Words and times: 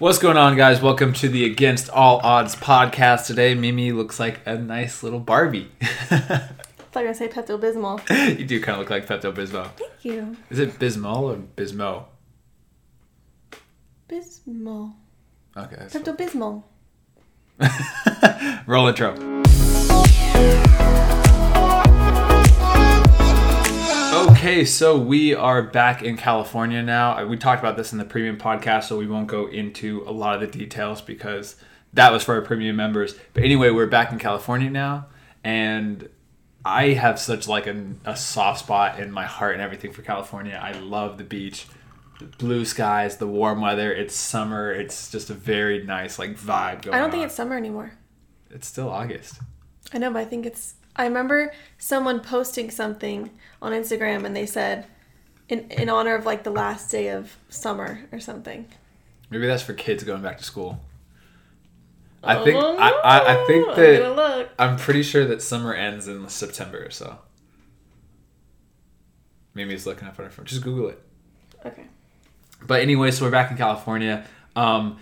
What's 0.00 0.18
going 0.20 0.36
on, 0.36 0.56
guys? 0.56 0.80
Welcome 0.80 1.12
to 1.14 1.28
the 1.28 1.44
Against 1.44 1.90
All 1.90 2.20
Odds 2.22 2.54
podcast. 2.54 3.26
Today, 3.26 3.56
Mimi 3.56 3.90
looks 3.90 4.20
like 4.20 4.38
a 4.46 4.56
nice 4.56 5.02
little 5.02 5.18
Barbie. 5.18 5.72
I 5.80 5.86
thought 6.06 6.50
you 6.94 7.00
were 7.00 7.02
gonna 7.02 7.14
say 7.16 7.26
Pepto 7.26 7.60
Bismol. 7.60 8.38
you 8.38 8.44
do 8.44 8.60
kind 8.60 8.74
of 8.74 8.78
look 8.78 8.90
like 8.90 9.08
Pepto 9.08 9.34
Bismol. 9.34 9.68
Thank 9.72 10.04
you. 10.04 10.36
Is 10.50 10.60
it 10.60 10.78
Bismol 10.78 11.22
or 11.22 11.36
Bismo? 11.56 12.04
Bismol. 14.08 14.94
Okay. 15.56 15.86
Pepto 15.88 16.16
Bismol. 16.16 16.62
Roll 18.68 18.86
intro. 18.86 19.16
Okay, 24.28 24.64
so 24.64 24.96
we 24.96 25.34
are 25.34 25.62
back 25.62 26.02
in 26.02 26.16
California 26.16 26.82
now. 26.82 27.16
Uh, 27.18 27.26
We 27.26 27.36
talked 27.36 27.60
about 27.60 27.76
this 27.76 27.92
in 27.92 27.98
the 27.98 28.04
premium 28.04 28.36
podcast, 28.36 28.84
so 28.84 28.96
we 28.98 29.06
won't 29.06 29.26
go 29.26 29.46
into 29.46 30.04
a 30.06 30.12
lot 30.12 30.34
of 30.34 30.40
the 30.40 30.58
details 30.58 31.00
because 31.00 31.56
that 31.94 32.12
was 32.12 32.22
for 32.24 32.34
our 32.34 32.42
premium 32.42 32.76
members. 32.76 33.14
But 33.34 33.42
anyway, 33.44 33.70
we're 33.70 33.86
back 33.86 34.12
in 34.12 34.18
California 34.18 34.70
now, 34.70 35.06
and 35.42 36.08
I 36.64 36.88
have 36.90 37.18
such 37.18 37.48
like 37.48 37.66
a, 37.66 37.84
a 38.04 38.16
soft 38.16 38.60
spot 38.60 39.00
in 39.00 39.10
my 39.10 39.24
heart 39.24 39.54
and 39.54 39.62
everything 39.62 39.92
for 39.92 40.02
California. 40.02 40.60
I 40.62 40.72
love 40.72 41.18
the 41.18 41.24
beach, 41.24 41.66
the 42.20 42.26
blue 42.26 42.64
skies, 42.64 43.16
the 43.16 43.26
warm 43.26 43.60
weather. 43.60 43.92
It's 43.92 44.14
summer. 44.14 44.70
It's 44.72 45.10
just 45.10 45.30
a 45.30 45.34
very 45.34 45.84
nice 45.84 46.18
like 46.18 46.36
vibe 46.38 46.82
going. 46.82 46.94
I 46.94 47.00
don't 47.00 47.10
think 47.10 47.22
on. 47.22 47.26
it's 47.26 47.34
summer 47.34 47.56
anymore. 47.56 47.92
it's 48.50 48.66
still 48.68 48.90
August. 48.90 49.40
I 49.92 49.98
know, 49.98 50.12
but 50.12 50.18
I 50.20 50.24
think 50.26 50.44
it's. 50.46 50.74
I 50.98 51.04
remember 51.04 51.52
someone 51.78 52.20
posting 52.20 52.70
something 52.70 53.30
on 53.62 53.72
Instagram 53.72 54.24
and 54.26 54.36
they 54.36 54.46
said, 54.46 54.86
in, 55.48 55.70
in 55.70 55.88
honor 55.88 56.14
of 56.14 56.26
like 56.26 56.42
the 56.42 56.50
last 56.50 56.90
day 56.90 57.08
of 57.08 57.36
summer 57.48 58.00
or 58.12 58.20
something. 58.20 58.66
Maybe 59.30 59.46
that's 59.46 59.62
for 59.62 59.72
kids 59.74 60.04
going 60.04 60.22
back 60.22 60.38
to 60.38 60.44
school. 60.44 60.80
I 62.22 62.42
think 62.42 62.56
Oh, 62.60 62.76
I, 62.76 62.90
I, 62.90 63.42
I 63.42 63.46
think 63.46 63.68
I'm 63.68 63.76
that 63.76 64.16
look. 64.16 64.48
I'm 64.58 64.76
pretty 64.76 65.04
sure 65.04 65.24
that 65.26 65.40
summer 65.40 65.72
ends 65.72 66.08
in 66.08 66.28
September 66.28 66.84
or 66.84 66.90
so. 66.90 67.18
Mimi's 69.54 69.86
looking 69.86 70.08
up 70.08 70.18
on 70.18 70.24
her 70.26 70.30
phone. 70.30 70.44
Just 70.44 70.62
Google 70.62 70.88
it. 70.88 71.02
Okay. 71.64 71.84
But 72.66 72.80
anyway, 72.82 73.10
so 73.12 73.24
we're 73.24 73.30
back 73.30 73.50
in 73.50 73.56
California. 73.56 74.26
Um, 74.56 74.98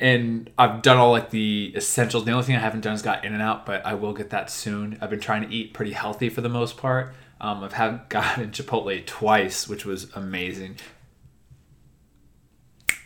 and 0.00 0.50
I've 0.58 0.82
done 0.82 0.96
all 0.98 1.10
like 1.12 1.30
the 1.30 1.72
essentials. 1.76 2.24
The 2.24 2.32
only 2.32 2.44
thing 2.44 2.56
I 2.56 2.60
haven't 2.60 2.80
done 2.82 2.94
is 2.94 3.02
got 3.02 3.24
in 3.24 3.32
and 3.32 3.42
out, 3.42 3.66
but 3.66 3.84
I 3.86 3.94
will 3.94 4.12
get 4.12 4.30
that 4.30 4.50
soon. 4.50 4.98
I've 5.00 5.10
been 5.10 5.20
trying 5.20 5.48
to 5.48 5.54
eat 5.54 5.72
pretty 5.74 5.92
healthy 5.92 6.28
for 6.28 6.40
the 6.40 6.48
most 6.48 6.76
part. 6.76 7.14
Um, 7.40 7.62
I've 7.64 7.72
had 7.74 8.08
gotten 8.08 8.50
Chipotle 8.50 9.04
twice, 9.06 9.68
which 9.68 9.84
was 9.84 10.10
amazing. 10.14 10.76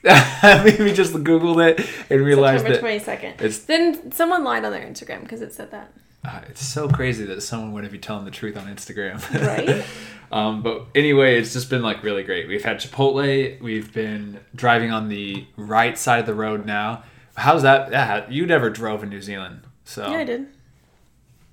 Maybe 0.04 0.92
just 0.92 1.12
googled 1.14 1.66
it 1.66 1.80
and 2.08 2.20
realized 2.24 2.60
September 2.64 2.74
that 2.74 2.80
twenty 2.80 2.98
second. 3.00 3.30
it's- 3.34 3.58
Then 3.64 4.12
someone 4.12 4.44
lied 4.44 4.64
on 4.64 4.70
their 4.72 4.86
Instagram 4.86 5.22
because 5.22 5.42
it 5.42 5.52
said 5.52 5.70
that. 5.72 5.92
Uh, 6.24 6.40
it's 6.48 6.64
so 6.66 6.88
crazy 6.88 7.24
that 7.24 7.40
someone 7.42 7.72
wouldn't 7.72 7.92
be 7.92 7.98
telling 7.98 8.24
the 8.24 8.30
truth 8.30 8.56
on 8.56 8.66
Instagram. 8.66 9.18
Right? 9.46 9.84
um, 10.32 10.62
but 10.62 10.86
anyway, 10.94 11.38
it's 11.40 11.52
just 11.52 11.70
been 11.70 11.82
like 11.82 12.02
really 12.02 12.22
great. 12.22 12.48
We've 12.48 12.64
had 12.64 12.78
Chipotle. 12.78 13.60
We've 13.62 13.92
been 13.92 14.40
driving 14.54 14.90
on 14.90 15.08
the 15.08 15.46
right 15.56 15.96
side 15.96 16.20
of 16.20 16.26
the 16.26 16.34
road 16.34 16.66
now. 16.66 17.04
How's 17.36 17.62
that? 17.62 17.92
Yeah, 17.92 18.28
you 18.28 18.46
never 18.46 18.68
drove 18.68 19.02
in 19.04 19.10
New 19.10 19.22
Zealand, 19.22 19.62
so 19.84 20.10
Yeah, 20.10 20.18
I 20.18 20.24
did 20.24 20.46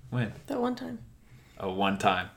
when? 0.09 0.33
that 0.47 0.59
one 0.59 0.75
time. 0.75 0.99
Oh, 1.59 1.71
one 1.73 1.97
time, 1.99 2.29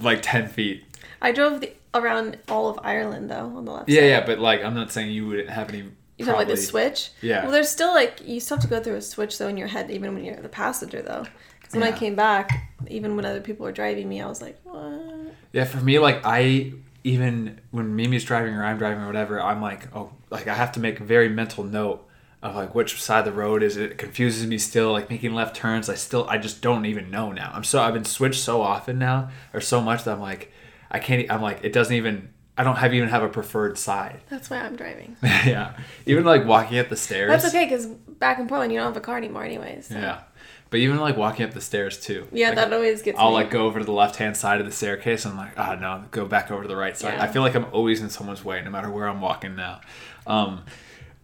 like 0.00 0.20
ten 0.22 0.48
feet. 0.48 0.84
I 1.22 1.30
drove 1.32 1.60
the, 1.60 1.72
around 1.94 2.36
all 2.48 2.68
of 2.68 2.78
Ireland 2.82 3.30
though 3.30 3.46
on 3.56 3.64
the 3.64 3.70
left 3.72 3.88
Yeah, 3.88 4.00
side. 4.00 4.06
yeah, 4.08 4.26
but 4.26 4.38
like 4.40 4.62
I'm 4.64 4.74
not 4.74 4.90
saying 4.90 5.12
you 5.12 5.26
wouldn't 5.28 5.50
have 5.50 5.68
any. 5.70 5.84
You 6.18 6.24
talking 6.24 6.38
like 6.38 6.48
the 6.48 6.56
switch? 6.56 7.10
Yeah. 7.22 7.42
Well, 7.42 7.52
there's 7.52 7.70
still 7.70 7.94
like 7.94 8.26
you 8.26 8.40
still 8.40 8.56
have 8.56 8.64
to 8.64 8.68
go 8.68 8.82
through 8.82 8.96
a 8.96 9.02
switch 9.02 9.38
though 9.38 9.48
in 9.48 9.56
your 9.56 9.68
head, 9.68 9.90
even 9.90 10.14
when 10.14 10.24
you're 10.24 10.36
the 10.36 10.48
passenger 10.48 11.00
though. 11.00 11.24
Because 11.60 11.74
when 11.74 11.82
I 11.84 11.96
came 11.96 12.14
back, 12.14 12.72
even 12.88 13.14
when 13.14 13.24
other 13.24 13.40
people 13.40 13.64
were 13.64 13.72
driving 13.72 14.08
me, 14.08 14.20
I 14.20 14.26
was 14.26 14.42
like, 14.42 14.58
what? 14.64 15.34
Yeah, 15.52 15.64
for 15.64 15.78
me, 15.78 15.98
like 15.98 16.22
I 16.24 16.72
even 17.04 17.60
when 17.70 17.94
Mimi's 17.94 18.24
driving 18.24 18.54
or 18.54 18.64
I'm 18.64 18.78
driving 18.78 19.02
or 19.02 19.06
whatever, 19.06 19.40
I'm 19.40 19.62
like, 19.62 19.94
oh, 19.94 20.10
like 20.30 20.48
I 20.48 20.54
have 20.54 20.72
to 20.72 20.80
make 20.80 21.00
a 21.00 21.04
very 21.04 21.28
mental 21.28 21.64
note 21.64 22.06
of 22.42 22.54
like 22.54 22.74
which 22.74 23.00
side 23.00 23.20
of 23.20 23.24
the 23.26 23.32
road 23.32 23.62
is 23.62 23.76
it. 23.76 23.92
It 23.92 23.98
confuses 23.98 24.46
me 24.46 24.58
still, 24.58 24.92
like 24.92 25.10
making 25.10 25.34
left 25.34 25.56
turns. 25.56 25.88
I 25.88 25.94
still, 25.94 26.28
I 26.28 26.38
just 26.38 26.60
don't 26.62 26.86
even 26.86 27.10
know 27.10 27.32
now. 27.32 27.50
I'm 27.54 27.64
so 27.64 27.80
I've 27.80 27.94
been 27.94 28.04
switched 28.04 28.40
so 28.40 28.60
often 28.60 28.98
now 28.98 29.30
or 29.54 29.60
so 29.60 29.80
much 29.80 30.04
that 30.04 30.12
I'm 30.12 30.20
like, 30.20 30.52
I 30.90 30.98
can't. 30.98 31.30
i'm 31.30 31.42
like, 31.42 31.60
it 31.62 31.72
doesn't 31.72 31.94
even. 31.94 32.30
I 32.58 32.64
don't 32.64 32.76
have 32.76 32.92
even 32.92 33.08
have 33.08 33.22
a 33.22 33.28
preferred 33.28 33.78
side. 33.78 34.20
That's 34.28 34.50
why 34.50 34.58
I'm 34.58 34.74
driving. 34.76 35.16
yeah, 35.22 35.74
even 36.06 36.24
like 36.24 36.44
walking 36.44 36.78
up 36.78 36.88
the 36.88 36.96
stairs. 36.96 37.30
That's 37.30 37.46
okay 37.54 37.64
because 37.64 37.86
back 37.86 38.38
in 38.40 38.48
Portland, 38.48 38.72
you 38.72 38.78
don't 38.78 38.88
have 38.88 38.96
a 38.96 39.00
car 39.00 39.16
anymore, 39.16 39.44
anyways. 39.44 39.86
so- 39.86 39.94
Yeah, 39.94 40.22
but 40.70 40.80
even 40.80 40.98
like 40.98 41.16
walking 41.16 41.46
up 41.46 41.52
the 41.54 41.60
stairs 41.60 41.98
too. 42.00 42.26
Yeah, 42.32 42.48
Like, 42.48 42.56
that 42.56 42.72
always 42.72 43.00
gets 43.00 43.18
I'll 43.18 43.28
me. 43.30 43.34
like 43.36 43.50
go 43.50 43.64
over 43.66 43.78
to 43.78 43.84
the 43.84 43.92
left 43.92 44.16
hand 44.16 44.36
side 44.36 44.58
of 44.60 44.66
the 44.66 44.72
staircase. 44.72 45.24
And 45.24 45.32
I'm 45.32 45.38
like, 45.38 45.58
oh 45.58 45.76
no, 45.76 46.04
go 46.10 46.26
back 46.26 46.50
over 46.50 46.62
to 46.62 46.68
the 46.68 46.76
right 46.76 46.98
side. 46.98 47.14
Yeah. 47.14 47.22
I 47.22 47.28
feel 47.28 47.42
like 47.42 47.54
I'm 47.54 47.66
always 47.72 48.02
in 48.02 48.10
someone's 48.10 48.44
way, 48.44 48.60
no 48.62 48.70
matter 48.70 48.90
where 48.90 49.06
I'm 49.08 49.20
walking 49.20 49.54
now. 49.54 49.80
Um, 50.26 50.64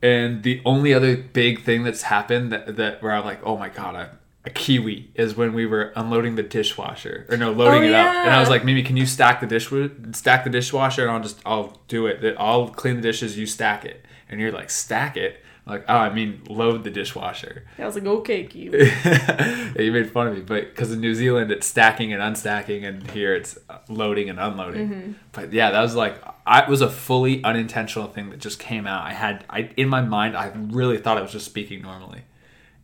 and 0.03 0.43
the 0.43 0.62
only 0.65 0.95
other 0.95 1.16
big 1.16 1.62
thing 1.65 1.83
that's 1.83 2.03
happened 2.03 2.53
that, 2.53 2.77
that 2.77 3.03
where 3.03 3.12
I'm 3.12 3.25
like, 3.25 3.41
oh 3.45 3.56
my 3.56 3.71
god, 3.71 3.97
I, 3.97 4.09
a 4.47 4.50
kiwi 4.50 5.10
is 5.15 5.37
when 5.37 5.55
we 5.55 5.65
were 5.65 5.93
unloading 5.97 6.34
the 6.34 6.43
dishwasher 6.43 7.27
or 7.31 7.37
no, 7.37 7.50
loading 7.53 7.84
Oh, 7.84 7.88
it 7.88 7.94
up. 7.94 8.15
And 8.15 8.31
I 8.31 8.41
was 8.41 8.50
like, 8.50 8.65
Mimi, 8.65 8.82
can 8.82 8.97
you 8.97 9.06
stack 9.06 9.41
the 9.41 9.47
dish 9.47 9.71
stack 10.12 10.44
the 10.44 10.50
dishwasher 10.50 11.03
and 11.03 11.10
I'll 11.10 11.22
just 11.22 11.41
I'll 11.47 11.81
do 11.88 12.06
it. 12.06 12.37
I'll 12.38 12.69
clean 12.69 12.97
the 12.97 13.03
dishes, 13.03 13.38
you 13.38 13.47
stack 13.47 13.84
it. 13.84 14.04
And 14.28 14.41
you're 14.41 14.53
like, 14.53 14.71
stack 14.71 15.16
it. 15.16 15.41
I'm 15.66 15.72
like, 15.72 15.84
oh, 15.88 15.97
I 15.97 16.12
mean, 16.12 16.43
load 16.50 16.84
the 16.84 16.91
dishwasher. 16.91 17.65
I 17.78 17.87
was 17.87 17.94
like, 17.94 18.04
okay, 18.04 18.47
yeah, 18.53 19.72
you 19.78 19.93
made 19.93 20.10
fun 20.10 20.27
of 20.27 20.34
me, 20.34 20.43
but 20.43 20.65
because 20.69 20.93
in 20.93 21.00
New 21.00 21.15
Zealand 21.15 21.50
it's 21.50 21.66
stacking 21.66 22.12
and 22.12 22.21
unstacking, 22.21 22.87
and 22.87 23.10
here 23.12 23.34
it's 23.34 23.59
loading 23.88 24.28
and 24.28 24.38
unloading. 24.38 24.88
Mm-hmm. 24.88 25.12
But 25.33 25.54
yeah, 25.54 25.71
that 25.71 25.81
was 25.81 25.94
like 25.94 26.22
I 26.47 26.65
it 26.65 26.69
was 26.69 26.83
a 26.83 26.91
fully 26.91 27.43
unintentional 27.44 28.09
thing 28.09 28.28
that 28.28 28.41
just 28.41 28.59
came 28.59 28.87
out. 28.87 29.06
I 29.06 29.15
had 29.15 29.47
I 29.49 29.71
in 29.78 29.88
my 29.88 30.03
mind 30.03 30.37
I 30.37 30.53
really 30.54 30.99
thought 30.99 31.16
I 31.16 31.22
was 31.22 31.33
just 31.33 31.47
speaking 31.47 31.81
normally, 31.81 32.25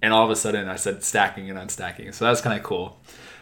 and 0.02 0.12
all 0.12 0.24
of 0.24 0.30
a 0.30 0.36
sudden 0.36 0.68
I 0.68 0.76
said 0.76 1.02
stacking 1.04 1.50
and 1.50 1.58
unstacking. 1.58 2.12
So 2.14 2.24
that 2.24 2.30
was 2.30 2.40
kind 2.40 2.58
of 2.58 2.64
cool. 2.64 3.00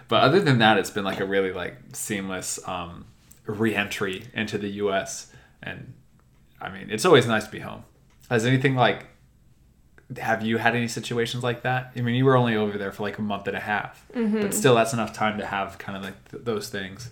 But 0.09 0.23
other 0.23 0.41
than 0.41 0.59
that, 0.59 0.79
it's 0.79 0.91
been 0.91 1.05
like 1.05 1.21
a 1.21 1.27
really 1.27 1.53
like 1.53 1.77
seamless 1.93 2.59
um, 2.67 3.05
re-entry 3.47 4.25
into 4.35 4.57
the 4.59 4.69
U.S. 4.85 5.33
And 5.63 5.93
I 6.61 6.71
mean, 6.71 6.89
it's 6.91 7.05
always 7.05 7.27
nice 7.27 7.45
to 7.45 7.51
be 7.51 7.59
home. 7.61 7.85
Has 8.31 8.45
anything 8.47 8.75
like 8.75 9.07
have 10.17 10.43
you 10.43 10.57
had 10.57 10.75
any 10.75 10.89
situations 10.89 11.43
like 11.45 11.63
that? 11.65 11.93
I 11.95 12.01
mean, 12.01 12.15
you 12.15 12.25
were 12.25 12.35
only 12.37 12.57
over 12.57 12.79
there 12.79 12.93
for 12.93 13.03
like 13.03 13.19
a 13.19 13.23
month 13.23 13.47
and 13.47 13.55
a 13.57 13.61
half, 13.61 14.07
Mm-hmm. 14.15 14.41
but 14.41 14.55
still, 14.55 14.75
that's 14.75 14.95
enough 14.95 15.13
time 15.13 15.37
to 15.39 15.45
have 15.45 15.77
kind 15.77 15.99
of 15.99 16.03
like 16.03 16.31
th- 16.31 16.45
those 16.45 16.71
things. 16.71 17.11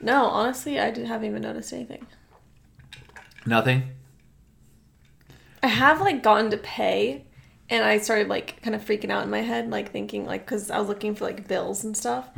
No, 0.00 0.24
honestly, 0.26 0.80
I 0.80 0.90
did, 0.90 1.06
haven't 1.06 1.28
even 1.28 1.42
noticed 1.42 1.72
anything. 1.72 2.04
Nothing. 3.46 3.90
I 5.62 5.68
have 5.68 6.00
like 6.00 6.24
gotten 6.24 6.50
to 6.50 6.56
pay, 6.56 7.24
and 7.72 7.84
I 7.84 7.98
started 7.98 8.28
like 8.28 8.60
kind 8.62 8.76
of 8.76 8.84
freaking 8.84 9.10
out 9.10 9.24
in 9.24 9.30
my 9.30 9.40
head, 9.40 9.70
like 9.70 9.90
thinking 9.90 10.26
like 10.26 10.44
because 10.44 10.70
I 10.70 10.78
was 10.78 10.88
looking 10.88 11.14
for 11.14 11.24
like 11.24 11.48
bills 11.48 11.82
and 11.84 11.96
stuff, 11.96 12.28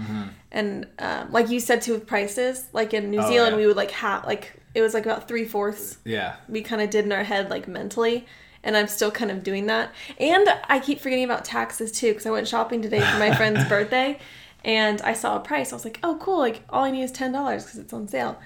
and 0.52 0.86
um, 0.98 1.32
like 1.32 1.50
you 1.50 1.60
said 1.60 1.82
too 1.82 1.92
with 1.94 2.06
prices, 2.06 2.66
like 2.72 2.94
in 2.94 3.10
New 3.10 3.20
Oh, 3.20 3.28
Zealand 3.28 3.52
yeah. 3.54 3.60
we 3.60 3.66
would 3.66 3.76
like 3.76 3.90
have 3.90 4.24
like 4.24 4.52
it 4.74 4.80
was 4.80 4.94
like 4.94 5.04
about 5.06 5.28
three 5.28 5.44
fourths 5.44 5.98
Yeah. 6.04 6.36
we 6.48 6.62
kind 6.62 6.82
of 6.82 6.90
did 6.90 7.04
in 7.04 7.12
our 7.12 7.24
head 7.24 7.50
like 7.50 7.68
mentally. 7.68 8.26
And 8.66 8.76
I'm 8.78 8.88
still 8.88 9.10
kind 9.10 9.30
of 9.30 9.42
doing 9.42 9.66
that. 9.66 9.92
And 10.18 10.48
I 10.68 10.78
keep 10.80 10.98
forgetting 11.00 11.24
about 11.26 11.44
taxes 11.44 11.92
too 11.92 12.08
because 12.12 12.24
I 12.26 12.30
went 12.30 12.48
shopping 12.48 12.80
today 12.80 12.98
for 13.00 13.18
my 13.18 13.34
friend's 13.36 13.62
birthday 13.68 14.18
and 14.64 15.02
I 15.02 15.12
saw 15.12 15.36
a 15.36 15.40
price. 15.40 15.70
I 15.70 15.76
was 15.76 15.84
like, 15.84 16.00
oh, 16.02 16.16
cool. 16.20 16.38
Like, 16.38 16.62
all 16.70 16.82
I 16.84 16.90
need 16.90 17.02
is 17.02 17.12
$10 17.12 17.30
because 17.32 17.76
it's 17.76 17.92
on 17.92 18.08
sale. 18.08 18.40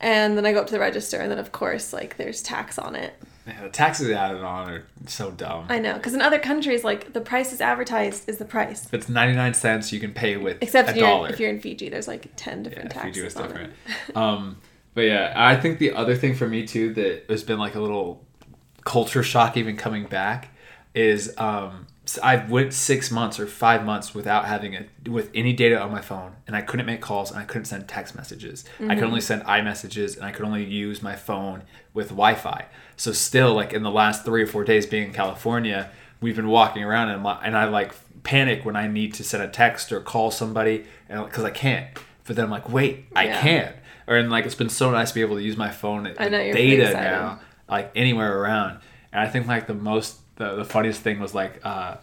And 0.00 0.36
then 0.36 0.44
I 0.44 0.52
go 0.52 0.60
up 0.60 0.66
to 0.66 0.72
the 0.72 0.80
register 0.80 1.18
and 1.18 1.30
then, 1.30 1.38
of 1.38 1.52
course, 1.52 1.92
like, 1.92 2.16
there's 2.16 2.42
tax 2.42 2.78
on 2.80 2.96
it. 2.96 3.14
Yeah 3.48 3.62
the 3.62 3.68
taxes 3.70 4.10
added 4.10 4.42
on 4.42 4.70
are 4.70 4.84
so 5.06 5.30
dumb. 5.30 5.66
I 5.68 5.78
know. 5.78 5.94
Because 5.94 6.14
in 6.14 6.22
other 6.22 6.38
countries, 6.38 6.84
like, 6.84 7.12
the 7.12 7.20
price 7.20 7.52
is 7.52 7.60
advertised 7.60 8.28
is 8.28 8.38
the 8.38 8.44
price. 8.44 8.86
if 8.86 8.94
it's 8.94 9.08
ninety 9.08 9.34
nine 9.34 9.54
cents, 9.54 9.92
you 9.92 10.00
can 10.00 10.12
pay 10.12 10.36
with 10.36 10.58
Except 10.60 10.88
a 10.88 10.92
if 10.92 10.96
you're, 10.98 11.28
if 11.28 11.40
you're 11.40 11.50
in 11.50 11.60
Fiji, 11.60 11.88
there's 11.88 12.08
like 12.08 12.30
10 12.36 12.62
different 12.62 12.92
yeah, 12.94 13.02
Fiji 13.02 13.20
taxes 13.20 13.24
was 13.24 13.36
on 13.36 13.48
different. 13.48 13.72
um, 14.16 14.58
but 14.94 15.02
yeah, 15.02 15.32
I 15.36 15.56
think 15.56 15.78
the 15.78 15.92
other 15.92 16.14
thing 16.14 16.34
for 16.34 16.48
me 16.48 16.66
too 16.66 16.92
that 16.94 17.24
has 17.28 17.42
been 17.42 17.58
like 17.58 17.74
a 17.74 17.80
little 17.80 18.24
culture 18.84 19.22
shock 19.22 19.56
even 19.56 19.76
coming 19.76 20.06
back 20.06 20.50
is 20.94 21.36
um, 21.38 21.86
I 22.22 22.36
went 22.36 22.72
six 22.72 23.10
months 23.10 23.38
or 23.38 23.46
five 23.46 23.84
months 23.84 24.14
without 24.14 24.46
having 24.46 24.74
a 24.74 24.86
with 25.10 25.30
any 25.34 25.52
data 25.52 25.78
on 25.78 25.92
my 25.92 26.00
phone, 26.00 26.32
and 26.46 26.56
I 26.56 26.62
couldn't 26.62 26.86
make 26.86 27.00
calls 27.00 27.30
and 27.30 27.38
I 27.38 27.44
couldn't 27.44 27.66
send 27.66 27.86
text 27.86 28.14
messages. 28.14 28.64
I 28.80 28.94
could 28.94 29.04
only 29.04 29.20
send 29.20 29.42
iMessages, 29.44 30.16
and 30.16 30.24
I 30.24 30.32
could 30.32 30.44
only 30.44 30.64
use 30.64 31.02
my 31.02 31.16
phone 31.16 31.64
with 31.92 32.08
Wi-Fi. 32.08 32.66
So 32.98 33.12
still, 33.12 33.54
like 33.54 33.72
in 33.72 33.82
the 33.82 33.90
last 33.90 34.24
three 34.26 34.42
or 34.42 34.46
four 34.46 34.64
days 34.64 34.84
being 34.84 35.04
in 35.04 35.12
California, 35.14 35.90
we've 36.20 36.36
been 36.36 36.48
walking 36.48 36.82
around 36.84 37.08
and 37.10 37.24
and 37.44 37.56
I 37.56 37.64
like 37.64 37.94
panic 38.24 38.64
when 38.66 38.76
I 38.76 38.88
need 38.88 39.14
to 39.14 39.24
send 39.24 39.42
a 39.42 39.48
text 39.48 39.90
or 39.92 40.00
call 40.00 40.30
somebody, 40.30 40.84
and 41.08 41.24
because 41.24 41.44
I 41.44 41.50
can't. 41.50 41.86
But 42.26 42.36
then 42.36 42.44
I'm 42.44 42.50
like, 42.50 42.68
wait, 42.68 43.06
I 43.16 43.24
Yeah. 43.26 43.40
can. 43.40 43.74
Or 44.06 44.16
and 44.16 44.30
like 44.30 44.44
it's 44.44 44.54
been 44.54 44.68
so 44.68 44.90
nice 44.90 45.10
to 45.10 45.14
be 45.14 45.20
able 45.22 45.36
to 45.36 45.42
use 45.42 45.56
my 45.56 45.70
phone 45.70 46.06
I 46.18 46.28
know, 46.28 46.52
data 46.52 46.92
now, 46.92 47.40
like 47.68 47.90
anywhere 47.94 48.40
around. 48.40 48.80
And 49.12 49.20
I 49.22 49.28
think 49.28 49.46
like 49.46 49.66
the 49.66 49.74
most 49.74 50.16
the, 50.36 50.56
the 50.56 50.64
funniest 50.64 51.00
thing 51.00 51.20
was 51.20 51.34
like 51.34 51.60
uh, 51.64 51.96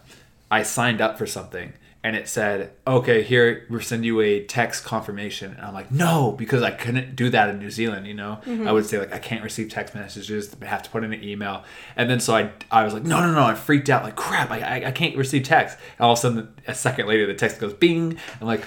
I 0.50 0.62
signed 0.62 1.00
up 1.00 1.18
for 1.18 1.26
something 1.26 1.72
and 2.06 2.14
it 2.14 2.28
said, 2.28 2.70
"Okay, 2.86 3.24
here 3.24 3.66
we'll 3.68 3.80
send 3.80 4.04
you 4.04 4.20
a 4.20 4.44
text 4.44 4.84
confirmation." 4.84 5.54
And 5.54 5.60
I'm 5.60 5.74
like, 5.74 5.90
"No," 5.90 6.36
because 6.38 6.62
I 6.62 6.70
couldn't 6.70 7.16
do 7.16 7.30
that 7.30 7.48
in 7.48 7.58
New 7.58 7.68
Zealand. 7.68 8.06
You 8.06 8.14
know, 8.14 8.38
I 8.46 8.70
would 8.70 8.86
say 8.86 9.00
like 9.00 9.12
I 9.12 9.18
can't 9.18 9.42
receive 9.42 9.70
text 9.70 9.92
messages. 9.92 10.54
I 10.62 10.66
have 10.66 10.84
to 10.84 10.90
put 10.90 11.02
in 11.02 11.12
an 11.12 11.24
email. 11.24 11.64
And 11.96 12.08
then 12.08 12.20
so 12.20 12.36
I 12.36 12.52
I 12.70 12.84
was 12.84 12.94
like, 12.94 13.02
"No, 13.02 13.18
no, 13.18 13.32
no!" 13.32 13.42
I 13.42 13.56
freaked 13.56 13.90
out. 13.90 14.04
Like, 14.04 14.14
crap! 14.14 14.52
I 14.52 14.60
I, 14.60 14.86
I 14.86 14.90
can't 14.92 15.16
receive 15.16 15.42
text. 15.42 15.78
And 15.98 16.04
all 16.06 16.12
of 16.12 16.18
a 16.18 16.20
sudden, 16.20 16.54
a 16.68 16.76
second 16.76 17.08
later, 17.08 17.26
the 17.26 17.34
text 17.34 17.58
goes, 17.58 17.74
"Bing!" 17.74 18.16
I'm 18.40 18.46
like, 18.46 18.62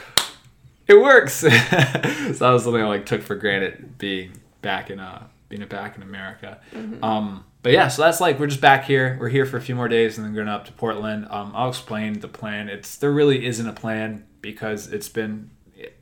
"It 0.87 0.95
works." 0.95 1.35
so 1.35 1.47
that 1.47 2.39
was 2.41 2.65
something 2.65 2.83
I 2.83 2.87
like 2.87 3.05
took 3.05 3.21
for 3.21 3.35
granted 3.35 3.97
being 3.97 4.33
back 4.61 4.89
in 4.89 4.99
uh 4.99 5.23
being 5.47 5.65
back 5.67 5.95
in 5.95 6.03
America. 6.03 6.59
Um, 7.01 7.45
but 7.61 7.71
yeah, 7.73 7.87
so 7.89 8.03
that's 8.03 8.21
like 8.21 8.39
we're 8.39 8.47
just 8.47 8.61
back 8.61 8.85
here. 8.85 9.17
We're 9.19 9.29
here 9.29 9.45
for 9.45 9.57
a 9.57 9.61
few 9.61 9.75
more 9.75 9.87
days 9.87 10.17
and 10.17 10.25
then 10.25 10.33
going 10.33 10.47
up 10.47 10.65
to 10.65 10.71
Portland. 10.73 11.27
Um, 11.29 11.51
I'll 11.55 11.69
explain 11.69 12.19
the 12.19 12.27
plan. 12.27 12.69
It's 12.69 12.97
there 12.97 13.11
really 13.11 13.45
isn't 13.45 13.67
a 13.67 13.73
plan 13.73 14.25
because 14.41 14.87
it's 14.91 15.09
been 15.09 15.49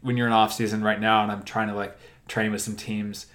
when 0.02 0.18
you're 0.18 0.28
in 0.28 0.34
off 0.34 0.54
season 0.54 0.84
right 0.84 1.00
now, 1.00 1.24
and 1.24 1.32
I'm 1.32 1.44
trying 1.44 1.68
to 1.70 1.74
like 1.76 1.98
train 2.28 2.52
with 2.52 2.62
some 2.62 2.76
teams. 2.76 3.28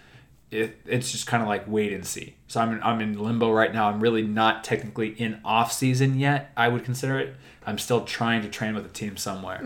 It, 0.50 0.78
it's 0.84 1.10
just 1.10 1.26
kind 1.26 1.42
of 1.42 1.48
like 1.48 1.64
wait 1.66 1.94
and 1.94 2.04
see. 2.06 2.36
So 2.46 2.60
I'm 2.60 2.72
in, 2.74 2.82
I'm 2.82 3.00
in 3.00 3.18
limbo 3.18 3.50
right 3.50 3.72
now. 3.72 3.88
I'm 3.88 4.00
really 4.00 4.22
not 4.22 4.62
technically 4.64 5.08
in 5.08 5.40
off 5.44 5.72
season 5.72 6.18
yet. 6.18 6.52
I 6.56 6.68
would 6.68 6.84
consider 6.84 7.18
it. 7.18 7.34
I'm 7.64 7.78
still 7.78 8.04
trying 8.04 8.42
to 8.42 8.48
train 8.48 8.74
with 8.74 8.84
a 8.84 8.90
team 8.90 9.16
somewhere. 9.16 9.60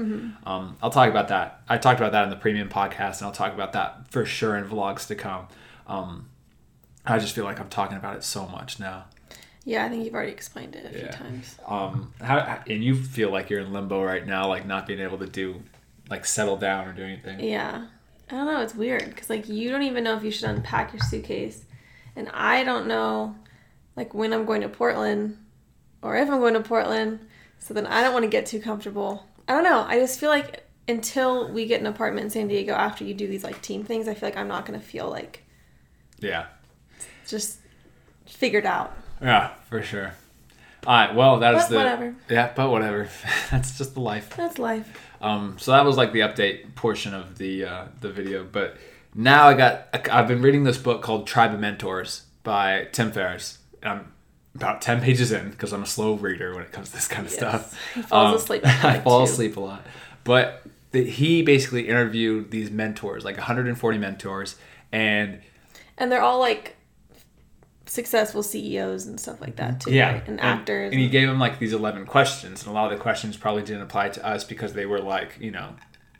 Um, 0.45 0.77
I'll 0.81 0.91
talk 0.91 1.11
about 1.11 1.29
that. 1.29 1.63
I 1.69 1.79
talked 1.79 1.99
about 1.99 2.13
that 2.13 2.25
in 2.25 2.31
the 2.31 2.37
premium 2.37 2.69
podcast, 2.69 3.19
and 3.19 3.27
I'll 3.27 3.33
talk 3.33 3.53
about 3.53 3.73
that 3.73 4.11
for 4.13 4.25
sure 4.25 4.57
in 4.57 4.65
vlogs 4.65 5.09
to 5.09 5.15
come. 5.17 5.49
Um, 5.89 6.29
I 7.07 7.19
just 7.19 7.35
feel 7.35 7.45
like 7.45 7.61
I'm 7.61 7.69
talking 7.69 7.97
about 7.97 8.17
it 8.17 8.25
so 8.25 8.47
much 8.47 8.81
now. 8.81 9.05
Yeah, 9.65 9.85
I 9.85 9.89
think 9.89 10.05
you've 10.05 10.15
already 10.15 10.33
explained 10.33 10.77
it 10.77 10.87
a 10.87 10.91
few 10.91 11.09
times. 11.09 11.57
Um, 11.67 12.13
how 12.21 12.63
and 12.69 12.85
you 12.85 12.95
feel 12.95 13.31
like 13.31 13.51
you're 13.51 13.61
in 13.61 13.73
limbo 13.73 14.03
right 14.03 14.25
now, 14.25 14.47
like 14.49 14.67
not 14.67 14.87
being 14.87 15.01
able 15.01 15.19
to 15.19 15.27
do, 15.27 15.63
like 16.09 16.25
settle 16.25 16.57
down 16.57 16.87
or 16.87 16.93
do 16.93 17.03
anything. 17.03 17.41
Yeah. 17.41 17.87
I 18.29 18.35
don't 18.35 18.47
know. 18.47 18.61
It's 18.61 18.75
weird 18.75 19.05
because, 19.05 19.31
like, 19.31 19.49
you 19.49 19.71
don't 19.71 19.85
even 19.85 20.03
know 20.03 20.17
if 20.17 20.25
you 20.25 20.33
should 20.33 20.49
unpack 20.49 20.93
your 20.93 21.01
suitcase. 21.01 21.65
And 22.17 22.29
I 22.31 22.65
don't 22.65 22.89
know, 22.89 23.37
like, 23.95 24.15
when 24.15 24.33
I'm 24.33 24.45
going 24.45 24.63
to 24.63 24.69
Portland 24.69 25.39
or 26.03 26.17
if 26.17 26.29
I'm 26.29 26.41
going 26.41 26.55
to 26.55 26.61
Portland. 26.61 27.21
So 27.61 27.73
then 27.73 27.87
I 27.87 28.03
don't 28.03 28.13
want 28.13 28.25
to 28.25 28.29
get 28.29 28.47
too 28.47 28.61
comfortable. 28.61 29.25
I 29.47 29.55
don't 29.55 29.63
know. 29.63 29.85
I 29.87 30.01
just 30.01 30.19
feel 30.19 30.31
like 30.31 30.67
until 30.89 31.53
we 31.53 31.67
get 31.67 31.81
an 31.81 31.87
apartment 31.87 32.25
in 32.25 32.31
San 32.31 32.49
Diego 32.49 32.73
after 32.73 33.05
you 33.05 33.15
do 33.15 33.29
these, 33.29 33.45
like, 33.45 33.63
team 33.63 33.85
things, 33.85 34.09
I 34.09 34.15
feel 34.15 34.29
like 34.29 34.37
I'm 34.37 34.49
not 34.49 34.67
going 34.67 34.79
to 34.79 34.85
feel 34.85 35.09
like 35.09 35.45
Yeah, 36.21 36.47
just 37.27 37.59
figured 38.27 38.67
out. 38.67 38.97
yeah, 39.23 39.53
for 39.69 39.83
sure. 39.83 40.13
All 40.87 40.95
right, 40.95 41.15
well 41.15 41.39
that 41.41 41.55
is 41.55 41.63
But 41.65 41.69
the 41.71 41.77
whatever. 41.77 42.15
yeah, 42.31 42.53
but 42.55 42.71
whatever. 42.71 43.09
That's 43.51 43.77
just 43.77 43.95
the 43.95 44.01
life. 44.01 44.35
That's 44.37 44.59
life. 44.59 44.89
Um, 45.21 45.57
so 45.59 45.73
that 45.73 45.85
was 45.85 45.97
like 45.97 46.13
the 46.13 46.21
update 46.21 46.75
portion 46.77 47.13
of 47.15 47.39
the 47.39 47.65
uh, 47.65 47.85
the 48.01 48.11
video. 48.11 48.45
But 48.45 48.77
now 49.15 49.49
I 49.49 49.55
got 49.55 49.89
I've 50.13 50.29
been 50.29 50.43
reading 50.43 50.63
this 50.65 50.79
book 50.79 51.03
called 51.03 51.27
Tribe 51.27 51.53
of 51.55 51.59
Mentors 51.61 52.25
by 52.45 52.87
Tim 52.93 53.11
Ferriss. 53.11 53.59
And 53.83 53.91
I'm 53.91 54.13
about 54.55 54.81
ten 54.81 55.01
pages 55.01 55.33
in 55.33 55.51
because 55.51 55.73
I'm 55.73 55.83
a 55.83 55.87
slow 55.87 56.15
reader 56.15 56.55
when 56.55 56.63
it 56.63 56.71
comes 56.71 56.91
to 56.91 56.95
this 56.97 57.09
kind 57.09 57.27
of 57.27 57.33
Yes. 57.33 57.41
stuff. 57.41 57.81
He 57.95 58.03
falls 58.03 58.31
Um, 58.31 58.37
asleep 58.37 58.63
I 58.85 59.01
fall 59.01 59.27
two. 59.27 59.33
asleep 59.33 59.57
a 59.57 59.61
lot, 59.61 59.85
but 60.23 60.63
the, 60.93 61.05
he 61.05 61.43
basically 61.43 61.89
interviewed 61.89 62.53
these 62.53 62.71
mentors, 62.71 63.25
like 63.25 63.37
140 63.37 63.99
mentors, 63.99 64.55
and 64.93 65.41
And 65.99 66.13
they're 66.13 66.23
all, 66.23 66.39
like, 66.39 66.76
successful 67.87 68.43
CEOs 68.43 69.07
and 69.07 69.19
stuff 69.19 69.41
like 69.41 69.57
that, 69.57 69.79
mm-hmm. 69.79 69.91
too. 69.91 69.95
yeah, 69.95 70.13
right? 70.13 70.29
And, 70.29 70.41
actors. 70.41 70.93
And 70.93 71.01
he 71.01 71.09
gave 71.09 71.29
them 71.29 71.39
like 71.39 71.59
these 71.59 71.73
11 71.73 72.07
questions, 72.07 72.63
and 72.63 72.71
a 72.71 72.75
lot 72.75 72.93
of 72.93 72.99
the 72.99 73.03
questions 73.03 73.37
probably 73.37 73.63
didn't 73.63 73.83
apply 73.83 74.11
to 74.11 74.27
us 74.27 74.45
because 74.45 74.75
they 74.75 74.87
were 74.87 75.01
like, 75.01 75.37
you 75.41 75.51
know, 75.51 75.75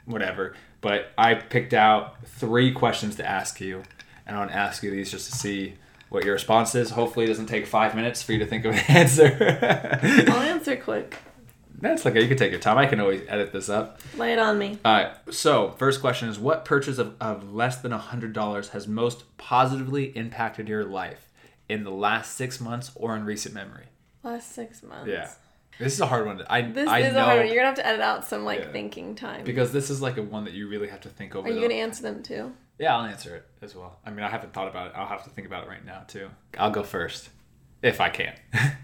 whatever. 0.05 0.55
But 0.81 1.13
I 1.19 1.35
picked 1.35 1.75
out 1.75 2.25
three 2.27 2.73
questions 2.73 3.17
to 3.17 3.29
ask 3.29 3.61
you, 3.61 3.83
and 4.27 4.37
I 4.37 4.39
want 4.39 4.53
to 4.53 4.57
ask 4.57 4.83
you 4.83 4.91
these 4.91 5.11
just 5.11 5.31
to 5.31 5.37
see 5.37 5.75
what 6.09 6.25
your 6.25 6.35
response 6.35 6.75
is. 6.75 6.91
Hopefully, 6.91 7.27
it 7.27 7.29
doesn't 7.29 7.47
take 7.47 7.67
five 7.67 7.95
minutes 7.95 8.23
for 8.23 8.33
you 8.33 8.39
to 8.39 8.47
think 8.47 8.65
of 8.65 8.75
an 8.75 8.85
answer. 8.89 10.25
I'll 10.29 10.41
answer 10.41 10.77
quick. 10.77 11.17
That's 11.79 12.07
okay. 12.07 12.23
You 12.23 12.29
can 12.29 12.39
take 12.39 12.53
your 12.53 12.61
time. 12.61 12.79
I 12.79 12.87
can 12.87 13.01
always 13.01 13.23
edit 13.29 13.53
this 13.53 13.69
up. 13.69 14.01
Lay 14.17 14.33
it 14.33 14.39
on 14.39 14.59
me. 14.59 14.79
All 14.83 14.95
right. 14.95 15.13
So, 15.31 15.73
first 15.73 16.01
question 16.01 16.29
is 16.29 16.39
What 16.39 16.65
purchase 16.65 16.97
of, 16.97 17.15
of 17.21 17.53
less 17.53 17.77
than 17.83 17.93
$100 17.93 18.69
has 18.71 18.89
most 18.89 19.25
positively 19.37 20.17
impacted 20.17 20.69
your 20.69 20.85
life 20.85 21.27
in 21.69 21.85
the 21.85 21.91
last 21.91 22.37
six 22.37 22.61
months 22.61 22.91
or 22.95 23.17
in 23.17 23.25
recent 23.25 23.55
memory? 23.55 23.87
Last 24.23 24.53
six 24.53 24.83
months. 24.83 25.09
Yeah. 25.11 25.29
This 25.79 25.93
is 25.93 26.01
a 26.01 26.07
hard 26.07 26.25
one. 26.27 26.43
I, 26.49 26.63
This 26.63 26.89
I 26.89 27.01
is 27.01 27.13
know 27.15 27.21
a 27.21 27.25
hard 27.25 27.39
one. 27.39 27.47
You're 27.49 27.57
gonna 27.57 27.67
have 27.67 27.75
to 27.77 27.87
edit 27.87 28.01
out 28.01 28.25
some 28.27 28.45
like 28.45 28.61
Yeah. 28.61 28.73
thinking 28.73 29.15
time. 29.15 29.45
because 29.45 29.73
this 29.73 29.91
is 29.91 30.01
like 30.01 30.17
a 30.17 30.23
one 30.23 30.45
that 30.45 30.55
you 30.55 30.69
really 30.69 30.89
have 30.89 31.03
to 31.03 31.09
think 31.09 31.37
over. 31.37 31.47
Are 31.49 31.51
you 31.51 31.61
gonna 31.61 31.75
answer 31.75 32.03
them 32.03 32.23
too? 32.23 32.53
Yeah, 32.79 32.97
I'll 32.97 33.05
answer 33.07 33.37
it 33.37 33.47
as 33.63 33.75
well. 33.75 33.99
I 34.05 34.11
mean, 34.11 34.21
I 34.25 34.29
haven't 34.29 34.53
thought 34.53 34.69
about 34.69 34.89
it. 34.89 34.93
I'll 34.97 35.07
have 35.07 35.25
to 35.25 35.31
think 35.31 35.47
about 35.47 35.65
it 35.65 35.69
right 35.69 35.85
now 35.85 36.05
too. 36.09 36.31
I'll 36.59 36.71
go 36.71 36.83
first, 36.83 37.29
if 37.83 38.01
I 38.01 38.09
can. 38.11 38.35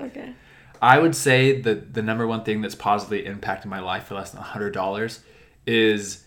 Okay. 0.00 0.32
I 0.80 1.00
would 1.00 1.16
say 1.16 1.60
that 1.62 1.92
the 1.92 2.02
number 2.02 2.24
one 2.24 2.44
thing 2.44 2.60
that's 2.60 2.76
positively 2.76 3.26
impacted 3.26 3.68
my 3.68 3.80
life 3.80 4.04
for 4.04 4.14
less 4.14 4.30
than 4.30 4.40
hundred 4.40 4.72
dollars 4.72 5.24
is 5.66 6.24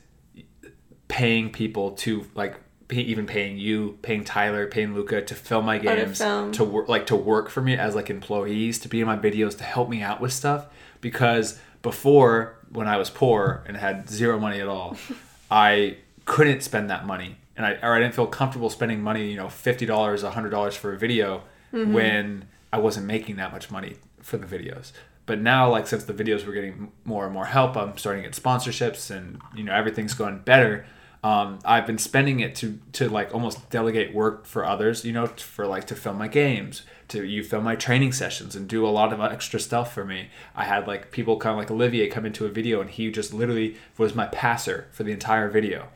paying 1.07 1.52
people 1.52 1.92
to 1.92 2.25
like 2.36 2.56
pay, 2.92 3.02
even 3.02 3.26
paying 3.26 3.58
you, 3.58 3.98
paying 4.04 4.24
Tyler, 4.24 4.68
paying 4.68 4.94
Luca 4.94 5.22
to 5.22 5.34
film 5.34 5.66
my 5.66 5.80
games, 5.80 6.20
film. 6.20 6.52
to 6.52 6.64
work 6.64 6.88
like 6.88 7.08
to 7.08 7.16
work 7.16 7.50
for 7.50 7.62
me 7.62 7.76
as 7.76 7.96
like 7.96 8.10
employees, 8.10 8.78
to 8.80 8.88
be 8.88 9.02
in 9.02 9.08
my 9.08 9.18
videos, 9.18 9.58
to 9.58 9.64
help 9.64 9.90
me 9.90 10.02
out 10.02 10.22
with 10.22 10.34
stuff. 10.34 10.68
Because 11.00 11.60
before, 11.82 12.58
when 12.70 12.88
I 12.88 12.98
was 12.98 13.10
poor 13.10 13.64
and 13.66 13.76
had 13.76 14.08
zero 14.10 14.38
money 14.40 14.62
at 14.62 14.68
all, 14.68 14.98
I 15.52 15.98
couldn't 16.26 16.62
spend 16.62 16.90
that 16.92 17.08
money, 17.08 17.38
and 17.58 17.66
I 17.66 17.74
or 17.82 17.96
I 17.96 18.00
didn't 18.00 18.14
feel 18.14 18.28
comfortable 18.28 18.70
spending 18.70 19.02
money, 19.02 19.32
you 19.32 19.38
know, 19.38 19.50
fifty 19.50 19.86
dollars, 19.86 20.22
hundred 20.22 20.50
dollars 20.50 20.76
for 20.76 20.94
a 20.94 20.98
video 20.98 21.44
mm-hmm. 21.74 21.94
when 21.94 22.46
I 22.72 22.78
wasn't 22.78 23.08
making 23.08 23.38
that 23.38 23.52
much 23.52 23.72
money 23.72 23.96
for 24.22 24.38
the 24.38 24.46
videos. 24.46 24.92
But 25.26 25.40
now, 25.40 25.70
like 25.70 25.88
since 25.88 26.04
the 26.04 26.14
videos 26.14 26.46
were 26.46 26.54
getting 26.54 26.92
more 27.06 27.26
and 27.26 27.34
more 27.34 27.46
help, 27.46 27.78
I'm 27.78 27.98
starting 27.98 28.24
to 28.24 28.30
get 28.30 28.38
sponsorships, 28.38 29.10
and 29.10 29.42
you 29.56 29.64
know 29.64 29.74
everything's 29.74 30.14
going 30.14 30.40
better. 30.40 30.86
Um, 31.23 31.59
I've 31.63 31.85
been 31.85 32.00
spending 32.00 32.39
it 32.39 32.56
to 32.56 32.79
to 32.94 33.07
like 33.07 33.33
almost 33.33 33.69
delegate 33.69 34.13
work 34.13 34.45
for 34.45 34.65
others, 34.65 35.06
you 35.06 35.13
know, 35.13 35.27
for 35.27 35.68
like 35.68 35.85
to 35.88 35.95
film 35.95 36.18
my 36.18 36.27
games, 36.27 36.81
to 37.09 37.23
you 37.23 37.44
film 37.44 37.63
my 37.63 37.75
training 37.75 38.12
sessions, 38.12 38.56
and 38.56 38.68
do 38.68 38.88
a 38.88 38.89
lot 38.89 39.13
of 39.13 39.19
extra 39.19 39.59
stuff 39.59 39.94
for 39.94 40.03
me. 40.03 40.29
I 40.56 40.63
had 40.63 40.87
like 40.87 41.11
people 41.11 41.37
kind 41.37 41.54
of 41.54 41.59
like 41.59 41.69
Olivier 41.69 42.07
come 42.07 42.25
into 42.25 42.45
a 42.45 42.49
video, 42.49 42.81
and 42.81 42.90
he 42.90 43.11
just 43.11 43.33
literally 43.33 43.78
was 43.97 44.16
my 44.16 44.28
passer 44.28 44.87
for 44.92 45.04
the 45.04 45.11
entire 45.11 45.47
video, 45.49 45.90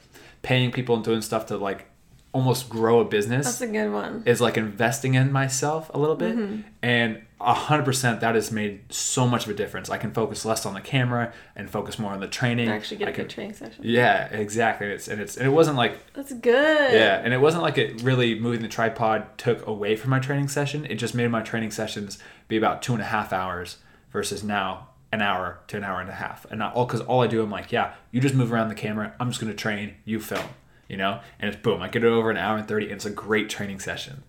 paying 0.43 0.71
people 0.71 0.95
and 0.95 1.03
doing 1.03 1.21
stuff 1.21 1.47
to 1.47 1.57
like 1.57 1.87
almost 2.35 2.69
grow 2.69 2.99
a 2.99 3.05
business 3.05 3.45
That's 3.45 3.61
a 3.61 3.67
good 3.67 3.91
one. 3.91 4.23
is 4.25 4.41
like 4.41 4.57
investing 4.57 5.13
in 5.15 5.31
myself 5.31 5.89
a 5.93 5.97
little 5.97 6.15
bit. 6.17 6.35
Mm-hmm. 6.35 6.61
and 6.83 7.21
a 7.41 7.53
hundred 7.53 7.83
percent 7.83 8.21
that 8.21 8.33
has 8.35 8.51
made 8.51 8.81
so 8.93 9.27
much 9.27 9.45
of 9.45 9.51
a 9.51 9.53
difference. 9.53 9.89
I 9.89 9.97
can 9.97 10.11
focus 10.11 10.45
less 10.45 10.65
on 10.65 10.73
the 10.73 10.81
camera 10.81 11.33
and 11.55 11.69
focus 11.69 11.99
more 11.99 12.11
on 12.13 12.19
the 12.19 12.27
training. 12.27 12.69
Actually 12.69 12.97
get 12.97 13.07
I 13.07 13.11
a 13.11 13.13
can, 13.13 13.23
good 13.25 13.29
training 13.29 13.53
session. 13.55 13.81
yeah 13.83 14.25
exactly. 14.27 14.87
It's 14.87 15.07
and 15.07 15.19
it's 15.21 15.35
and 15.37 15.45
it 15.45 15.49
wasn't 15.51 15.77
like 15.77 16.13
That's 16.13 16.33
good. 16.33 16.93
yeah 16.93 17.21
and 17.23 17.33
it 17.33 17.41
wasn't 17.41 17.63
like 17.63 17.77
it 17.77 18.01
really 18.03 18.39
moving 18.39 18.61
the 18.61 18.67
tripod 18.67 19.37
took 19.37 19.65
away 19.67 19.95
from 19.95 20.09
my 20.11 20.19
training 20.19 20.47
session. 20.47 20.85
It 20.85 20.95
just 20.95 21.13
made 21.15 21.27
my 21.29 21.41
training 21.41 21.71
sessions 21.71 22.19
be 22.47 22.57
about 22.57 22.81
two 22.81 22.93
and 22.93 23.01
a 23.01 23.05
half 23.05 23.31
hours 23.33 23.77
versus 24.11 24.43
now 24.43 24.89
an 25.11 25.21
hour 25.21 25.59
to 25.67 25.77
an 25.77 25.83
hour 25.83 25.99
and 26.01 26.09
a 26.09 26.13
half. 26.13 26.45
And 26.49 26.59
not 26.59 26.73
all 26.73 26.85
because 26.85 27.01
all 27.01 27.21
i 27.21 27.27
do 27.27 27.41
i'm 27.43 27.51
like 27.51 27.71
yeah 27.71 27.93
you 28.11 28.19
just 28.21 28.35
move 28.35 28.51
around 28.51 28.69
the 28.69 28.75
camera. 28.75 29.13
I'm 29.19 29.29
just 29.29 29.39
going 29.41 29.51
to 29.51 29.57
train. 29.57 29.95
You 30.05 30.19
film 30.19 30.47
you 30.87 30.97
know 30.97 31.19
and 31.39 31.51
it's 31.53 31.61
boom 31.61 31.81
i 31.81 31.87
get 31.87 32.03
it 32.03 32.07
over 32.07 32.29
an 32.31 32.37
hour 32.37 32.57
and 32.57 32.67
30 32.67 32.85
and 32.85 32.95
it's 32.95 33.05
a 33.05 33.09
great 33.09 33.49
training 33.49 33.79
session 33.79 34.23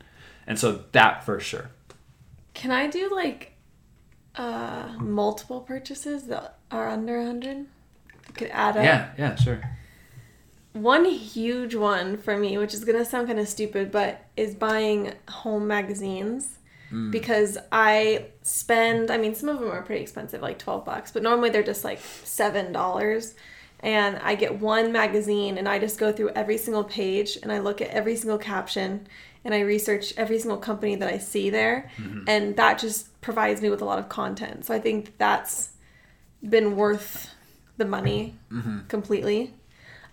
and 0.47 0.59
so 0.59 0.85
that 0.93 1.25
for 1.25 1.39
sure 1.41 1.71
Can 2.55 2.71
I 2.71 2.87
do 2.87 3.11
like 3.15 3.53
uh 4.37 4.95
multiple 4.99 5.61
purchases 5.61 6.25
that 6.29 6.59
are 6.71 6.89
under 6.89 7.19
a 7.19 7.27
hundred? 7.27 7.67
Could 8.35 8.51
add 8.53 8.77
up. 8.77 8.85
yeah 8.85 9.11
yeah 9.19 9.35
sure 9.35 9.61
One 10.73 11.05
huge 11.07 11.75
one 11.75 12.19
for 12.19 12.37
me, 12.37 12.59
which 12.59 12.75
is 12.75 12.85
gonna 12.85 13.05
sound 13.05 13.29
kind 13.29 13.39
of 13.39 13.49
stupid, 13.49 13.91
but 13.91 14.25
is 14.37 14.55
buying 14.55 15.13
home 15.29 15.67
magazines 15.67 16.59
because 17.11 17.59
I 17.73 18.27
spend. 18.43 19.11
I 19.11 19.17
mean, 19.19 19.35
some 19.35 19.49
of 19.49 19.59
them 19.59 19.71
are 19.73 19.83
pretty 19.83 20.03
expensive, 20.03 20.41
like 20.41 20.59
twelve 20.59 20.85
bucks, 20.85 21.11
but 21.11 21.23
normally 21.23 21.51
they're 21.51 21.65
just 21.65 21.83
like 21.83 21.99
seven 22.25 22.73
dollars. 22.73 23.35
And 23.81 24.17
I 24.19 24.35
get 24.35 24.59
one 24.59 24.91
magazine, 24.93 25.59
and 25.59 25.69
I 25.69 25.79
just 25.79 25.99
go 25.99 26.13
through 26.13 26.31
every 26.31 26.59
single 26.59 26.85
page, 26.85 27.39
and 27.43 27.53
I 27.53 27.59
look 27.59 27.81
at 27.81 27.91
every 27.91 28.17
single 28.17 28.39
caption, 28.39 29.07
and 29.45 29.55
I 29.55 29.61
research 29.61 30.13
every 30.17 30.39
single 30.39 30.59
company 30.59 30.97
that 30.97 31.13
I 31.13 31.19
see 31.19 31.51
there, 31.51 31.91
mm-hmm. 31.99 32.25
and 32.27 32.57
that 32.57 32.79
just 32.79 33.21
provides 33.21 33.61
me 33.61 33.71
with 33.71 33.83
a 33.83 33.85
lot 33.85 33.99
of 33.99 34.09
content. 34.09 34.65
So 34.65 34.75
I 34.75 34.81
think 34.81 35.17
that's 35.19 35.71
been 36.43 36.77
worth 36.77 37.31
the 37.77 37.85
money 37.85 38.35
mm-hmm. 38.51 38.81
completely. 38.89 39.55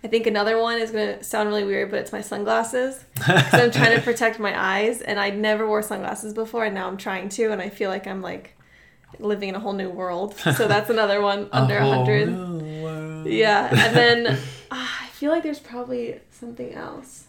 I 0.04 0.06
think 0.06 0.26
another 0.26 0.60
one 0.60 0.78
is 0.78 0.90
going 0.90 1.18
to 1.18 1.24
sound 1.24 1.48
really 1.48 1.64
weird, 1.64 1.90
but 1.90 2.00
it's 2.00 2.12
my 2.12 2.20
sunglasses. 2.20 3.02
Because 3.14 3.54
I'm 3.54 3.70
trying 3.70 3.96
to 3.96 4.02
protect 4.04 4.38
my 4.38 4.54
eyes, 4.56 5.00
and 5.00 5.18
I 5.18 5.30
never 5.30 5.66
wore 5.66 5.82
sunglasses 5.82 6.34
before, 6.34 6.66
and 6.66 6.74
now 6.74 6.86
I'm 6.86 6.98
trying 6.98 7.30
to, 7.30 7.50
and 7.50 7.62
I 7.62 7.70
feel 7.70 7.88
like 7.88 8.06
I'm 8.06 8.20
like 8.20 8.54
living 9.18 9.48
in 9.48 9.54
a 9.54 9.60
whole 9.60 9.72
new 9.72 9.88
world. 9.88 10.36
So 10.36 10.68
that's 10.68 10.90
another 10.90 11.22
one 11.22 11.48
under 11.52 11.78
a 11.78 11.82
whole 11.82 12.04
hundred. 12.04 12.28
Yeah, 13.32 13.68
and 13.70 13.96
then 13.96 14.38
ah, 14.70 15.04
I 15.04 15.08
feel 15.08 15.30
like 15.30 15.42
there's 15.42 15.60
probably 15.60 16.20
something 16.30 16.72
else. 16.74 17.24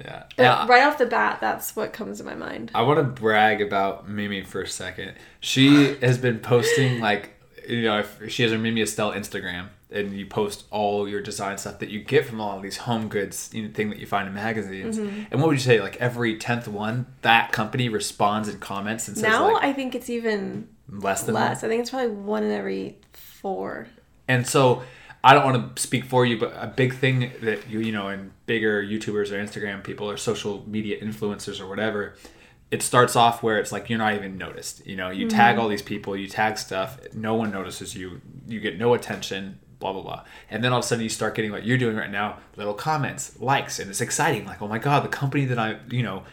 Yeah. 0.00 0.24
But 0.36 0.42
Yeah, 0.42 0.66
right 0.68 0.86
off 0.86 0.98
the 0.98 1.06
bat, 1.06 1.38
that's 1.40 1.74
what 1.74 1.92
comes 1.92 2.18
to 2.18 2.24
my 2.24 2.34
mind. 2.34 2.70
I 2.74 2.82
want 2.82 2.98
to 2.98 3.04
brag 3.04 3.60
about 3.60 4.08
Mimi 4.08 4.42
for 4.42 4.62
a 4.62 4.68
second. 4.68 5.14
She 5.40 5.94
has 5.96 6.18
been 6.18 6.38
posting 6.38 7.00
like 7.00 7.34
you 7.66 7.82
know 7.82 8.00
if 8.00 8.30
she 8.30 8.42
has 8.42 8.52
her 8.52 8.58
Mimi 8.58 8.82
Estelle 8.82 9.12
Instagram 9.12 9.68
and 9.90 10.12
you 10.12 10.26
post 10.26 10.64
all 10.70 11.08
your 11.08 11.20
design 11.20 11.56
stuff 11.56 11.78
that 11.78 11.88
you 11.88 12.00
get 12.00 12.26
from 12.26 12.40
all 12.40 12.56
of 12.56 12.62
these 12.62 12.76
home 12.76 13.08
goods 13.08 13.50
you 13.54 13.62
know, 13.62 13.72
thing 13.72 13.88
that 13.88 13.98
you 13.98 14.06
find 14.06 14.28
in 14.28 14.34
magazines. 14.34 14.98
Mm-hmm. 14.98 15.22
And 15.30 15.40
what 15.40 15.48
would 15.48 15.56
you 15.56 15.64
say 15.64 15.80
like 15.80 15.96
every 15.96 16.36
tenth 16.36 16.68
one 16.68 17.06
that 17.22 17.52
company 17.52 17.88
responds 17.88 18.48
and 18.48 18.60
comments 18.60 19.08
and 19.08 19.16
says 19.16 19.24
Now 19.24 19.54
like 19.54 19.64
I 19.64 19.72
think 19.72 19.94
it's 19.94 20.10
even 20.10 20.68
less 20.88 21.22
than 21.22 21.34
less. 21.34 21.64
I 21.64 21.68
think 21.68 21.80
it's 21.80 21.90
probably 21.90 22.10
one 22.10 22.42
in 22.42 22.50
every 22.50 22.98
four. 23.12 23.88
And 24.26 24.46
so 24.46 24.82
I 25.22 25.34
don't 25.34 25.44
want 25.44 25.76
to 25.76 25.82
speak 25.82 26.04
for 26.04 26.24
you, 26.24 26.38
but 26.38 26.52
a 26.56 26.68
big 26.68 26.94
thing 26.94 27.32
that 27.42 27.68
you 27.68 27.80
you 27.80 27.92
know, 27.92 28.08
and 28.08 28.32
bigger 28.46 28.82
YouTubers 28.82 29.32
or 29.32 29.44
Instagram 29.44 29.82
people 29.82 30.10
or 30.10 30.16
social 30.16 30.64
media 30.66 31.00
influencers 31.02 31.60
or 31.60 31.66
whatever, 31.66 32.14
it 32.70 32.82
starts 32.82 33.16
off 33.16 33.42
where 33.42 33.58
it's 33.58 33.72
like 33.72 33.88
you're 33.90 33.98
not 33.98 34.14
even 34.14 34.38
noticed. 34.38 34.86
You 34.86 34.96
know, 34.96 35.10
you 35.10 35.26
mm-hmm. 35.26 35.36
tag 35.36 35.58
all 35.58 35.68
these 35.68 35.82
people, 35.82 36.16
you 36.16 36.28
tag 36.28 36.58
stuff, 36.58 36.98
no 37.14 37.34
one 37.34 37.50
notices 37.50 37.94
you, 37.94 38.20
you 38.46 38.60
get 38.60 38.78
no 38.78 38.94
attention, 38.94 39.58
blah 39.78 39.92
blah 39.92 40.02
blah. 40.02 40.24
And 40.50 40.62
then 40.62 40.72
all 40.72 40.78
of 40.78 40.84
a 40.84 40.88
sudden 40.88 41.02
you 41.02 41.08
start 41.08 41.34
getting 41.34 41.50
what 41.50 41.64
you're 41.64 41.78
doing 41.78 41.96
right 41.96 42.10
now, 42.10 42.38
little 42.56 42.74
comments, 42.74 43.40
likes, 43.40 43.78
and 43.78 43.90
it's 43.90 44.00
exciting. 44.00 44.44
Like, 44.44 44.62
oh 44.62 44.68
my 44.68 44.78
god, 44.78 45.04
the 45.04 45.08
company 45.08 45.44
that 45.46 45.58
I 45.58 45.78
you 45.90 46.02
know 46.02 46.24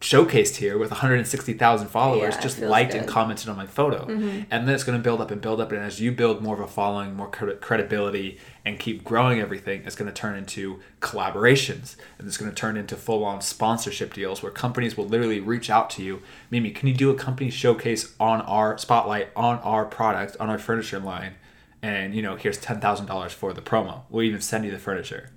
showcased 0.00 0.56
here 0.56 0.78
with 0.78 0.90
160,000 0.92 1.88
followers 1.88 2.34
Yeah, 2.34 2.40
just 2.40 2.60
liked 2.60 2.94
and 2.94 3.06
commented 3.08 3.48
on 3.48 3.56
my 3.56 3.66
photo. 3.66 4.06
And 4.06 4.46
then 4.68 4.68
it's 4.68 4.84
going 4.84 4.96
to 4.96 5.02
build 5.02 5.20
up 5.20 5.30
and 5.32 5.40
build 5.40 5.60
up. 5.60 5.72
And 5.72 5.82
as 5.82 6.00
you 6.00 6.12
build 6.12 6.40
more 6.40 6.54
of 6.54 6.60
a 6.60 6.68
following, 6.68 7.16
more 7.16 7.28
cred- 7.30 7.60
credibility, 7.60 8.38
and 8.64 8.78
keep 8.78 9.02
growing 9.02 9.40
everything, 9.40 9.82
it's 9.84 9.96
going 9.96 10.06
to 10.06 10.14
turn 10.14 10.36
into 10.36 10.78
collaborations. 11.00 11.96
And 12.18 12.28
it's 12.28 12.36
going 12.36 12.50
to 12.50 12.54
turn 12.54 12.76
into 12.76 12.96
full 12.96 13.24
on 13.24 13.40
sponsorship 13.40 14.14
deals 14.14 14.42
where 14.42 14.52
companies 14.52 14.96
will 14.96 15.06
literally 15.06 15.40
reach 15.40 15.68
out 15.68 15.90
to 15.90 16.02
you. 16.04 16.22
Mimi, 16.50 16.70
can 16.70 16.86
you 16.88 16.94
do 16.94 17.10
a 17.10 17.14
company 17.14 17.50
showcase 17.50 18.14
on 18.20 18.40
our 18.42 18.78
spotlight, 18.78 19.30
on 19.34 19.58
our 19.60 19.84
product, 19.84 20.36
on 20.38 20.48
our 20.48 20.58
furniture 20.58 21.00
line? 21.00 21.34
And, 21.82 22.14
you 22.14 22.22
know, 22.22 22.36
here's 22.36 22.58
$10,000 22.58 23.30
for 23.30 23.52
the 23.52 23.62
promo. 23.62 24.02
We'll 24.10 24.24
even 24.24 24.40
send 24.40 24.64
you 24.64 24.70
the 24.70 24.78
furniture. 24.78 25.30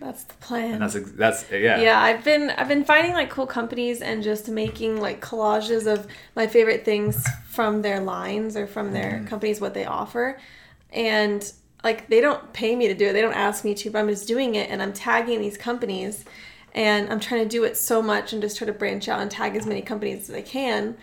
That's 0.00 0.22
the 0.24 0.34
plan. 0.34 0.74
And 0.74 0.82
that's, 0.82 1.12
that's, 1.12 1.50
yeah. 1.50 1.80
yeah, 1.80 2.00
I've 2.00 2.22
been 2.22 2.50
I've 2.50 2.68
been 2.68 2.84
finding 2.84 3.14
like 3.14 3.30
cool 3.30 3.46
companies 3.46 4.00
and 4.00 4.22
just 4.22 4.48
making 4.48 5.00
like 5.00 5.20
collages 5.20 5.92
of 5.92 6.06
my 6.36 6.46
favorite 6.46 6.84
things 6.84 7.26
from 7.48 7.82
their 7.82 8.00
lines 8.00 8.56
or 8.56 8.66
from 8.66 8.92
their 8.92 9.14
Mm-hmm. 9.14 9.26
companies 9.26 9.60
what 9.60 9.74
they 9.74 9.86
offer. 9.86 10.38
And 10.92 11.50
like 11.82 12.08
they 12.08 12.20
don't 12.20 12.52
pay 12.52 12.76
me 12.76 12.86
to 12.88 12.94
do 12.94 13.06
it. 13.06 13.12
They 13.12 13.20
don't 13.22 13.34
ask 13.34 13.64
me 13.64 13.74
to, 13.74 13.90
but 13.90 13.98
I'm 13.98 14.08
just 14.08 14.28
doing 14.28 14.54
it 14.54 14.70
and 14.70 14.80
I'm 14.82 14.92
tagging 14.92 15.40
these 15.40 15.56
companies 15.56 16.24
and 16.74 17.10
I'm 17.10 17.18
trying 17.18 17.42
to 17.42 17.48
do 17.48 17.64
it 17.64 17.76
so 17.76 18.00
much 18.00 18.32
and 18.32 18.40
just 18.42 18.56
try 18.58 18.66
to 18.66 18.72
branch 18.72 19.08
out 19.08 19.20
and 19.20 19.30
tag 19.30 19.56
as 19.56 19.66
many 19.66 19.82
companies 19.82 20.28
as 20.28 20.34
I 20.36 20.42
can 20.42 20.96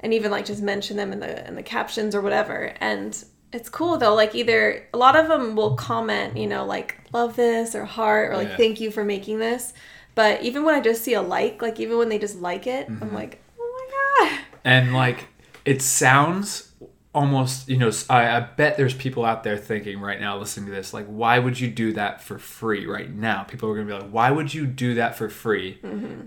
and 0.00 0.12
even 0.12 0.30
like 0.30 0.44
just 0.44 0.62
mention 0.62 0.96
them 0.98 1.12
in 1.12 1.20
the 1.20 1.46
in 1.48 1.54
the 1.54 1.62
captions 1.62 2.14
or 2.14 2.20
whatever. 2.20 2.74
And 2.80 3.24
it's 3.54 3.68
cool 3.68 3.96
though. 3.96 4.14
Like 4.14 4.34
either 4.34 4.86
a 4.92 4.98
lot 4.98 5.16
of 5.16 5.28
them 5.28 5.54
will 5.56 5.74
comment, 5.76 6.36
you 6.36 6.46
know, 6.46 6.64
like 6.66 6.98
love 7.12 7.36
this 7.36 7.74
or 7.74 7.84
heart 7.84 8.30
or 8.32 8.36
like 8.36 8.48
Yeah. 8.48 8.56
thank 8.56 8.80
you 8.80 8.90
for 8.90 9.04
making 9.04 9.38
this. 9.38 9.72
But 10.14 10.42
even 10.42 10.64
when 10.64 10.74
I 10.74 10.80
just 10.80 11.02
see 11.02 11.14
a 11.14 11.22
like, 11.22 11.62
like 11.62 11.80
even 11.80 11.96
when 11.98 12.08
they 12.08 12.18
just 12.18 12.36
like 12.40 12.66
it, 12.66 12.88
Mm-hmm. 12.88 13.02
I'm 13.02 13.14
like, 13.14 13.40
oh 13.58 13.88
my 14.20 14.28
god. 14.28 14.38
and 14.64 14.92
like 14.92 15.26
it 15.64 15.80
sounds 15.82 16.72
almost 17.14 17.68
you 17.68 17.76
know 17.76 17.92
I, 18.10 18.36
I 18.36 18.40
bet 18.40 18.76
there's 18.76 18.92
people 18.92 19.24
out 19.24 19.44
there 19.44 19.56
thinking 19.56 20.00
right 20.00 20.20
now 20.20 20.36
listening 20.36 20.66
to 20.66 20.72
this 20.72 20.92
like 20.92 21.06
why 21.06 21.38
would 21.38 21.60
you 21.60 21.70
do 21.70 21.92
that 21.92 22.20
for 22.20 22.40
free 22.40 22.86
right 22.86 23.08
now 23.08 23.44
people 23.44 23.70
are 23.70 23.74
gonna 23.76 23.86
be 23.86 23.92
like 23.92 24.10
why 24.10 24.32
would 24.32 24.52
you 24.52 24.66
do 24.66 24.94
that 24.94 25.14
for 25.16 25.28
free 25.28 25.78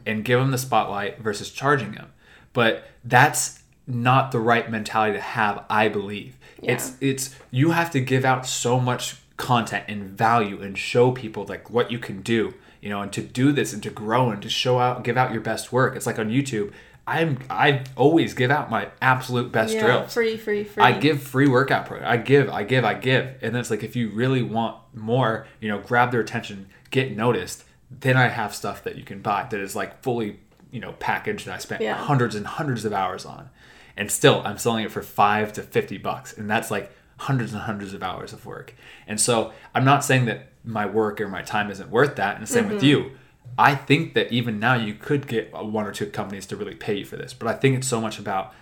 and 0.05 0.23
give 0.23 0.39
them 0.39 0.51
the 0.51 0.57
spotlight 0.57 1.19
versus 1.19 1.51
charging 1.51 1.91
them 1.91 2.13
but 2.53 2.87
that's 3.03 3.63
not 3.85 4.31
the 4.31 4.39
right 4.39 4.71
mentality 4.71 5.11
to 5.13 5.19
have 5.21 5.65
i 5.69 5.89
believe 5.89 6.36
it's 6.63 6.95
it's 7.01 7.35
you 7.51 7.71
have 7.71 7.91
to 7.91 7.99
give 7.99 8.25
out 8.25 8.45
so 8.45 8.79
much 8.79 9.17
content 9.37 9.85
and 9.87 10.03
value 10.17 10.61
and 10.61 10.77
show 10.77 11.11
people 11.11 11.45
like 11.45 11.69
what 11.69 11.91
you 11.91 11.99
can 11.99 12.21
do 12.21 12.53
you 12.81 12.89
know 12.89 13.01
and 13.01 13.13
to 13.13 13.21
do 13.21 13.51
this 13.51 13.73
and 13.73 13.83
to 13.83 13.89
grow 13.89 14.29
and 14.31 14.41
to 14.41 14.49
show 14.49 14.79
out 14.79 15.03
give 15.03 15.15
out 15.17 15.31
your 15.31 15.41
best 15.41 15.71
work 15.71 15.95
it's 15.95 16.07
like 16.07 16.17
on 16.17 16.29
youtube 16.29 16.71
i'm 17.05 17.37
i 17.49 17.83
always 17.95 18.33
give 18.33 18.49
out 18.49 18.69
my 18.71 18.89
absolute 19.01 19.51
best 19.51 19.73
Yeah, 19.75 19.83
drills 19.85 20.13
free, 20.13 20.35
free, 20.37 20.63
free. 20.63 20.83
I 20.83 20.91
give 20.97 21.21
free 21.21 21.47
workout 21.47 21.85
program. 21.85 22.09
I 22.09 22.17
give, 22.17 22.49
I 22.49 22.63
give, 22.63 22.83
I 22.83 22.95
give. 22.95 23.25
And 23.41 23.53
then 23.53 23.61
it's 23.61 23.69
like 23.69 23.83
if 23.83 23.95
you 23.95 24.09
really 24.09 24.41
want 24.41 24.75
more, 24.93 25.47
you 25.61 25.69
know, 25.69 25.79
grab 25.79 26.11
their 26.11 26.19
attention, 26.19 26.67
get 26.91 27.15
noticed, 27.15 27.63
then 27.89 28.17
I 28.17 28.27
have 28.27 28.53
stuff 28.53 28.83
that 28.83 28.97
you 28.97 29.03
can 29.03 29.21
buy 29.21 29.47
that 29.49 29.59
is 29.59 29.73
like 29.75 30.03
fully, 30.03 30.39
you 30.71 30.81
know, 30.81 30.91
packaged 30.93 31.45
that 31.45 31.55
I 31.55 31.59
spent 31.59 31.81
Yeah. 31.81 31.93
hundreds 31.95 32.35
and 32.35 32.45
hundreds 32.45 32.83
of 32.83 32.91
hours 32.91 33.25
on. 33.25 33.49
And 33.97 34.11
still 34.11 34.41
I'm 34.45 34.57
selling 34.57 34.85
it 34.85 34.91
for 34.91 35.01
five 35.01 35.53
to 35.53 35.63
fifty 35.63 35.97
bucks. 35.97 36.37
And 36.37 36.49
that's 36.49 36.71
like 36.71 36.91
hundreds 37.17 37.53
and 37.53 37.63
hundreds 37.63 37.93
of 37.93 38.03
hours 38.03 38.31
of 38.31 38.45
work. 38.45 38.75
And 39.07 39.19
so 39.19 39.51
I'm 39.73 39.85
not 39.85 40.05
saying 40.05 40.25
that 40.25 40.49
my 40.63 40.85
work 40.85 41.19
or 41.19 41.27
my 41.27 41.41
time 41.41 41.71
isn't 41.71 41.89
worth 41.89 42.15
that. 42.17 42.35
And 42.35 42.43
the 42.43 42.47
same 42.47 42.69
with 42.69 42.83
you. 42.83 43.11
I 43.57 43.73
think 43.75 44.13
that 44.13 44.31
even 44.31 44.59
now 44.59 44.75
you 44.75 44.93
could 44.93 45.27
get 45.27 45.51
one 45.51 45.85
or 45.85 45.91
two 45.91 46.07
companies 46.07 46.45
to 46.47 46.55
really 46.55 46.75
pay 46.75 46.95
you 46.95 47.05
for 47.05 47.15
this, 47.15 47.33
but 47.33 47.47
I 47.47 47.53
think 47.53 47.75
it's 47.75 47.87
so 47.87 47.99
much 47.99 48.19
about 48.19 48.53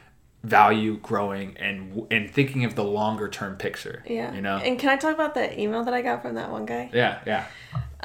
value 0.43 0.97
growing 0.97 1.57
and 1.57 2.05
and 2.11 2.29
thinking 2.29 2.65
of 2.65 2.75
the 2.75 2.83
longer 2.83 3.27
term 3.27 3.55
picture. 3.57 4.03
yeah. 4.07 4.33
you 4.33 4.41
know. 4.41 4.57
And 4.57 4.79
can 4.79 4.89
I 4.89 4.95
talk 4.95 5.13
about 5.13 5.33
the 5.33 5.59
email 5.59 5.83
that 5.83 5.93
I 5.93 6.01
got 6.01 6.21
from 6.21 6.35
that 6.35 6.51
one 6.51 6.65
guy? 6.65 6.89
yeah, 6.93 7.19
yeah. 7.25 7.45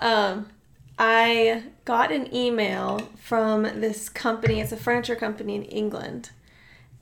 Um, 0.00 0.48
I 0.98 1.64
got 1.84 2.10
an 2.10 2.34
email 2.34 3.00
from 3.22 3.62
this 3.62 4.08
company. 4.08 4.60
It's 4.60 4.72
a 4.72 4.76
furniture 4.76 5.16
company 5.16 5.54
in 5.56 5.62
England. 5.64 6.30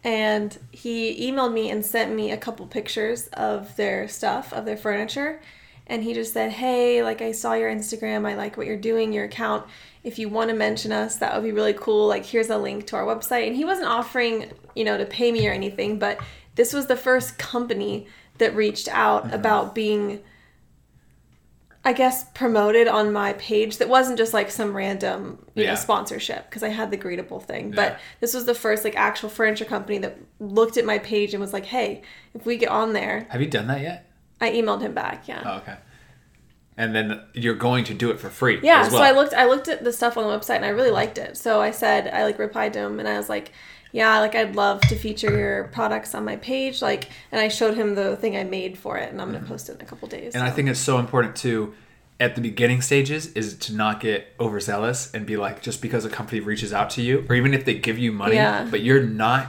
And 0.05 0.57
he 0.71 1.31
emailed 1.31 1.53
me 1.53 1.71
and 1.71 1.85
sent 1.85 2.15
me 2.15 2.31
a 2.31 2.37
couple 2.37 2.67
pictures 2.67 3.29
of 3.29 3.75
their 3.77 4.09
stuff, 4.09 4.53
of 4.53 4.65
their 4.65 4.77
furniture. 4.77 5.41
And 5.87 6.05
he 6.05 6.15
just 6.15 6.33
said, 6.33 6.53
Hey, 6.53 7.03
like 7.03 7.21
I 7.23 7.33
saw 7.33 7.55
your 7.55 7.71
Instagram. 7.71 8.27
I 8.27 8.35
like 8.35 8.57
what 8.57 8.67
you're 8.67 8.77
doing, 8.77 9.13
your 9.13 9.25
account. 9.25 9.67
If 10.05 10.19
you 10.19 10.29
want 10.29 10.51
to 10.51 10.57
mention 10.57 10.93
us, 10.93 11.17
that 11.17 11.35
would 11.35 11.45
be 11.45 11.53
really 11.53 11.73
cool. 11.75 12.07
Like, 12.07 12.25
here's 12.25 12.51
a 12.51 12.59
link 12.59 12.87
to 12.89 12.97
our 12.97 13.05
website. 13.05 13.47
And 13.49 13.57
he 13.57 13.65
wasn't 13.65 13.89
offering, 13.89 14.53
you 14.75 14.85
know, 14.85 14.97
to 14.97 15.05
pay 15.05 15.33
me 15.33 15.49
or 15.49 15.53
anything, 15.53 15.99
but 15.99 16.21
this 16.55 16.73
was 16.73 16.87
the 16.87 16.97
first 16.97 17.39
company 17.39 18.07
that 18.39 18.55
reached 18.55 18.89
out 18.89 19.33
about 19.35 19.75
being 19.75 20.21
I 21.85 21.93
guess 21.93 22.25
promoted 22.35 22.87
on 22.89 23.13
my 23.13 23.33
page 23.35 23.79
that 23.79 23.89
wasn't 23.89 24.19
just 24.19 24.35
like 24.35 24.51
some 24.51 24.75
random 24.77 25.45
you 25.55 25.63
Yeah. 25.65 25.71
know 25.71 25.77
sponsorship 25.77 26.49
because 26.51 26.63
I 26.63 26.69
had 26.69 26.91
the 26.91 26.99
greetable 26.99 27.43
thing. 27.43 27.71
Yeah. 27.71 27.77
But 27.77 28.01
this 28.21 28.35
was 28.35 28.45
the 28.45 28.55
first 28.55 28.85
like 28.85 28.97
actual 28.97 29.29
furniture 29.29 29.65
company 29.65 29.99
that 29.99 30.19
looked 30.41 30.77
at 30.77 30.85
my 30.85 30.99
page 30.99 31.35
and 31.35 31.41
was 31.41 31.53
like, 31.53 31.67
"Hey, 31.67 32.03
if 32.35 32.45
we 32.45 32.57
get 32.57 32.69
on 32.69 32.93
there." 32.93 33.27
Have 33.31 33.41
you 33.41 33.49
done 33.49 33.69
that 33.69 33.81
yet? 33.81 34.11
I 34.41 34.51
emailed 34.51 34.83
him 34.83 34.93
back, 34.95 35.27
yeah. 35.29 35.43
Oh, 35.45 35.57
okay. 35.59 35.77
And 36.77 36.95
then 36.95 37.21
you're 37.33 37.55
going 37.57 37.83
to 37.85 37.95
do 37.95 38.11
it 38.13 38.21
for 38.21 38.29
free. 38.31 38.61
yeah, 38.63 38.83
as 38.87 38.93
well. 38.93 39.01
so 39.03 39.05
I 39.05 39.11
looked 39.13 39.35
I 39.35 39.47
looked 39.47 39.67
at 39.69 39.83
the 39.83 39.93
stuff 39.93 40.17
on 40.17 40.25
the 40.31 40.37
website 40.39 40.57
and 40.57 40.65
I 40.65 40.69
really 40.69 40.91
liked 40.93 41.19
it. 41.19 41.37
So 41.37 41.61
I 41.61 41.71
said 41.73 42.07
I 42.09 42.23
like 42.25 42.39
replied 42.39 42.73
to 42.75 42.81
him 42.81 43.01
and 43.01 43.09
I 43.09 43.17
was 43.17 43.29
like, 43.29 43.51
"Yeah, 43.93 44.21
like 44.21 44.35
I'd 44.35 44.57
love 44.57 44.81
to 44.83 44.97
feature 44.97 45.37
your 45.37 45.65
products 45.65 46.15
on 46.15 46.25
my 46.25 46.37
page." 46.37 46.83
Like 46.83 47.09
and 47.33 47.41
I 47.41 47.49
showed 47.49 47.75
him 47.75 47.95
the 47.95 48.17
thing 48.17 48.37
I 48.37 48.45
made 48.45 48.79
for 48.79 48.97
it 48.99 49.11
and 49.11 49.21
I'm 49.21 49.31
going 49.31 49.43
to 49.43 49.49
post 49.49 49.69
it 49.69 49.77
in 49.77 49.81
a 49.81 49.85
couple 49.85 50.09
days. 50.09 50.33
Mm-hmm. 50.35 50.39
And 50.39 50.47
I 50.47 50.51
think 50.51 50.69
it's 50.69 50.81
so 50.81 50.99
important 50.99 51.37
too 51.37 51.75
at 52.21 52.35
the 52.35 52.41
beginning 52.41 52.83
stages 52.83 53.33
is 53.35 53.55
to 53.59 53.75
not 53.75 54.01
get 54.01 54.35
overzealous 54.41 55.13
and 55.15 55.25
be 55.25 55.37
like 55.37 55.63
just 55.63 55.81
because 55.81 56.05
a 56.05 56.11
company 56.11 56.41
reaches 56.41 56.73
out 56.73 56.91
to 56.91 57.03
you 57.03 57.25
or 57.29 57.35
even 57.37 57.55
if 57.55 57.65
they 57.65 57.75
give 57.75 57.99
you 57.99 58.11
money 58.11 58.35
Yeah. 58.35 58.67
but 58.71 58.81
you're 58.81 59.03
not 59.03 59.47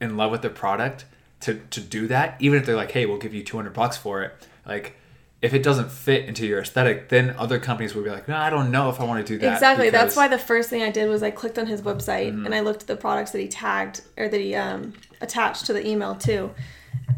in 0.00 0.16
love 0.16 0.30
with 0.30 0.42
their 0.42 0.50
product 0.50 1.04
to 1.40 1.54
to 1.70 1.80
do 1.80 2.06
that 2.08 2.36
even 2.38 2.58
if 2.60 2.66
they're 2.66 2.76
like 2.76 2.92
hey 2.92 3.06
we'll 3.06 3.18
give 3.18 3.34
you 3.34 3.42
200 3.42 3.72
bucks 3.72 3.96
for 3.96 4.22
it 4.22 4.32
like 4.64 4.96
if 5.42 5.52
it 5.54 5.62
doesn't 5.62 5.90
fit 5.90 6.24
into 6.26 6.46
your 6.46 6.60
aesthetic 6.60 7.08
then 7.08 7.30
other 7.36 7.58
companies 7.58 7.94
will 7.94 8.02
be 8.04 8.10
like 8.10 8.28
no 8.28 8.36
I 8.36 8.48
don't 8.48 8.70
know 8.70 8.88
if 8.88 9.00
I 9.00 9.04
want 9.04 9.26
to 9.26 9.32
do 9.34 9.38
that 9.40 9.54
Exactly. 9.54 9.90
That's 9.90 10.14
because- 10.14 10.14
Mm-hmm. 10.14 10.20
why 10.32 10.36
the 10.36 10.38
first 10.38 10.70
thing 10.70 10.82
I 10.82 10.90
did 10.90 11.08
was 11.08 11.22
I 11.22 11.30
clicked 11.32 11.58
on 11.58 11.66
his 11.66 11.82
website 11.82 12.28
and 12.46 12.54
I 12.54 12.60
looked 12.60 12.82
at 12.82 12.86
the 12.88 12.96
products 12.96 13.32
that 13.32 13.40
he 13.40 13.48
tagged 13.48 14.02
or 14.16 14.28
that 14.28 14.40
he 14.40 14.54
um, 14.54 14.94
attached 15.20 15.66
to 15.66 15.72
the 15.72 15.86
email 15.86 16.14
too, 16.14 16.50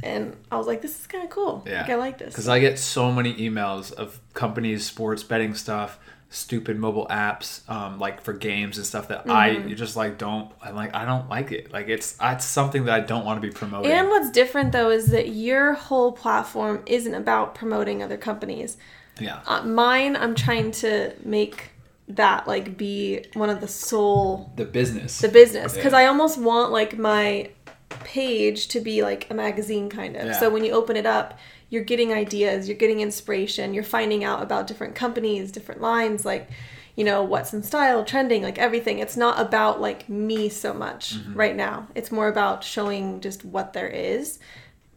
and 0.03 0.37
I 0.51 0.57
was 0.57 0.67
like, 0.67 0.83
"This 0.83 0.99
is 1.01 1.07
kind 1.07 1.25
of 1.25 1.31
cool. 1.31 1.63
Yeah. 1.67 1.83
Like, 1.83 1.91
I 1.91 1.95
like 1.97 2.19
this." 2.19 2.33
Because 2.33 2.49
I 2.49 2.59
get 2.61 2.79
so 2.79 3.11
many 3.13 3.35
emails 3.35 3.93
of 3.93 4.21
companies, 4.35 4.85
sports 4.87 5.23
betting 5.23 5.55
stuff, 5.55 5.99
stupid 6.35 6.79
mobile 6.79 7.07
apps, 7.09 7.69
um, 7.71 7.99
like 7.99 8.21
for 8.21 8.33
games 8.33 8.77
and 8.77 8.87
stuff 8.87 9.09
that 9.09 9.29
I 9.31 9.51
Mm-hmm. 9.51 9.69
you 9.69 9.75
just 9.75 9.97
like 9.97 10.19
don't. 10.19 10.51
I'm 10.63 10.75
like 10.75 10.95
I 10.95 11.05
don't 11.05 11.29
like 11.29 11.53
it. 11.53 11.73
Like 11.73 11.89
it's 11.89 12.17
it's 12.21 12.45
something 12.45 12.85
that 12.87 12.95
I 12.95 13.01
don't 13.01 13.25
want 13.25 13.41
to 13.41 13.47
be 13.47 13.53
promoting. 13.53 13.91
And 13.93 14.09
what's 14.09 14.31
different 14.31 14.73
though 14.73 14.91
is 14.91 15.07
that 15.07 15.29
your 15.29 15.75
whole 15.75 16.13
platform 16.13 16.83
isn't 16.87 17.15
about 17.15 17.55
promoting 17.55 18.03
other 18.03 18.17
companies. 18.17 18.77
Yeah. 19.21 19.41
Uh, 19.47 19.63
mine, 19.63 20.17
I'm 20.17 20.35
trying 20.35 20.73
to 20.73 21.13
make 21.25 21.71
that 22.09 22.47
like 22.49 22.77
be 22.77 23.25
one 23.35 23.49
of 23.49 23.61
the 23.61 23.69
sole 23.69 24.53
The 24.57 24.65
business. 24.65 25.19
the 25.21 25.29
business 25.29 25.75
because 25.75 25.93
Yeah. 25.93 26.01
I 26.01 26.07
almost 26.07 26.37
want 26.37 26.73
like 26.73 26.99
my 26.99 27.51
page 27.91 28.69
to 28.69 28.81
be 28.81 29.03
like 29.03 29.31
a 29.31 29.35
magazine 29.35 29.89
kind 29.89 30.17
of. 30.17 30.27
Yeah. 30.27 30.33
So 30.41 30.51
when 30.51 30.65
you 30.65 30.73
open 30.73 30.97
it 30.97 31.07
up, 31.07 31.39
you're 31.75 31.85
getting 31.85 32.13
ideas, 32.13 32.69
you're 32.69 32.77
getting 32.85 33.01
inspiration, 33.01 33.75
you're 33.75 33.83
finding 33.99 34.23
out 34.25 34.43
about 34.43 34.67
different 34.69 34.95
companies, 34.95 35.53
different 35.53 35.81
lines, 35.81 36.25
like 36.25 36.49
you 36.97 37.05
know 37.05 37.25
what's 37.25 37.53
in 37.53 37.63
style, 37.63 38.05
trending, 38.05 38.43
like 38.43 38.57
everything. 38.59 39.01
It's 39.01 39.17
not 39.17 39.41
about 39.41 39.81
like 39.81 40.09
me 40.09 40.49
so 40.49 40.73
much 40.73 41.17
Mm-hmm. 41.17 41.35
right 41.35 41.57
now. 41.57 41.89
It's 41.97 42.13
more 42.13 42.29
about 42.29 42.63
showing 42.63 43.21
just 43.21 43.45
what 43.45 43.73
there 43.73 43.89
is 43.89 44.39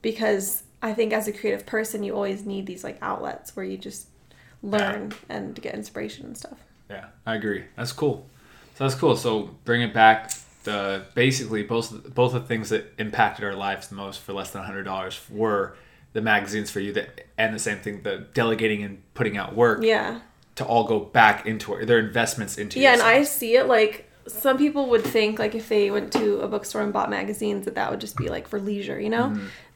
because 0.03 0.63
I 0.81 0.93
think 0.93 1.11
as 1.11 1.27
a 1.27 1.33
creative 1.33 1.65
person, 1.65 2.03
you 2.03 2.13
always 2.13 2.45
need 2.45 2.67
these 2.67 2.83
like 2.83 2.97
outlets 3.01 3.55
where 3.55 3.65
you 3.65 3.77
just 3.77 4.07
learn 4.61 5.11
and 5.29 5.59
get 5.59 5.73
inspiration 5.73 6.25
and 6.27 6.37
stuff. 6.37 6.59
Yeah, 6.89 7.05
I 7.25 7.35
agree. 7.35 7.63
That's 7.75 7.91
cool. 7.91 8.27
So 8.75 8.83
that's 8.83 8.95
cool. 8.95 9.15
So 9.15 9.55
bring 9.65 9.81
it 9.81 9.93
back. 9.93 10.31
The 10.63 11.05
basically 11.15 11.63
both 11.63 12.13
both 12.13 12.33
the 12.33 12.41
things 12.41 12.69
that 12.69 12.93
impacted 12.99 13.43
our 13.45 13.55
lives 13.55 13.87
the 13.87 13.95
most 13.95 14.19
for 14.19 14.33
less 14.33 14.51
than 14.51 14.63
hundred 14.63 14.83
dollars 14.83 15.19
were 15.29 15.75
the 16.17 16.21
magazines 16.21 16.69
for 16.71 16.79
you 16.81 16.91
that 16.93 17.07
and 17.37 17.53
the 17.53 17.59
same 17.59 17.77
thing 17.77 18.01
the 18.03 18.25
delegating 18.33 18.81
and 18.83 18.93
putting 19.13 19.37
out 19.37 19.55
work 19.55 19.83
Yeah. 19.83 20.19
to 20.55 20.65
all 20.65 20.83
go 20.85 20.99
back 20.99 21.45
into 21.45 21.75
it. 21.75 21.85
Their 21.85 21.99
investments 21.99 22.57
into 22.57 22.79
you. 22.79 22.83
Yeah, 22.83 22.93
and. 22.93 23.01
I 23.01 23.23
see 23.23 23.55
it 23.55 23.67
like 23.67 24.03
some 24.27 24.57
people 24.57 24.89
would 24.89 25.05
think 25.05 25.39
like 25.39 25.55
if 25.55 25.69
they 25.69 25.89
went 25.89 26.11
to 26.11 26.41
a 26.41 26.47
bookstore 26.49 26.81
and 26.81 26.91
bought 26.91 27.09
magazines 27.09 27.63
that 27.63 27.75
that 27.75 27.89
would 27.91 28.01
just 28.01 28.17
be 28.17 28.27
like 28.27 28.45
for 28.45 28.59
leisure, 28.59 28.99
you 28.99 29.09
know. 29.09 29.27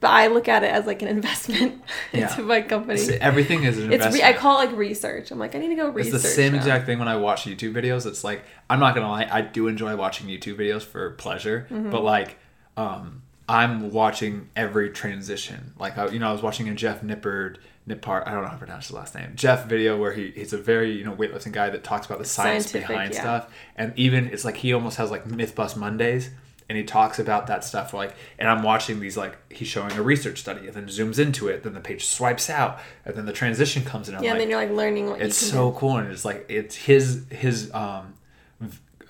But 0.02 0.10
I 0.10 0.28
look 0.28 0.48
at 0.50 0.64
it 0.66 0.72
as 0.78 0.86
like 0.86 1.02
an 1.02 1.08
investment 1.18 1.74
Mm-hmm. 1.82 2.18
Yeah. 2.18 2.30
into 2.32 2.42
my 2.44 2.62
company. 2.62 3.00
Everything 3.22 3.64
is 3.64 3.78
an 3.78 3.84
It's 3.94 4.04
investment. 4.04 4.24
re- 4.24 4.30
I 4.30 4.34
call 4.34 4.60
it 4.60 4.66
like 4.66 4.76
research. 4.76 5.32
I'm 5.32 5.40
like 5.40 5.56
I 5.56 5.60
need 5.60 5.70
to 5.70 5.76
go 5.76 5.88
It's 5.88 5.96
research. 5.96 6.14
the 6.24 6.28
same 6.28 6.52
now. 6.52 6.58
exact 6.58 6.86
thing 6.88 7.00
when 7.00 7.08
I 7.08 7.16
watch 7.16 7.46
YouTube 7.46 7.74
videos. 7.80 8.06
It's 8.06 8.24
like 8.26 8.44
I'm 8.70 8.80
not 8.82 8.94
gonna 8.96 9.10
lie, 9.10 9.28
I 9.32 9.40
do 9.42 9.68
enjoy 9.68 9.96
watching 9.96 10.28
YouTube 10.28 10.56
videos 10.58 10.82
for 10.82 11.12
pleasure, 11.12 11.68
Mm-hmm. 11.72 11.92
but 11.92 12.04
like 12.04 12.38
um, 12.76 13.22
I'm 13.52 13.92
watching 13.92 14.50
every 14.56 14.90
transition. 14.92 15.74
Like 15.78 15.98
I, 15.98 16.08
you 16.08 16.20
know, 16.20 16.30
I 16.30 16.32
was 16.32 16.42
watching 16.42 16.70
a 16.70 16.74
Jeff 16.74 17.02
Nippard, 17.02 17.58
Nippard, 17.88 18.28
I 18.28 18.32
don't 18.32 18.44
know 18.44 18.48
how 18.48 18.54
to 18.54 18.58
pronounce 18.60 18.88
his 18.88 18.96
last 18.96 19.14
name, 19.14 19.34
Jeff 19.36 19.66
video 19.66 19.98
where 19.98 20.14
he 20.14 20.32
he's 20.32 20.54
a 20.54 20.58
very 20.58 20.92
you 20.98 21.04
know 21.04 21.14
weightlifting 21.14 21.52
guy 21.52 21.70
that 21.70 21.84
talks 21.84 22.06
about 22.06 22.20
the 22.20 22.26
science 22.26 22.66
Scientific, 22.68 22.88
behind 22.88 23.14
yeah. 23.14 23.20
stuff, 23.22 23.54
and 23.76 23.94
even 23.98 24.28
it's 24.28 24.46
like 24.46 24.58
he 24.58 24.74
almost 24.74 24.98
has 24.98 25.12
like 25.12 25.26
myth 25.28 25.54
bust 25.56 25.76
Mondays. 25.78 26.30
And 26.70 26.78
he 26.78 26.86
talks 26.86 27.20
about 27.20 27.48
that 27.48 27.66
stuff 27.66 27.94
like, 27.94 28.16
and 28.40 28.48
I'm 28.48 28.64
watching 28.64 29.02
these 29.02 29.18
like 29.18 29.36
he's 29.52 29.68
showing 29.68 29.92
a 29.98 30.02
research 30.02 30.40
study, 30.40 30.68
and 30.68 30.74
then 30.74 30.86
zooms 30.86 31.20
into 31.20 31.50
it, 31.50 31.64
then 31.64 31.74
the 31.74 31.82
page 31.82 32.06
swipes 32.06 32.50
out, 32.50 32.80
and 33.04 33.14
then 33.14 33.26
the 33.26 33.34
transition 33.34 33.84
comes 33.84 34.08
in. 34.08 34.16
I'm 34.16 34.24
Yeah, 34.24 34.32
like, 34.32 34.36
and 34.36 34.42
then 34.42 34.50
you're 34.52 34.60
like 34.62 34.72
learning 34.72 35.10
what 35.10 35.22
it's 35.22 35.36
so 35.36 35.72
do. 35.72 35.78
cool 35.78 35.98
and 35.98 36.10
it's 36.10 36.24
like 36.24 36.46
it's 36.48 36.76
his 36.76 37.26
his 37.30 37.70
um 37.74 38.14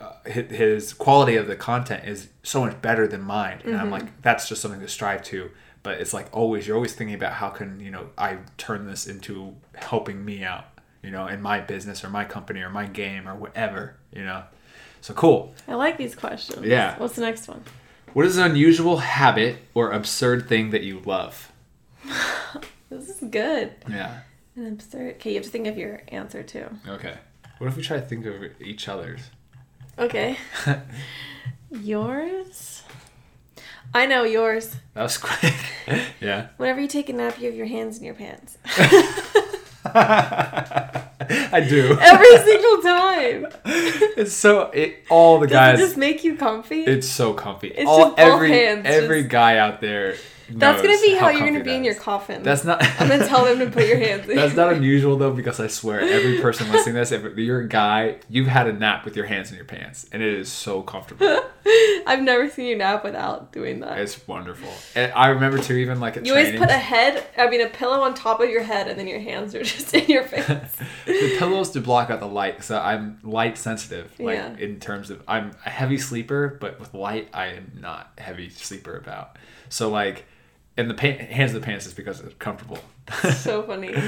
uh, 0.02 0.30
his 0.30 0.94
quality 0.94 1.36
of 1.36 1.48
the 1.48 1.56
content 1.56 2.06
is 2.08 2.28
so 2.44 2.62
much 2.66 2.82
better 2.82 3.08
than 3.08 3.22
mine 3.22 3.62
and 3.64 3.76
i'm 3.76 3.84
Mm-hmm. 3.84 3.92
like 3.94 4.22
that's 4.22 4.48
just 4.50 4.62
something 4.62 4.80
to 4.82 4.88
strive 4.88 5.24
to 5.24 5.52
but 5.84 6.00
it's 6.02 6.14
like 6.14 6.28
always 6.32 6.68
you're 6.68 6.76
always 6.76 6.94
thinking 6.94 7.16
about 7.16 7.34
how 7.34 7.50
can 7.50 7.80
you 7.80 7.92
know 7.92 8.10
i 8.18 8.38
turn 8.58 8.86
this 8.88 9.08
into 9.08 9.56
helping 9.76 10.24
me 10.26 10.44
out 10.44 10.66
you 11.04 11.10
know 11.12 11.28
in 11.28 11.42
my 11.42 11.60
business 11.60 12.04
or 12.04 12.10
my 12.10 12.24
company 12.26 12.62
or 12.62 12.70
my 12.70 12.86
game 12.86 13.28
or 13.28 13.36
whatever 13.36 13.96
you 14.14 14.24
know 14.24 14.44
so 15.02 15.14
cool 15.16 15.54
I 15.68 15.74
like 15.74 15.98
these 15.98 16.14
questions. 16.14 16.64
Yeah. 16.64 16.96
What's 17.00 17.16
the 17.16 17.22
next 17.24 17.48
one? 17.48 17.64
what 18.14 18.26
is 18.26 18.38
an 18.38 18.52
unusual 18.52 18.98
habit 18.98 19.58
or 19.74 19.92
absurd 19.92 20.48
thing 20.48 20.70
that 20.72 20.84
you 20.84 21.02
love 21.06 21.52
This 22.90 23.10
is 23.10 23.30
good. 23.30 23.74
yeah 23.90 24.20
And 24.56 24.68
absurd. 24.74 25.16
Okay, 25.16 25.30
you 25.32 25.36
have 25.38 25.46
to 25.46 25.50
think 25.50 25.66
of 25.68 25.78
your 25.78 26.02
answer 26.10 26.44
too. 26.44 26.66
okay 26.88 27.16
what 27.58 27.68
if 27.68 27.76
we 27.78 27.82
try 27.84 27.98
to 28.00 28.06
think 28.06 28.26
of 28.26 28.36
each 28.62 28.88
other's 28.88 29.22
Okay. 30.00 30.38
yours? 31.72 32.84
I 33.94 34.06
know 34.06 34.24
yours. 34.24 34.76
that 34.94 35.04
was 35.04 35.18
quick 35.18 35.54
yeah 36.22 36.48
Whenever 36.58 36.80
you 36.80 36.88
take 36.88 37.10
a 37.10 37.14
nap, 37.14 37.40
you 37.40 37.48
have 37.48 37.56
your 37.56 37.66
hands 37.68 37.98
in 37.98 38.04
your 38.06 38.14
pants. 38.16 38.58
I 39.84 41.66
do. 41.68 41.98
Every 42.00 42.38
single 42.38 42.82
time. 42.82 43.48
It's 44.18 44.34
so 44.34 44.64
it 44.72 45.04
all 45.10 45.40
the 45.40 45.48
Does 45.48 45.54
guys. 45.54 45.80
it 45.80 45.84
just 45.84 45.98
make 45.98 46.24
you 46.24 46.36
comfy? 46.36 46.82
it's 46.84 47.08
so 47.08 47.34
comfy. 47.34 47.70
It's 47.70 47.90
all 47.90 47.98
just 48.00 48.18
both 48.18 48.20
every 48.20 48.50
hands, 48.52 48.86
every 48.86 49.22
just- 49.24 49.32
guy 49.32 49.58
out 49.58 49.82
there. 49.82 50.16
That's 50.60 50.82
gonna 50.82 50.98
be 51.02 51.16
how, 51.16 51.30
you're 51.30 51.48
gonna 51.48 51.64
be 51.64 51.76
in 51.76 51.84
your 51.84 51.96
coffin. 51.96 52.44
That's 52.44 52.64
not. 52.64 52.84
I'm 53.00 53.08
gonna 53.08 53.28
tell 53.28 53.46
them 53.46 53.60
to 53.60 53.70
put 53.70 53.88
your 53.88 53.98
hands 53.98 54.28
in. 54.30 54.36
That's 54.36 54.56
not 54.56 54.74
unusual 54.74 55.18
though, 55.18 55.32
because 55.34 55.60
I 55.60 55.68
swear 55.68 56.02
every 56.02 56.40
person 56.42 56.72
listening 56.72 56.96
to 56.96 57.00
this, 57.02 57.12
if 57.12 57.38
you're 57.38 57.62
a 57.62 57.68
guy, 57.68 58.18
you've 58.30 58.48
had 58.48 58.68
a 58.68 58.74
nap 58.74 59.06
with 59.06 59.16
your 59.16 59.26
hands 59.26 59.50
in 59.52 59.56
your 59.56 59.66
pants, 59.66 60.08
and 60.12 60.22
it 60.22 60.34
is 60.34 60.52
so 60.52 60.82
comfortable. 60.82 61.28
I've 62.08 62.22
never 62.22 62.50
seen 62.50 62.66
you 62.66 62.76
nap 62.76 63.04
without 63.04 63.52
doing 63.52 63.80
that. 63.82 64.00
It's 64.00 64.28
wonderful. 64.28 64.70
And 64.96 65.12
I 65.14 65.28
remember 65.28 65.60
too, 65.60 65.76
even 65.76 66.00
like 66.00 66.16
you 66.24 66.32
always 66.34 66.58
put 66.58 66.70
a 66.70 66.74
head, 66.78 67.24
I 67.38 67.50
mean, 67.50 67.62
a 67.62 67.70
pillow 67.70 68.02
on 68.02 68.14
top 68.14 68.40
of 68.42 68.50
your 68.50 68.64
head, 68.64 68.88
and 68.88 69.00
then 69.00 69.08
your 69.08 69.20
hands 69.20 69.54
are 69.56 69.64
just 69.64 69.94
in 69.94 70.06
your 70.08 70.24
face. 70.24 70.48
the 71.06 71.36
pillows 71.38 71.70
to 71.72 71.82
block 71.82 72.10
out 72.10 72.20
the 72.20 72.28
light. 72.28 72.64
So 72.64 72.80
I'm 72.80 73.20
light 73.24 73.58
sensitive, 73.58 74.12
like 74.20 74.38
Yeah. 74.38 74.56
in 74.58 74.80
terms 74.80 75.10
of 75.10 75.22
I'm 75.28 75.52
a 75.66 75.70
heavy 75.70 75.98
sleeper, 75.98 76.58
but 76.60 76.80
with 76.80 76.94
light, 76.94 77.30
I 77.34 77.48
am 77.48 77.72
not 77.80 78.12
heavy 78.18 78.50
sleeper 78.50 78.98
about. 78.98 79.38
So 79.70 79.90
like, 79.90 80.26
and 80.78 80.90
the 80.90 80.94
pa- 80.94 81.24
hands 81.26 81.54
of 81.54 81.62
the 81.62 81.66
pants 81.66 81.86
is 81.86 81.94
because 81.94 82.20
it's 82.22 82.34
comfortable. 82.36 82.80
so 83.36 83.64
funny. 83.64 83.94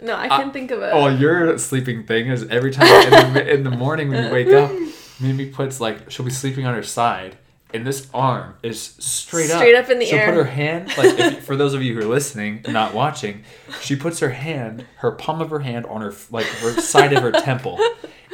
No, 0.00 0.16
I 0.16 0.26
can't 0.26 0.52
think 0.52 0.72
of 0.72 0.82
it. 0.82 0.90
Oh, 0.92 1.06
your 1.06 1.56
sleeping 1.58 2.04
thing 2.04 2.26
is 2.26 2.44
every 2.48 2.72
time 2.72 2.88
in 3.12 3.34
the, 3.34 3.54
in 3.54 3.62
the 3.62 3.70
morning 3.70 4.08
when 4.08 4.24
you 4.24 4.32
wake 4.32 4.48
up, 4.52 4.72
Mimi 5.20 5.46
puts 5.46 5.80
like 5.80 6.10
she'll 6.10 6.24
be 6.24 6.32
sleeping 6.32 6.66
on 6.66 6.74
her 6.74 6.82
side, 6.82 7.36
and 7.72 7.86
this 7.86 8.08
arm 8.12 8.56
is 8.64 8.80
straight 8.82 9.52
up, 9.52 9.58
Straight 9.58 9.76
up 9.76 9.90
in 9.90 10.00
the 10.00 10.06
she'll 10.06 10.18
air. 10.18 10.26
put 10.26 10.34
her 10.34 10.44
hand 10.50 10.88
like 10.98 11.16
if, 11.20 11.44
for 11.44 11.54
those 11.54 11.72
of 11.72 11.84
you 11.84 11.94
who 11.94 12.00
are 12.00 12.04
listening, 12.10 12.62
not 12.66 12.94
watching, 12.94 13.44
she 13.80 13.94
puts 13.94 14.18
her 14.18 14.30
hand, 14.30 14.86
her 14.96 15.12
palm 15.12 15.40
of 15.40 15.50
her 15.50 15.60
hand 15.60 15.86
on 15.86 16.00
her 16.00 16.12
like 16.32 16.46
her 16.46 16.80
side 16.80 17.12
of 17.12 17.22
her 17.22 17.30
temple, 17.30 17.78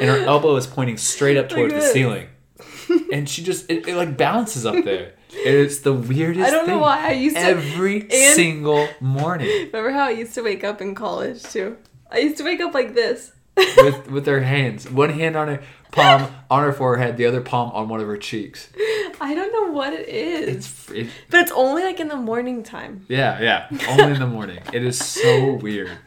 and 0.01 0.09
her 0.09 0.21
elbow 0.21 0.57
is 0.57 0.67
pointing 0.67 0.97
straight 0.97 1.37
up 1.37 1.49
towards 1.51 1.75
the 1.75 1.83
ceiling, 1.83 2.29
and 3.13 3.29
she 3.29 3.43
just 3.45 3.71
it, 3.71 3.87
it 3.87 3.95
like 3.95 4.17
balances 4.17 4.65
up 4.65 4.83
there. 4.87 5.13
It's 5.31 5.81
the 5.81 5.93
weirdest. 5.93 6.47
I 6.47 6.51
don't 6.51 6.67
know 6.67 6.75
thing. 6.75 6.81
why 6.81 7.09
I 7.09 7.13
used 7.13 7.37
to- 7.37 7.43
every 7.43 8.03
and- 8.03 8.35
single 8.35 8.89
morning 9.01 9.49
Remember 9.73 9.91
how 9.91 10.05
I 10.07 10.11
used 10.11 10.35
to 10.35 10.43
wake 10.43 10.65
up 10.65 10.81
in 10.81 10.95
college 10.95 11.43
too? 11.43 11.77
I 12.11 12.19
used 12.19 12.37
to 12.39 12.45
wake 12.45 12.61
up 12.61 12.73
like 12.75 12.95
this. 12.95 13.33
with 13.57 14.11
with 14.11 14.27
her 14.27 14.41
hands, 14.41 14.89
one 14.91 15.11
hand 15.11 15.37
on 15.37 15.49
her 15.49 15.63
palm 15.91 16.31
on 16.51 16.63
her 16.63 16.73
forehead, 16.73 17.17
the 17.17 17.27
other 17.27 17.41
palm 17.41 17.71
on 17.73 17.89
one 17.89 18.01
of 18.01 18.07
her 18.07 18.17
cheeks. 18.17 18.69
I 19.21 19.35
don't 19.35 19.53
know 19.53 19.73
what 19.73 19.93
it 19.93 20.09
is. 20.09 20.49
It's 20.57 20.91
it, 20.91 21.07
but 21.29 21.41
it's 21.41 21.53
only 21.53 21.83
like 21.83 21.99
in 22.01 22.09
the 22.09 22.17
morning 22.17 22.63
time. 22.63 23.05
yeah, 23.09 23.41
yeah, 23.41 23.67
only 23.89 24.13
in 24.15 24.21
the 24.21 24.27
morning. 24.27 24.61
It 24.73 24.85
is 24.85 24.99
so 24.99 25.55
weird. 25.55 25.91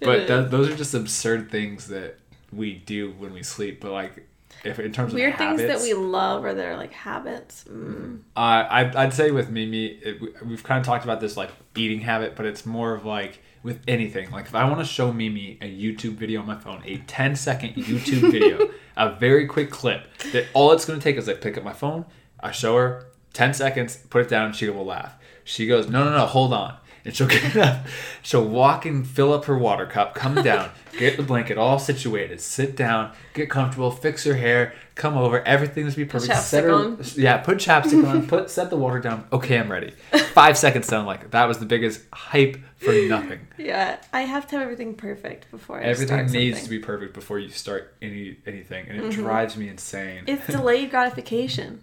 But 0.00 0.26
th- 0.28 0.50
those 0.50 0.70
are 0.70 0.76
just 0.76 0.94
absurd 0.94 1.50
things 1.50 1.88
that 1.88 2.18
we 2.52 2.72
do 2.74 3.10
when 3.18 3.34
we 3.34 3.42
sleep. 3.42 3.80
But 3.82 3.90
like, 3.92 4.26
if 4.64 4.78
in 4.78 4.92
terms 4.92 5.14
Weird 5.14 5.32
of 5.32 5.38
things 5.38 5.60
habits, 5.60 5.82
that 5.82 5.86
we 5.88 5.94
love 5.94 6.44
or 6.44 6.54
that 6.54 6.64
are 6.66 6.76
like 6.76 6.92
habits. 6.92 7.64
Mm. 7.68 8.20
Uh, 8.36 8.40
I, 8.40 9.02
I'd 9.04 9.14
say 9.14 9.30
with 9.30 9.50
Mimi, 9.50 9.86
it, 9.86 10.20
we- 10.20 10.32
we've 10.48 10.62
kind 10.62 10.78
of 10.80 10.86
talked 10.86 11.04
about 11.04 11.20
this 11.20 11.36
like 11.36 11.50
eating 11.76 12.00
habit, 12.00 12.36
but 12.36 12.46
it's 12.46 12.66
more 12.66 12.94
of 12.94 13.04
like 13.04 13.40
with 13.62 13.80
anything. 13.88 14.30
Like 14.30 14.46
if 14.46 14.54
I 14.54 14.64
want 14.64 14.80
to 14.80 14.84
show 14.86 15.12
Mimi 15.12 15.58
a 15.60 15.66
YouTube 15.70 16.14
video 16.14 16.40
on 16.40 16.46
my 16.46 16.56
phone, 16.56 16.82
a 16.84 16.98
10 16.98 17.36
second 17.36 17.74
YouTube 17.74 18.30
video, 18.32 18.70
a 18.96 19.12
very 19.14 19.46
quick 19.46 19.70
clip, 19.70 20.06
that 20.32 20.46
all 20.54 20.72
it's 20.72 20.84
going 20.84 20.98
to 20.98 21.02
take 21.02 21.16
is 21.16 21.28
I 21.28 21.34
pick 21.34 21.56
up 21.56 21.64
my 21.64 21.72
phone, 21.72 22.04
I 22.40 22.50
show 22.52 22.76
her 22.76 23.06
10 23.32 23.54
seconds, 23.54 23.96
put 24.10 24.22
it 24.22 24.28
down, 24.28 24.46
and 24.46 24.56
she 24.56 24.68
will 24.68 24.84
laugh. 24.84 25.14
She 25.44 25.66
goes, 25.66 25.88
no, 25.88 26.04
no, 26.04 26.10
no, 26.16 26.26
hold 26.26 26.52
on. 26.52 26.76
And 27.04 27.14
she'll 27.16 27.26
get 27.28 27.56
up, 27.56 27.86
she'll 28.22 28.46
walk 28.46 28.84
and 28.84 29.06
fill 29.06 29.32
up 29.32 29.46
her 29.46 29.56
water 29.56 29.86
cup, 29.86 30.14
come 30.14 30.34
down, 30.42 30.70
get 30.98 31.16
the 31.16 31.22
blanket 31.22 31.56
all 31.56 31.78
situated, 31.78 32.40
sit 32.40 32.76
down, 32.76 33.12
get 33.34 33.48
comfortable, 33.48 33.90
fix 33.90 34.24
her 34.24 34.34
hair, 34.34 34.74
come 34.96 35.16
over, 35.16 35.40
everything's 35.44 35.94
be 35.94 36.04
perfect. 36.04 36.36
set 36.40 36.64
her, 36.64 36.72
on. 36.72 36.98
yeah, 37.16 37.38
put 37.38 37.56
chapstick 37.58 38.06
on, 38.06 38.26
put 38.28 38.50
set 38.50 38.68
the 38.68 38.76
water 38.76 38.98
down. 39.00 39.26
Okay, 39.32 39.58
I'm 39.58 39.70
ready. 39.72 39.92
Five 40.34 40.58
seconds 40.58 40.86
down, 40.88 41.06
like 41.06 41.30
that 41.30 41.46
was 41.46 41.58
the 41.58 41.64
biggest 41.66 42.02
hype 42.12 42.58
for 42.76 42.92
nothing. 42.92 43.40
Yeah, 43.56 43.98
I 44.12 44.22
have 44.22 44.46
to 44.48 44.56
have 44.56 44.62
everything 44.64 44.94
perfect 44.94 45.50
before 45.50 45.78
I 45.80 45.84
Everything 45.84 46.26
needs 46.26 46.62
to 46.64 46.68
be 46.70 46.78
perfect 46.78 47.14
before 47.14 47.38
you 47.38 47.48
start 47.48 47.94
any 48.02 48.36
anything, 48.46 48.88
and 48.88 48.98
it 48.98 49.04
Mm-hmm. 49.04 49.22
drives 49.22 49.56
me 49.56 49.68
insane. 49.68 50.24
It's 50.26 50.46
delayed 50.46 50.90
gratification. 50.90 51.80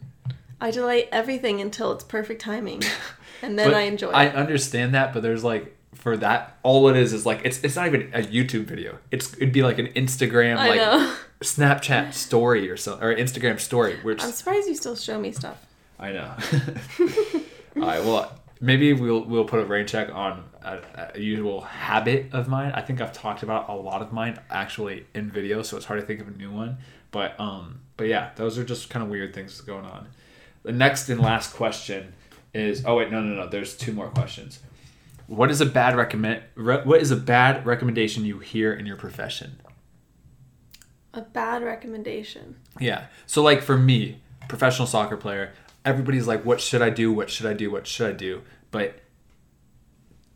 I 0.61 0.71
delay 0.71 1.07
everything 1.11 1.61
until 1.61 1.91
it's 1.91 2.03
perfect 2.03 2.41
timing, 2.41 2.81
and 3.41 3.57
then 3.57 3.67
But 3.67 3.75
I 3.75 3.81
enjoy 3.81 4.09
I 4.09 4.27
understand 4.29 4.93
that, 4.93 5.13
but 5.13 5.23
there's 5.23 5.43
like 5.43 5.75
for 5.95 6.17
that, 6.17 6.57
all 6.63 6.87
it 6.89 6.97
is 6.97 7.13
is 7.13 7.25
like 7.25 7.41
it's 7.43 7.63
it's 7.63 7.75
not 7.75 7.87
even 7.87 8.09
a 8.13 8.21
YouTube 8.21 8.65
video. 8.65 8.97
It's 9.11 9.33
it'd 9.33 9.51
be 9.51 9.63
like 9.63 9.79
an 9.79 9.87
Instagram 9.87 10.57
I 10.57 10.69
like 10.69 10.77
know. 10.77 11.15
Snapchat 11.41 12.13
story 12.27 12.69
or 12.69 12.77
so 12.77 12.97
or 12.99 13.13
Instagram 13.15 13.59
story, 13.59 13.97
which 14.03 14.23
I'm 14.23 14.31
surprised 14.31 14.67
you 14.67 14.75
still 14.75 14.95
show 14.95 15.19
me 15.19 15.31
stuff. 15.31 15.65
I 15.99 16.11
know. 16.11 16.33
All 17.77 17.81
right. 17.81 18.03
Well, 18.03 18.31
maybe 18.61 18.93
we'll 18.93 19.23
we'll 19.23 19.45
put 19.45 19.59
a 19.59 19.65
rain 19.65 19.87
check 19.87 20.13
on 20.13 20.43
a, 20.61 20.79
a 21.15 21.19
usual 21.19 21.61
habit 21.61 22.27
of 22.33 22.47
mine. 22.47 22.71
I 22.73 22.81
think 22.81 23.01
I've 23.01 23.13
talked 23.13 23.43
about 23.43 23.69
a 23.69 23.73
lot 23.73 24.01
of 24.01 24.13
mine 24.13 24.39
actually 24.49 25.05
in 25.13 25.31
video, 25.31 25.61
so 25.63 25.77
it's 25.77 25.85
hard 25.85 25.99
to 25.99 26.05
think 26.05 26.21
of 26.21 26.27
a 26.27 26.31
new 26.31 26.51
one. 26.51 26.77
But 27.11 27.39
um, 27.39 27.81
but 27.97 28.07
yeah, 28.07 28.31
those 28.35 28.57
are 28.57 28.63
just 28.63 28.89
kind 28.89 29.03
of 29.03 29.09
weird 29.09 29.33
things 29.33 29.59
going 29.61 29.85
on. 29.85 30.07
The 30.63 30.71
next 30.71 31.09
and 31.09 31.19
last 31.19 31.55
question 31.55 32.13
is 32.57 32.83
oh 32.85 32.95
wait 32.95 33.11
no 33.11 33.21
no 33.21 33.35
no 33.35 33.47
there's 33.47 33.75
two 33.75 33.93
more 33.93 34.07
questions. 34.09 34.59
What 35.27 35.51
is 35.51 35.59
a 35.59 35.65
bad 35.65 35.95
recommend? 35.95 36.43
Re, 36.55 36.77
what 36.83 37.01
is 37.01 37.11
a 37.11 37.15
bad 37.17 37.65
recommendation 37.65 38.23
you 38.25 38.39
hear 38.39 38.73
in 38.73 38.85
your 38.85 38.95
profession? 38.95 39.59
A 41.13 41.21
bad 41.21 41.63
recommendation. 41.63 42.55
Yeah. 42.79 43.07
So 43.25 43.41
like 43.41 43.61
for 43.61 43.77
me, 43.77 44.21
professional 44.47 44.87
soccer 44.87 45.17
player, 45.17 45.51
everybody's 45.83 46.27
like, 46.27 46.45
what 46.45 46.61
should 46.61 46.81
I 46.81 46.89
do? 46.89 47.11
What 47.11 47.29
should 47.29 47.45
I 47.45 47.53
do? 47.53 47.69
What 47.71 47.87
should 47.87 48.07
I 48.09 48.13
do? 48.13 48.43
But 48.71 48.99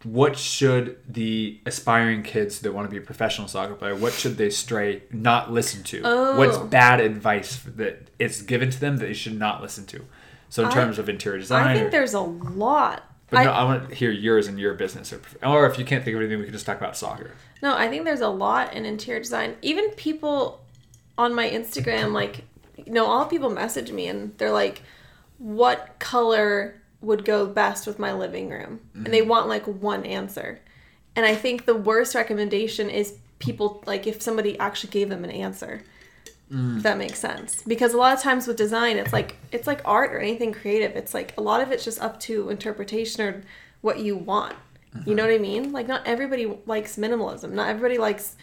what 0.04 0.38
should 0.38 0.98
the 1.08 1.60
aspiring 1.66 2.24
kids 2.24 2.60
that 2.62 2.74
want 2.74 2.88
to 2.88 2.92
be 2.92 2.98
a 2.98 3.06
professional 3.06 3.48
soccer 3.48 3.76
player 3.76 3.96
what 3.96 4.12
should 4.14 4.36
they 4.36 4.50
stray 4.50 5.04
not 5.12 5.52
listen 5.52 5.84
to 5.84 6.02
Oh. 6.04 6.38
what's 6.38 6.58
bad 6.58 7.00
advice 7.00 7.60
that 7.76 8.10
it's 8.18 8.42
given 8.42 8.72
to 8.72 8.80
them 8.80 8.98
that 8.98 9.06
they 9.06 9.14
should 9.14 9.38
not 9.38 9.62
listen 9.62 9.86
to 9.88 10.04
so 10.52 10.62
in 10.62 10.70
I- 10.70 10.74
terms 10.74 11.00
of 11.00 11.10
interior 11.10 11.40
design 11.40 11.66
I 11.66 11.74
or- 11.74 11.78
think 11.80 11.92
there's 11.92 12.14
a 12.14 12.20
lot. 12.20 13.04
but 13.32 13.40
I, 13.40 13.44
no, 13.46 13.52
I 13.52 13.64
want 13.64 13.90
to 13.90 13.96
hear 13.96 14.12
yours 14.12 14.46
and 14.48 14.60
your 14.60 14.76
business 14.76 15.12
or, 15.12 15.22
or 15.44 15.66
if 15.66 15.80
you 15.80 15.86
can't 15.86 16.06
think 16.06 16.14
of 16.14 16.22
anything 16.22 16.38
we 16.38 16.44
can 16.46 16.54
just 16.54 16.68
talk 16.68 16.78
about 16.78 16.96
soccer 16.96 17.32
No, 17.64 17.76
I 17.76 17.88
think 17.88 18.06
there's 18.06 18.22
a 18.22 18.30
lot 18.30 18.74
in 18.74 18.86
interior 18.86 19.22
design. 19.22 19.56
Even 19.64 19.90
people 19.92 20.62
on 21.18 21.34
my 21.34 21.50
Instagram, 21.50 22.12
like, 22.14 22.44
you 22.78 22.92
know, 22.92 23.06
all 23.06 23.26
people 23.26 23.50
message 23.50 23.92
me 23.92 24.08
and 24.08 24.38
they're 24.38 24.52
like, 24.52 24.84
what 25.38 25.98
color 26.00 26.76
would 27.02 27.26
go 27.26 27.46
best 27.46 27.88
with 27.88 28.00
my 28.00 28.14
living 28.14 28.50
room? 28.50 28.80
And 28.94 29.08
they 29.08 29.22
mm-hmm. 29.22 29.30
want 29.30 29.48
like 29.48 29.66
one 29.66 30.06
answer. 30.06 30.60
And 31.16 31.26
I 31.26 31.36
think 31.36 31.66
the 31.66 31.76
worst 31.76 32.16
recommendation 32.16 32.90
is 32.90 33.18
people, 33.40 33.84
like, 33.86 34.08
if 34.08 34.22
somebody 34.22 34.58
actually 34.60 34.92
gave 34.92 35.10
them 35.10 35.24
an 35.24 35.32
answer. 35.32 35.84
Mm. 36.52 36.78
If 36.78 36.84
that 36.84 36.98
makes 36.98 37.20
sense. 37.20 37.64
Because 37.64 37.94
a 37.94 37.98
lot 37.98 38.14
of 38.14 38.22
times 38.22 38.46
with 38.46 38.58
design, 38.58 38.98
it's 38.98 39.14
like 39.14 39.38
it's 39.52 39.68
like 39.68 39.82
art 39.86 40.12
or 40.12 40.20
anything 40.20 40.52
creative. 40.52 40.96
It's 40.96 41.14
like 41.14 41.34
a 41.38 41.42
lot 41.42 41.62
of 41.62 41.72
it's 41.72 41.86
just 41.86 42.02
up 42.02 42.20
to 42.22 42.50
interpretation 42.50 43.22
or 43.22 43.44
what 43.82 44.00
you 44.00 44.18
want. 44.18 44.56
You 45.06 45.16
know 45.16 45.24
uh-huh. 45.24 45.32
what 45.32 45.40
I 45.40 45.42
mean? 45.42 45.72
Like 45.72 45.88
not 45.88 46.06
everybody 46.06 46.54
likes 46.66 46.98
minimalism. 46.98 47.52
Not 47.52 47.70
everybody 47.70 47.98
likes 47.98 48.36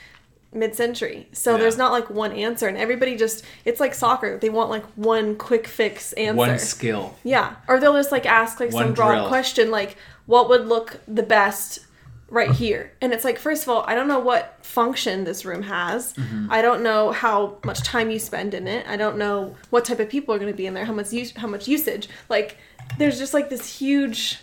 mid-century. 0.52 1.28
So 1.32 1.52
Yeah. 1.52 1.58
there's 1.58 1.76
not 1.76 1.92
like 1.92 2.08
one 2.08 2.32
answer 2.32 2.68
and 2.68 2.78
everybody 2.78 3.16
just 3.16 3.44
it's 3.66 3.80
like 3.80 3.92
soccer. 3.92 4.38
They 4.38 4.48
want 4.48 4.70
like 4.70 4.84
one 4.94 5.36
quick 5.36 5.66
fix 5.66 6.14
answer. 6.14 6.36
one 6.36 6.58
skill 6.58 7.16
Yeah. 7.22 7.56
Or 7.68 7.78
they'll 7.78 7.92
just 7.92 8.12
like 8.12 8.24
ask 8.24 8.58
like 8.58 8.72
One 8.72 8.86
some 8.86 8.94
broad 8.94 9.28
question 9.28 9.70
like 9.70 9.98
what 10.24 10.48
would 10.48 10.66
look 10.66 11.00
the 11.06 11.22
best 11.22 11.80
right 12.28 12.50
here. 12.50 12.92
And 13.00 13.12
it's 13.12 13.24
like 13.24 13.38
first 13.38 13.62
of 13.62 13.68
all, 13.68 13.84
I 13.86 13.94
don't 13.94 14.08
know 14.08 14.18
what 14.18 14.64
function 14.64 15.24
this 15.24 15.44
room 15.44 15.62
has. 15.62 16.12
Mm-hmm. 16.14 16.48
I 16.50 16.62
don't 16.62 16.82
know 16.82 17.10
how 17.12 17.58
much 17.64 17.82
time 17.82 18.10
you 18.10 18.18
spend 18.18 18.54
in 18.54 18.68
it. 18.68 18.86
I 18.86 18.96
don't 18.96 19.18
know 19.18 19.56
what 19.70 19.84
type 19.84 20.00
of 20.00 20.08
people 20.08 20.34
are 20.34 20.38
going 20.38 20.52
to 20.52 20.56
be 20.56 20.66
in 20.66 20.74
there, 20.74 20.84
how 20.84 20.92
much 20.92 21.12
use, 21.12 21.32
how 21.32 21.48
much 21.48 21.66
usage. 21.68 22.08
Like 22.28 22.58
there's 22.98 23.18
just 23.18 23.34
like 23.34 23.50
this 23.50 23.78
huge 23.78 24.38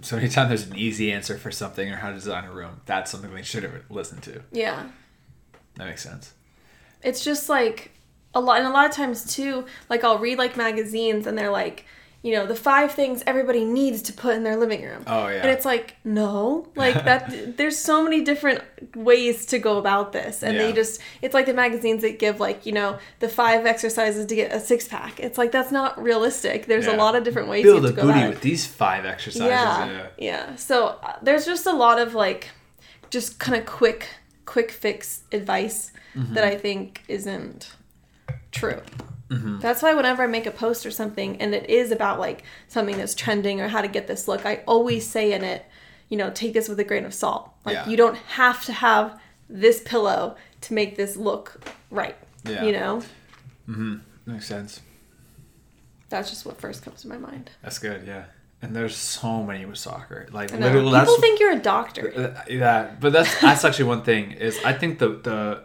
so 0.00 0.18
anytime 0.18 0.48
there's 0.48 0.66
an 0.66 0.76
easy 0.76 1.10
answer 1.10 1.38
for 1.38 1.50
something 1.50 1.90
or 1.90 1.96
how 1.96 2.10
to 2.10 2.14
design 2.14 2.44
a 2.44 2.52
room 2.52 2.80
that's 2.84 3.10
something 3.10 3.34
they 3.34 3.42
should 3.42 3.62
have 3.62 3.72
listened 3.88 4.22
to 4.22 4.42
yeah. 4.52 4.84
that 5.76 5.86
makes 5.86 6.02
sense 6.02 6.34
It's 7.02 7.24
just 7.24 7.48
like 7.48 7.90
a 8.34 8.40
lot 8.40 8.58
and 8.58 8.66
a 8.66 8.70
lot 8.70 8.88
of 8.88 8.92
times 8.92 9.32
too, 9.34 9.64
like 9.88 10.04
I'll 10.04 10.18
read 10.18 10.38
like 10.38 10.56
magazines 10.56 11.26
and 11.26 11.38
they're 11.38 11.50
like 11.50 11.84
you 12.24 12.32
know 12.34 12.44
the 12.46 12.54
five 12.70 12.90
things 12.92 13.22
everybody 13.26 13.64
needs 13.66 14.00
to 14.08 14.12
put 14.12 14.34
in 14.34 14.42
their 14.44 14.56
living 14.56 14.82
room. 14.82 15.02
Oh, 15.06 15.28
yeah. 15.28 15.42
and 15.42 15.50
it's 15.50 15.66
like 15.66 15.96
no 16.04 16.66
like 16.74 16.94
that 17.08 17.22
there's 17.58 17.78
so 17.78 18.02
many 18.02 18.20
different 18.30 18.62
ways 18.96 19.44
to 19.52 19.58
go 19.58 19.76
about 19.78 20.12
this. 20.12 20.42
And 20.42 20.58
they 20.58 20.72
just 20.72 21.00
it's 21.22 21.34
like 21.34 21.46
the 21.46 21.52
magazines 21.64 22.00
that 22.02 22.18
give 22.18 22.40
like 22.40 22.64
you 22.66 22.72
know 22.72 22.98
the 23.20 23.28
five 23.28 23.66
exercises 23.66 24.24
to 24.26 24.34
get 24.34 24.52
a 24.52 24.58
six-pack 24.70 25.20
it's 25.20 25.36
like 25.38 25.52
that's 25.52 25.70
not 25.80 25.90
realistic. 26.02 26.58
There's 26.66 26.86
Yeah. 26.86 26.96
a 26.96 27.04
lot 27.04 27.14
of 27.14 27.24
different 27.24 27.48
ways 27.48 27.62
build 27.64 27.84
a 27.84 27.88
have 27.88 27.96
to 27.96 28.02
go 28.02 28.06
booty 28.08 28.18
about 28.20 28.28
with 28.30 28.38
it. 28.38 28.42
these 28.50 28.66
five 28.66 29.04
exercises 29.04 29.46
yeah. 29.46 29.86
yeah. 29.86 30.06
yeah. 30.18 30.56
So 30.56 30.98
uh, 31.02 31.16
there's 31.22 31.44
just 31.44 31.66
a 31.66 31.72
lot 31.72 31.98
of 32.00 32.14
like 32.14 32.48
just 33.10 33.38
kind 33.38 33.56
of 33.60 33.66
quick 33.66 34.08
quick 34.46 34.70
fix 34.70 35.22
advice 35.30 35.92
Mm-hmm. 36.16 36.34
that 36.34 36.44
i 36.44 36.54
think 36.56 37.02
isn't 37.08 37.74
true 38.52 38.80
Mm-hmm. 39.30 39.58
that's 39.60 39.82
why 39.82 39.94
whenever 39.94 40.22
i 40.22 40.26
make 40.26 40.44
a 40.46 40.50
post 40.50 40.84
or 40.84 40.90
something 40.90 41.40
and 41.40 41.54
it 41.54 41.70
is 41.70 41.90
about 41.90 42.20
like 42.20 42.42
something 42.68 42.96
that's 42.98 43.14
trending 43.14 43.60
or 43.60 43.68
how 43.68 43.80
to 43.80 43.88
get 43.88 44.06
this 44.06 44.28
look 44.28 44.44
i 44.44 44.62
always 44.66 45.06
say 45.08 45.32
in 45.32 45.42
it 45.42 45.64
you 46.10 46.18
know 46.18 46.30
take 46.30 46.52
this 46.52 46.68
with 46.68 46.78
a 46.78 46.84
grain 46.84 47.04
of 47.06 47.14
salt 47.14 47.50
like 47.64 47.74
Yeah. 47.74 47.88
you 47.88 47.96
don't 47.96 48.16
have 48.16 48.64
to 48.66 48.72
have 48.74 49.18
this 49.48 49.80
pillow 49.82 50.36
to 50.62 50.74
make 50.74 50.96
this 50.96 51.16
look 51.16 51.60
right 51.90 52.16
Yeah. 52.44 52.64
you 52.64 52.72
know 52.72 53.02
Mm-hmm. 53.68 53.96
makes 54.26 54.46
sense 54.46 54.80
that's 56.10 56.28
just 56.30 56.44
what 56.44 56.60
first 56.60 56.82
comes 56.84 57.00
to 57.02 57.08
my 57.08 57.16
mind 57.18 57.50
That's 57.62 57.78
good, 57.78 58.06
yeah. 58.06 58.24
And 58.62 58.74
there's 58.74 58.96
so 58.96 59.42
many 59.42 59.66
with 59.66 59.76
soccer. 59.78 60.26
Like 60.32 60.50
literally, 60.52 60.72
people 60.78 60.92
that's 60.92 61.20
think 61.20 61.38
you're 61.40 61.52
a 61.52 61.58
doctor 61.58 62.34
uh, 62.36 62.42
yeah. 62.48 62.94
But 63.00 63.12
that's 63.12 63.40
that's 63.40 63.64
actually 63.64 63.86
one 63.86 64.02
thing 64.04 64.32
is 64.32 64.58
I 64.64 64.72
think 64.72 64.98
the 65.00 65.08
the 65.08 65.64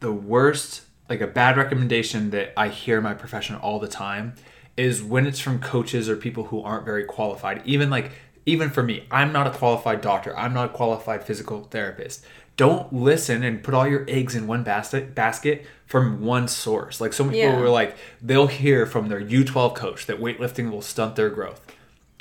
the 0.00 0.12
worst 0.12 0.82
like 1.12 1.20
a 1.20 1.26
bad 1.26 1.58
recommendation 1.58 2.30
that 2.30 2.54
I 2.56 2.68
hear 2.68 2.96
in 2.96 3.04
my 3.04 3.12
profession 3.12 3.56
all 3.56 3.78
the 3.78 3.86
time 3.86 4.34
is 4.78 5.02
when 5.02 5.26
it's 5.26 5.38
from 5.38 5.60
coaches 5.60 6.08
or 6.08 6.16
people 6.16 6.44
who 6.44 6.62
aren't 6.62 6.86
very 6.86 7.04
qualified. 7.04 7.60
Even 7.66 7.90
like 7.90 8.12
even 8.46 8.70
for 8.70 8.82
me, 8.82 9.06
I'm 9.10 9.30
not 9.30 9.46
a 9.46 9.50
qualified 9.50 10.00
doctor. 10.00 10.36
I'm 10.36 10.54
not 10.54 10.70
a 10.70 10.72
qualified 10.72 11.22
physical 11.22 11.64
therapist. 11.64 12.24
Don't 12.56 12.90
listen 12.92 13.44
and 13.44 13.62
put 13.62 13.74
all 13.74 13.86
your 13.86 14.04
eggs 14.08 14.34
in 14.34 14.46
one 14.46 14.62
basket 14.64 15.14
basket 15.14 15.66
from 15.84 16.22
one 16.22 16.48
source. 16.48 16.98
Like 16.98 17.12
so 17.12 17.24
many 17.24 17.38
Yeah. 17.38 17.50
people 17.50 17.62
were 17.62 17.68
like 17.68 17.94
they'll 18.22 18.46
hear 18.46 18.86
from 18.86 19.10
their 19.10 19.20
U12 19.20 19.74
coach 19.74 20.06
that 20.06 20.18
weightlifting 20.18 20.70
will 20.70 20.82
stunt 20.82 21.14
their 21.14 21.28
growth. 21.28 21.60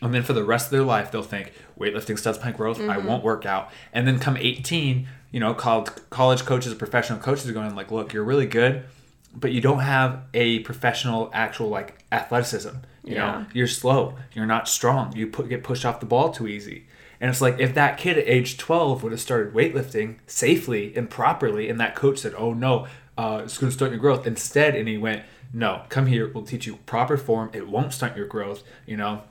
And 0.01 0.13
then 0.13 0.23
for 0.23 0.33
the 0.33 0.43
rest 0.43 0.65
of 0.65 0.71
their 0.71 0.83
life, 0.83 1.11
they'll 1.11 1.23
think 1.23 1.53
weightlifting 1.79 2.19
stunts 2.19 2.43
my 2.43 2.51
growth. 2.51 2.79
I 2.81 2.97
mm-hmm. 2.97 3.07
won't 3.07 3.23
work 3.23 3.45
out. 3.45 3.71
And 3.93 4.05
then 4.05 4.19
come 4.19 4.35
18, 4.35 5.07
you 5.31 5.39
know, 5.39 5.53
college, 5.53 5.89
college 6.09 6.45
coaches, 6.45 6.73
professional 6.73 7.19
coaches 7.19 7.47
are 7.49 7.53
going 7.53 7.75
like, 7.75 7.91
look, 7.91 8.13
you're 8.13 8.23
really 8.23 8.45
good, 8.45 8.83
but 9.35 9.51
you 9.51 9.61
don't 9.61 9.79
have 9.79 10.23
a 10.33 10.59
professional, 10.59 11.29
actual 11.33 11.69
like 11.69 12.03
athleticism. 12.11 12.75
You 13.03 13.15
Yeah. 13.15 13.31
know, 13.31 13.45
you're 13.53 13.67
slow. 13.67 14.15
You're 14.33 14.45
not 14.45 14.67
strong. 14.67 15.15
You 15.15 15.27
put, 15.27 15.49
get 15.49 15.63
pushed 15.63 15.85
off 15.85 15.99
the 15.99 16.05
ball 16.05 16.31
too 16.31 16.47
easy. 16.47 16.85
And 17.19 17.29
it's 17.29 17.41
like 17.41 17.59
if 17.59 17.73
that 17.75 17.97
kid 17.97 18.17
at 18.17 18.27
age 18.27 18.57
12 18.57 19.03
would 19.03 19.11
have 19.11 19.21
started 19.21 19.53
weightlifting 19.53 20.15
safely 20.27 20.93
and 20.95 21.09
properly, 21.09 21.69
and 21.69 21.79
that 21.79 21.95
coach 21.95 22.17
said, 22.19 22.33
"Oh 22.35 22.53
no, 22.53 22.87
uh, 23.17 23.41
it's 23.43 23.57
going 23.59 23.69
to 23.69 23.75
stunt 23.75 23.91
your 23.91 23.99
growth," 23.99 24.25
instead, 24.25 24.75
and 24.75 24.87
he 24.87 24.97
went, 24.97 25.21
"No, 25.53 25.83
come 25.89 26.07
here. 26.07 26.31
We'll 26.33 26.43
teach 26.45 26.65
you 26.65 26.77
proper 26.87 27.17
form. 27.17 27.51
It 27.53 27.67
won't 27.67 27.93
stunt 27.93 28.17
your 28.17 28.25
growth." 28.25 28.63
You 28.87 28.97
know. 28.97 29.21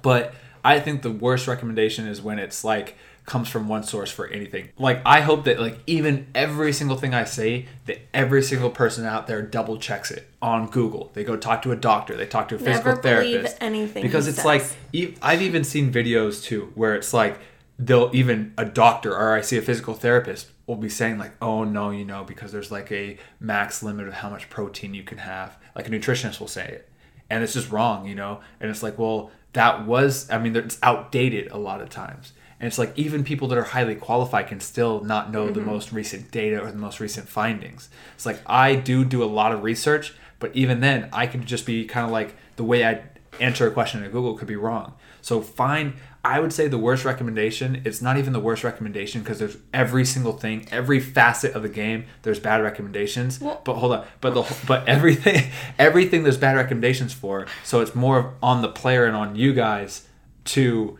But 0.00 0.34
I 0.64 0.80
think 0.80 1.02
the 1.02 1.10
worst 1.10 1.46
recommendation 1.46 2.06
is 2.06 2.22
when 2.22 2.38
it's 2.38 2.64
like 2.64 2.96
comes 3.24 3.48
from 3.48 3.68
one 3.68 3.82
source 3.84 4.10
for 4.10 4.26
anything. 4.26 4.68
Like 4.78 5.00
I 5.06 5.20
hope 5.20 5.44
that 5.44 5.60
like 5.60 5.78
even 5.86 6.26
every 6.34 6.72
single 6.72 6.96
thing 6.96 7.14
I 7.14 7.24
say 7.24 7.66
that 7.86 7.98
every 8.12 8.42
single 8.42 8.70
person 8.70 9.04
out 9.04 9.26
there 9.26 9.42
double 9.42 9.78
checks 9.78 10.10
it 10.10 10.28
on 10.40 10.68
Google. 10.68 11.10
They 11.14 11.22
go 11.24 11.36
talk 11.36 11.62
to 11.62 11.72
a 11.72 11.76
doctor, 11.76 12.16
they 12.16 12.26
talk 12.26 12.48
to 12.48 12.56
a 12.56 12.58
physical 12.58 12.92
Never 12.94 13.00
believe 13.00 13.32
therapist. 13.32 13.56
anything 13.60 14.02
because 14.02 14.26
it's 14.26 14.38
says. 14.38 14.44
like 14.44 14.64
e- 14.92 15.14
I've 15.22 15.40
even 15.42 15.62
seen 15.64 15.92
videos 15.92 16.42
too 16.42 16.72
where 16.74 16.94
it's 16.94 17.14
like 17.14 17.38
they'll 17.78 18.10
even 18.12 18.54
a 18.58 18.64
doctor 18.64 19.14
or 19.16 19.34
I 19.34 19.40
see 19.40 19.56
a 19.56 19.62
physical 19.62 19.94
therapist 19.94 20.48
will 20.66 20.76
be 20.76 20.88
saying 20.88 21.18
like, 21.18 21.32
"Oh 21.40 21.64
no, 21.64 21.90
you 21.90 22.04
know, 22.04 22.24
because 22.24 22.50
there's 22.52 22.70
like 22.70 22.90
a 22.92 23.18
max 23.40 23.82
limit 23.82 24.06
of 24.08 24.14
how 24.14 24.30
much 24.30 24.48
protein 24.50 24.94
you 24.94 25.02
can 25.04 25.18
have." 25.18 25.56
Like 25.76 25.86
a 25.86 25.90
nutritionist 25.90 26.38
will 26.40 26.48
say 26.48 26.66
it. 26.66 26.88
And 27.30 27.42
it's 27.42 27.54
just 27.54 27.70
wrong, 27.72 28.06
you 28.06 28.14
know? 28.14 28.40
And 28.60 28.70
it's 28.70 28.82
like, 28.82 28.98
well, 28.98 29.30
that 29.54 29.86
was 29.86 30.30
I 30.30 30.38
mean, 30.38 30.54
it's 30.54 30.78
outdated 30.82 31.50
a 31.50 31.56
lot 31.56 31.80
of 31.80 31.88
times. 31.88 32.32
And 32.62 32.68
it's 32.68 32.78
like 32.78 32.96
even 32.96 33.24
people 33.24 33.48
that 33.48 33.58
are 33.58 33.64
highly 33.64 33.96
qualified 33.96 34.46
can 34.46 34.60
still 34.60 35.02
not 35.02 35.32
know 35.32 35.50
the 35.50 35.58
mm-hmm. 35.58 35.68
most 35.68 35.92
recent 35.92 36.30
data 36.30 36.62
or 36.62 36.70
the 36.70 36.78
most 36.78 37.00
recent 37.00 37.28
findings. 37.28 37.90
It's 38.14 38.24
like 38.24 38.40
I 38.46 38.76
do 38.76 39.04
do 39.04 39.24
a 39.24 39.26
lot 39.26 39.50
of 39.50 39.64
research, 39.64 40.14
but 40.38 40.54
even 40.54 40.78
then, 40.78 41.08
I 41.12 41.26
could 41.26 41.44
just 41.44 41.66
be 41.66 41.84
kind 41.86 42.06
of 42.06 42.12
like 42.12 42.36
the 42.54 42.62
way 42.62 42.86
I 42.86 43.02
answer 43.40 43.66
a 43.66 43.72
question 43.72 44.04
in 44.04 44.10
Google 44.12 44.34
could 44.38 44.46
be 44.46 44.54
wrong. 44.54 44.94
So 45.22 45.40
find 45.40 45.94
I 46.24 46.38
would 46.38 46.52
say 46.52 46.68
the 46.68 46.78
worst 46.78 47.04
recommendation, 47.04 47.82
it's 47.84 48.00
not 48.00 48.16
even 48.16 48.32
the 48.32 48.38
worst 48.38 48.62
recommendation 48.62 49.22
because 49.22 49.40
there's 49.40 49.56
every 49.74 50.04
single 50.04 50.32
thing, 50.32 50.68
every 50.70 51.00
facet 51.00 51.54
of 51.54 51.62
the 51.62 51.68
game, 51.68 52.04
there's 52.22 52.38
bad 52.38 52.62
recommendations. 52.62 53.40
Well- 53.40 53.60
but 53.64 53.74
hold 53.74 53.92
on, 53.92 54.06
but 54.20 54.34
the 54.34 54.56
but 54.68 54.88
everything 54.88 55.50
everything 55.80 56.22
there's 56.22 56.38
bad 56.38 56.54
recommendations 56.54 57.12
for. 57.12 57.46
So 57.64 57.80
it's 57.80 57.96
more 57.96 58.34
on 58.40 58.62
the 58.62 58.68
player 58.68 59.04
and 59.04 59.16
on 59.16 59.34
you 59.34 59.52
guys 59.52 60.06
to 60.44 60.98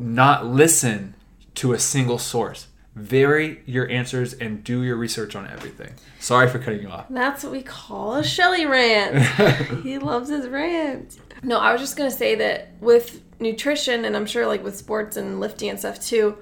not 0.00 0.46
listen 0.46 1.14
to 1.56 1.72
a 1.72 1.78
single 1.78 2.18
source. 2.18 2.66
Vary 2.96 3.62
your 3.66 3.88
answers 3.88 4.34
and 4.34 4.64
do 4.64 4.82
your 4.82 4.96
research 4.96 5.36
on 5.36 5.46
everything. 5.46 5.94
Sorry 6.18 6.48
for 6.48 6.58
cutting 6.58 6.82
you 6.82 6.88
off. 6.88 7.06
That's 7.08 7.44
what 7.44 7.52
we 7.52 7.62
call 7.62 8.16
a 8.16 8.24
Shelly 8.24 8.66
rant. 8.66 9.82
he 9.82 9.98
loves 9.98 10.28
his 10.28 10.48
rant. 10.48 11.18
No, 11.42 11.58
I 11.58 11.72
was 11.72 11.80
just 11.80 11.96
gonna 11.96 12.10
say 12.10 12.34
that 12.34 12.72
with 12.80 13.22
nutrition, 13.40 14.04
and 14.04 14.16
I'm 14.16 14.26
sure 14.26 14.46
like 14.46 14.64
with 14.64 14.76
sports 14.76 15.16
and 15.16 15.40
lifting 15.40 15.70
and 15.70 15.78
stuff 15.78 16.00
too, 16.00 16.36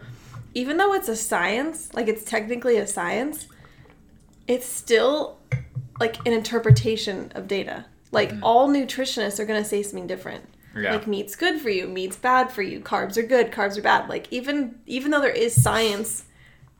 even 0.55 0.79
though 0.79 0.95
it's 0.95 1.09
a 1.09 1.17
science, 1.17 1.93
like 1.95 2.09
it's 2.09 2.25
technically 2.25 2.79
a 2.79 2.87
science, 2.87 3.47
it's 4.47 4.67
still 4.67 5.39
like 6.01 6.27
an 6.27 6.33
interpretation 6.33 7.31
of 7.35 7.47
data. 7.47 7.85
Like 8.11 8.33
mm. 8.33 8.41
all 8.43 8.69
nutritionists 8.69 9.39
are 9.39 9.45
gonna 9.45 9.65
say 9.65 9.83
something 9.83 10.07
different. 10.07 10.45
Yeah. 10.83 10.93
Like 10.93 11.07
meat's 11.07 11.37
good 11.37 11.61
for 11.61 11.71
you, 11.71 11.87
meat's 11.89 12.17
bad 12.17 12.51
for 12.51 12.63
you, 12.63 12.81
carbs 12.81 13.17
are 13.17 13.23
good, 13.23 13.51
carbs 13.53 13.77
are 13.79 13.83
bad. 13.83 14.09
Like 14.09 14.27
even 14.31 14.79
even 14.87 15.11
though 15.11 15.21
there 15.21 15.31
is 15.31 15.61
science, 15.61 16.25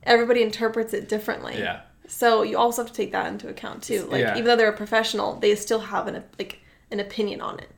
everybody 0.03 0.43
interprets 0.43 0.95
it 0.95 1.09
differently. 1.09 1.59
Yeah. 1.59 1.81
So 2.07 2.43
you 2.43 2.57
also 2.59 2.83
have 2.83 2.91
to 2.91 2.97
take 2.97 3.13
that 3.13 3.27
into 3.27 3.49
account 3.49 3.83
too. 3.83 4.05
Like 4.11 4.21
Yeah. 4.21 4.33
even 4.33 4.45
though 4.45 4.57
they're 4.57 4.71
a 4.71 4.77
professional, 4.77 5.37
they 5.41 5.55
still 5.55 5.81
have 5.81 6.07
an 6.07 6.23
like 6.39 6.61
an 6.91 7.01
opinion 7.01 7.41
on 7.41 7.59
it. 7.59 7.71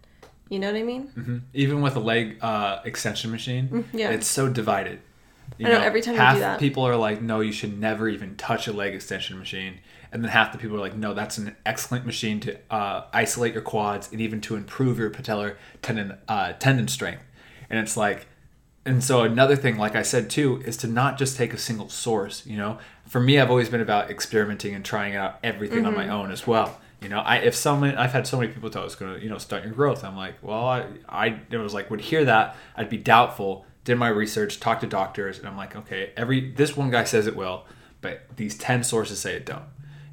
You 0.48 0.58
know 0.58 0.66
what 0.72 0.78
I 0.78 0.82
mean? 0.82 1.42
Even 1.54 1.80
with 1.80 1.94
a 1.94 2.00
leg 2.00 2.38
uh, 2.42 2.80
extension 2.84 3.30
machine, 3.30 3.84
yeah. 3.92 4.10
it's 4.10 4.26
so 4.26 4.48
divided. 4.48 5.00
You 5.58 5.68
I 5.68 5.70
know, 5.70 5.80
every 5.80 6.00
time 6.00 6.14
you 6.14 6.20
half 6.20 6.34
do 6.34 6.40
that. 6.40 6.58
people 6.58 6.84
are 6.84 6.96
like, 6.96 7.22
no, 7.22 7.40
you 7.40 7.52
should 7.52 7.78
never 7.78 8.08
even 8.08 8.34
touch 8.36 8.66
a 8.66 8.72
leg 8.72 8.94
extension 8.94 9.38
machine. 9.38 9.78
And 10.12 10.22
then 10.24 10.30
half 10.30 10.50
the 10.52 10.58
people 10.58 10.76
are 10.76 10.80
like, 10.80 10.96
no, 10.96 11.14
that's 11.14 11.38
an 11.38 11.54
excellent 11.64 12.04
machine 12.04 12.40
to 12.40 12.58
uh, 12.70 13.04
isolate 13.12 13.52
your 13.52 13.62
quads 13.62 14.10
and 14.10 14.20
even 14.20 14.40
to 14.42 14.56
improve 14.56 14.98
your 14.98 15.10
patellar 15.10 15.56
tendon 15.82 16.18
uh, 16.28 16.52
tendon 16.54 16.88
strength. 16.88 17.22
And 17.68 17.78
it's 17.78 17.96
like, 17.96 18.26
and 18.84 19.04
so 19.04 19.22
another 19.22 19.54
thing, 19.56 19.76
like 19.76 19.94
I 19.94 20.02
said 20.02 20.28
too, 20.30 20.62
is 20.64 20.76
to 20.78 20.86
not 20.88 21.18
just 21.18 21.36
take 21.36 21.52
a 21.52 21.58
single 21.58 21.88
source. 21.88 22.44
You 22.46 22.56
know, 22.56 22.78
for 23.06 23.20
me, 23.20 23.38
I've 23.38 23.50
always 23.50 23.68
been 23.68 23.80
about 23.82 24.10
experimenting 24.10 24.74
and 24.74 24.84
trying 24.84 25.14
out 25.14 25.38
everything 25.44 25.86
on 25.86 25.94
my 25.94 26.04
Mm-hmm. 26.04 26.12
own 26.12 26.30
as 26.32 26.46
well. 26.46 26.80
You 27.00 27.08
know, 27.08 27.20
I 27.20 27.36
if 27.36 27.54
someone 27.54 27.94
I've 27.94 28.12
had 28.12 28.26
so 28.26 28.38
many 28.38 28.52
people 28.52 28.68
tell 28.68 28.84
us 28.84 28.94
going 28.94 29.14
to 29.14 29.22
you 29.22 29.30
know 29.30 29.38
stunt 29.38 29.64
your 29.64 29.72
growth. 29.74 30.02
I'm 30.02 30.16
like, 30.16 30.34
well, 30.42 30.66
I 30.66 30.86
I 31.08 31.40
it 31.50 31.56
was 31.58 31.72
like 31.72 31.90
would 31.90 32.00
hear 32.00 32.24
that 32.24 32.56
I'd 32.76 32.90
be 32.90 32.98
doubtful. 32.98 33.64
Did 33.84 33.96
my 33.96 34.08
research, 34.08 34.60
talked 34.60 34.80
to 34.82 34.86
doctors, 34.86 35.38
and 35.38 35.46
I'm 35.48 35.56
like, 35.56 35.76
okay, 35.76 36.12
every 36.16 36.50
this 36.50 36.76
one 36.76 36.90
guy 36.90 37.04
says 37.04 37.26
it 37.26 37.36
will, 37.36 37.64
but 38.00 38.22
these 38.36 38.58
ten 38.58 38.82
sources 38.82 39.18
say 39.20 39.34
it 39.34 39.46
don't. 39.46 39.64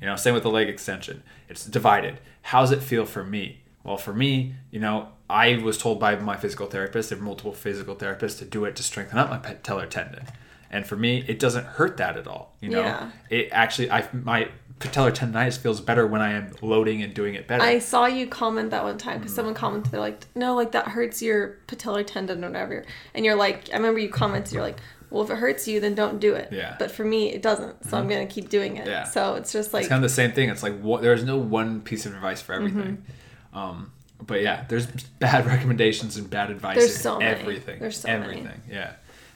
You 0.01 0.07
know, 0.07 0.15
same 0.15 0.33
with 0.33 0.43
the 0.43 0.49
leg 0.49 0.69
extension. 0.69 1.23
It's 1.49 1.65
divided. 1.65 2.19
How's 2.43 2.71
it 2.71 2.81
feel 2.81 3.05
for 3.05 3.23
me? 3.23 3.61
Well, 3.83 3.97
for 3.97 4.13
me, 4.13 4.55
you 4.69 4.79
know, 4.79 5.09
I 5.29 5.57
was 5.57 5.77
told 5.77 5.99
by 5.99 6.15
my 6.15 6.37
physical 6.37 6.67
therapist, 6.67 7.09
there 7.09 7.17
are 7.17 7.21
multiple 7.21 7.53
physical 7.53 7.95
therapists, 7.95 8.39
to 8.39 8.45
do 8.45 8.65
it 8.65 8.75
to 8.75 8.83
strengthen 8.83 9.17
up 9.17 9.29
my 9.29 9.37
patellar 9.39 9.89
tendon. 9.89 10.25
And 10.69 10.85
for 10.85 10.97
me, 10.97 11.23
it 11.27 11.39
doesn't 11.39 11.65
hurt 11.65 11.97
that 11.97 12.17
at 12.17 12.27
all. 12.27 12.53
You 12.59 12.69
know, 12.69 12.81
Yeah. 12.81 13.11
it 13.29 13.49
actually, 13.51 13.89
I 13.89 14.07
my 14.11 14.49
patellar 14.79 15.11
tendonitis 15.11 15.57
feels 15.57 15.81
better 15.81 16.05
when 16.05 16.21
I 16.21 16.33
am 16.33 16.51
loading 16.61 17.01
and 17.01 17.13
doing 17.13 17.33
it 17.33 17.47
better. 17.47 17.63
I 17.63 17.79
saw 17.79 18.05
you 18.05 18.27
comment 18.27 18.69
that 18.71 18.83
one 18.83 18.97
time 18.97 19.17
because 19.17 19.31
mm. 19.31 19.35
someone 19.35 19.55
commented 19.55 19.91
they're 19.91 19.99
like, 19.99 20.25
no, 20.35 20.55
like 20.55 20.71
that 20.73 20.89
hurts 20.89 21.21
your 21.21 21.57
patellar 21.67 22.05
tendon 22.05 22.43
or 22.43 22.47
whatever, 22.47 22.85
and 23.13 23.25
you're 23.25 23.35
like, 23.35 23.69
I 23.71 23.77
remember 23.77 23.99
you 23.99 24.09
commented, 24.09 24.53
you're 24.53 24.61
like, 24.61 24.77
well, 25.09 25.23
if 25.23 25.29
it 25.29 25.37
hurts 25.37 25.67
you, 25.67 25.79
then 25.79 25.95
don't 25.95 26.19
do 26.19 26.33
it. 26.33 26.49
Yeah. 26.51 26.75
But 26.77 26.91
for 26.91 27.05
me, 27.05 27.31
it 27.31 27.41
doesn't, 27.41 27.85
so 27.85 27.97
I'm 27.97 28.07
gonna 28.07 28.27
keep 28.27 28.49
doing 28.49 28.77
it. 28.77 28.87
Yeah. 28.87 29.05
So 29.05 29.35
it's 29.35 29.53
just 29.53 29.73
like, 29.73 29.81
it's 29.81 29.89
kind 29.89 30.03
of 30.03 30.09
the 30.09 30.13
same 30.13 30.33
thing. 30.33 30.49
It's 30.49 30.63
like 30.63 30.79
what, 30.79 31.01
there's 31.01 31.23
no 31.23 31.37
one 31.37 31.81
piece 31.81 32.05
of 32.05 32.13
advice 32.13 32.41
for 32.41 32.53
everything. 32.53 33.05
Mm-hmm. 33.53 33.57
Um, 33.57 33.91
but 34.21 34.41
yeah, 34.41 34.65
there's 34.67 34.85
bad 35.19 35.45
recommendations 35.45 36.17
and 36.17 36.29
bad 36.29 36.51
advice 36.51 36.77
There's 36.77 36.97
so 36.97 37.19
many. 37.19 37.59
There's 37.59 37.97
so 37.97 38.07
many. 38.07 38.23
everything. 38.23 38.61
Yeah, 38.69 38.93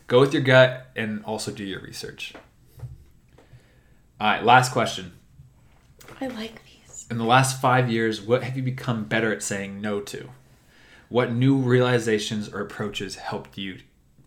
go 0.07 0.19
with 0.19 0.33
your 0.33 0.41
gut 0.41 0.91
and 0.95 1.23
also 1.23 1.51
do 1.51 1.63
your 1.63 1.81
research. 1.81 2.33
All 4.19 4.27
right, 4.27 4.43
last 4.43 4.71
question. 4.71 5.13
I 6.19 6.27
like 6.27 6.61
these. 6.65 7.07
In 7.09 7.17
the 7.17 7.25
last 7.25 7.59
five 7.59 7.89
years, 7.89 8.21
what 8.21 8.43
have 8.43 8.55
you 8.55 8.63
become 8.63 9.05
better 9.05 9.33
at 9.33 9.41
saying 9.41 9.81
no 9.81 9.99
to? 10.01 10.29
What 11.09 11.31
new 11.31 11.57
realizations 11.57 12.47
or 12.47 12.61
approaches 12.61 13.15
helped 13.15 13.57
you 13.57 13.79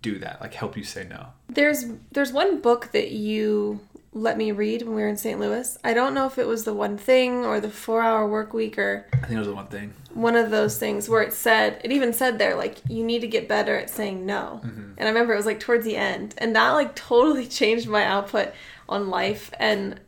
do 0.05 0.19
that? 0.21 0.41
Like 0.41 0.55
help 0.55 0.77
you 0.77 0.85
say 0.85 1.05
no? 1.09 1.29
There's 1.49 1.87
there's 2.13 2.33
one 2.33 2.61
book 2.61 2.91
that 2.93 3.11
you 3.11 3.81
let 4.13 4.39
me 4.39 4.53
read 4.53 4.83
when 4.83 4.95
we 4.95 5.03
were 5.03 5.09
in 5.09 5.17
St. 5.17 5.41
Louis. 5.41 5.77
I 5.83 5.93
don't 5.93 6.15
know 6.15 6.27
if 6.27 6.39
it 6.39 6.47
was 6.47 6.63
the 6.65 6.75
one 6.75 6.97
thing 6.97 7.45
or 7.45 7.59
the 7.59 7.71
four 7.71 8.01
hour 8.03 8.29
work 8.29 8.53
week 8.53 8.79
or 8.79 9.07
I 9.13 9.17
think 9.17 9.33
it 9.33 9.39
was 9.39 9.49
the 9.49 9.55
one 9.55 9.67
thing. 9.67 9.93
one 10.13 10.37
of 10.37 10.51
those 10.51 10.79
things 10.79 11.09
where 11.09 11.23
it 11.23 11.33
said 11.33 11.81
it 11.83 11.91
even 11.91 12.13
said 12.13 12.39
there 12.39 12.55
like 12.55 12.77
you 12.89 13.03
need 13.03 13.23
to 13.23 13.27
get 13.27 13.49
better 13.49 13.77
at 13.77 13.91
saying 13.91 14.25
no 14.25 14.61
mm-hmm. 14.65 14.93
and 14.97 15.09
i 15.09 15.09
remember 15.09 15.33
it 15.33 15.37
was 15.37 15.47
like 15.47 15.59
towards 15.59 15.85
the 15.85 15.97
end 15.97 16.33
and 16.39 16.55
that 16.55 16.71
like 16.71 16.95
totally 17.11 17.47
changed 17.47 17.89
my 17.89 18.05
output 18.05 18.53
on 18.89 19.11
life 19.11 19.51
and 19.59 19.99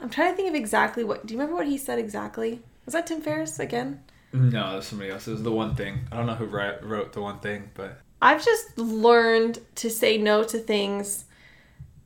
i'm 0.00 0.08
trying 0.08 0.30
to 0.30 0.36
think 0.36 0.48
of 0.48 0.54
exactly 0.54 1.02
what 1.02 1.26
do 1.26 1.34
you 1.34 1.40
remember 1.40 1.56
what 1.56 1.66
he 1.66 1.76
said 1.76 1.98
exactly 1.98 2.62
was 2.84 2.94
that 2.94 3.08
tim 3.08 3.20
ferriss 3.20 3.58
again 3.58 4.00
No, 4.32 4.74
it 4.74 4.76
was 4.76 4.86
somebody 4.86 5.10
else. 5.10 5.26
It 5.26 5.32
was 5.32 5.42
the 5.42 5.50
one 5.50 5.74
thing. 5.74 6.06
I 6.12 6.16
don't 6.16 6.26
know 6.26 6.36
who 6.36 6.46
wrote 6.46 7.12
the 7.12 7.20
one 7.20 7.40
thing, 7.40 7.70
but 7.74 7.98
i've 8.22 8.44
just 8.44 8.78
learned 8.78 9.58
to 9.74 9.90
say 9.90 10.16
no 10.16 10.44
to 10.44 10.58
things 10.58 11.24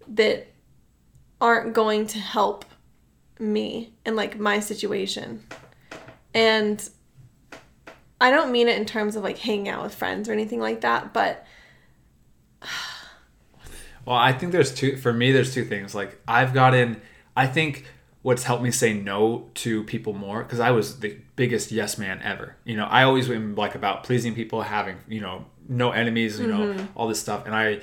that 0.07 0.47
aren't 1.41 1.75
going 1.75 2.07
to 2.07 2.19
help 2.19 2.65
me 3.39 3.93
in 4.07 4.15
like 4.15 4.39
my 4.39 4.61
situation 4.61 5.43
and 6.33 6.89
i 8.21 8.31
don't 8.31 8.53
mean 8.53 8.69
it 8.69 8.79
in 8.79 8.85
terms 8.85 9.17
of 9.17 9.23
like 9.23 9.39
hanging 9.39 9.69
out 9.69 9.83
with 9.83 9.95
friends 9.95 10.29
or 10.29 10.33
anything 10.33 10.61
like 10.61 10.81
that 10.83 11.13
but 11.13 11.45
Well, 14.05 14.17
I 14.17 14.33
think 14.33 14.53
there's 14.53 14.75
two. 14.75 14.97
For 14.97 15.13
me, 15.13 15.33
there's 15.33 15.55
two 15.55 15.65
things. 15.65 15.95
Like 15.95 16.21
I've 16.29 16.53
gotten. 16.53 17.01
I 17.37 17.47
think 17.47 17.87
what's 18.23 18.45
helped 18.45 18.63
me 18.63 18.71
say 18.71 18.95
no 18.95 19.51
to 19.55 19.85
people 19.85 20.13
more 20.13 20.43
because 20.43 20.61
I 20.61 20.71
was 20.71 21.01
the 21.01 21.17
biggest 21.37 21.73
yes 21.73 21.99
man 21.99 22.21
ever. 22.23 22.57
You 22.65 22.77
know, 22.77 22.85
I 22.85 23.03
always 23.03 23.29
been 23.29 23.55
like 23.55 23.75
about 23.75 24.05
pleasing 24.05 24.35
people, 24.35 24.63
having 24.63 24.99
you 25.09 25.21
know 25.21 25.47
no 25.69 25.91
enemies. 25.91 26.39
You 26.41 26.47
know 26.49 26.75
mm-hmm. 26.75 26.87
all 26.97 27.09
this 27.09 27.21
stuff, 27.21 27.47
and 27.47 27.55
I. 27.55 27.81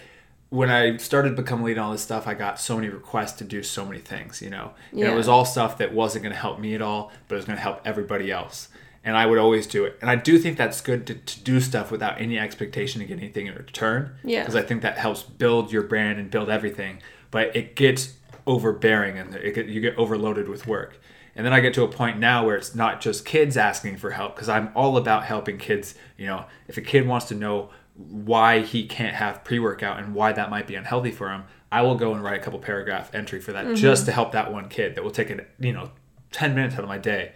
When 0.54 0.70
I 0.70 0.98
started 0.98 1.38
becoming 1.38 1.64
lead 1.64 1.78
on 1.78 1.86
all 1.86 1.92
this 1.94 2.02
stuff, 2.02 2.28
I 2.28 2.34
got 2.34 2.60
so 2.60 2.76
many 2.76 2.90
requests 2.90 3.32
to 3.38 3.46
do 3.46 3.64
so 3.64 3.86
many 3.86 4.02
things, 4.02 4.42
you 4.42 4.50
know. 4.50 4.74
And 4.92 5.00
it 5.00 5.16
was 5.16 5.30
all 5.30 5.46
stuff 5.46 5.78
that 5.78 5.94
wasn't 5.94 6.24
going 6.24 6.34
to 6.34 6.38
help 6.42 6.60
me 6.60 6.76
at 6.76 6.82
all, 6.82 7.10
but 7.30 7.36
it 7.36 7.38
was 7.38 7.46
going 7.46 7.56
to 7.56 7.62
help 7.62 7.80
everybody 7.86 8.30
else. 8.30 8.68
And 9.02 9.16
I 9.16 9.28
would 9.28 9.38
always 9.38 9.66
do 9.66 9.86
it. 9.86 9.98
And 10.02 10.10
I 10.10 10.18
do 10.18 10.38
think 10.38 10.58
that's 10.58 10.82
good 10.82 11.08
to, 11.08 11.14
to 11.14 11.40
do 11.40 11.62
stuff 11.62 11.90
without 11.90 12.20
any 12.20 12.38
expectation 12.38 13.00
to 13.00 13.08
get 13.08 13.18
anything 13.18 13.48
in 13.48 13.56
return. 13.56 14.14
Yeah. 14.26 14.42
Because 14.42 14.58
I 14.58 14.62
think 14.62 14.82
that 14.82 14.98
helps 14.98 15.24
build 15.24 15.72
your 15.72 15.84
brand 15.84 16.20
and 16.20 16.30
build 16.30 16.50
everything. 16.50 17.02
But 17.32 17.56
it 17.56 17.78
gets 17.78 18.16
overbearing 18.46 19.18
and 19.18 19.34
it 19.36 19.56
get, 19.56 19.68
you 19.68 19.80
get 19.80 19.98
overloaded 19.98 20.50
with 20.50 20.68
work. 20.68 21.00
And 21.36 21.46
then 21.46 21.54
I 21.54 21.60
get 21.60 21.74
to 21.76 21.84
a 21.84 21.88
point 21.88 22.20
now 22.20 22.46
where 22.46 22.58
it's 22.58 22.76
not 22.76 23.02
just 23.02 23.26
kids 23.26 23.56
asking 23.56 23.98
for 23.98 24.12
help 24.12 24.36
because 24.36 24.50
I'm 24.50 24.72
all 24.76 24.98
about 24.98 25.24
helping 25.24 25.58
kids. 25.58 25.96
You 26.18 26.28
know, 26.28 26.46
if 26.68 26.78
a 26.78 26.82
kid 26.82 27.08
wants 27.08 27.28
to 27.28 27.36
know 27.36 27.70
why 27.96 28.60
he 28.60 28.86
can't 28.86 29.16
have 29.16 29.44
pre-workout 29.44 30.00
and 30.00 30.14
why 30.14 30.34
that 30.34 30.50
might 30.50 30.68
be 30.68 30.76
unhealthy 30.76 31.12
for 31.12 31.30
him, 31.30 31.44
I 31.72 31.82
will 31.84 31.96
go 31.96 32.14
and 32.14 32.24
write 32.24 32.40
a 32.40 32.44
couple 32.44 32.60
paragraph 32.60 33.14
entry 33.14 33.40
for 33.40 33.54
that 33.54 33.66
mm-hmm. 33.66 33.76
just 33.76 34.06
to 34.06 34.12
help 34.12 34.34
that 34.34 34.52
one 34.52 34.68
kid. 34.68 34.96
That 34.96 35.04
will 35.04 35.12
take 35.12 35.30
it, 35.30 35.50
you 35.60 35.72
know, 35.72 35.92
ten 36.32 36.54
minutes 36.54 36.76
out 36.76 36.84
of 36.84 36.90
my 36.90 36.98
day. 36.98 37.32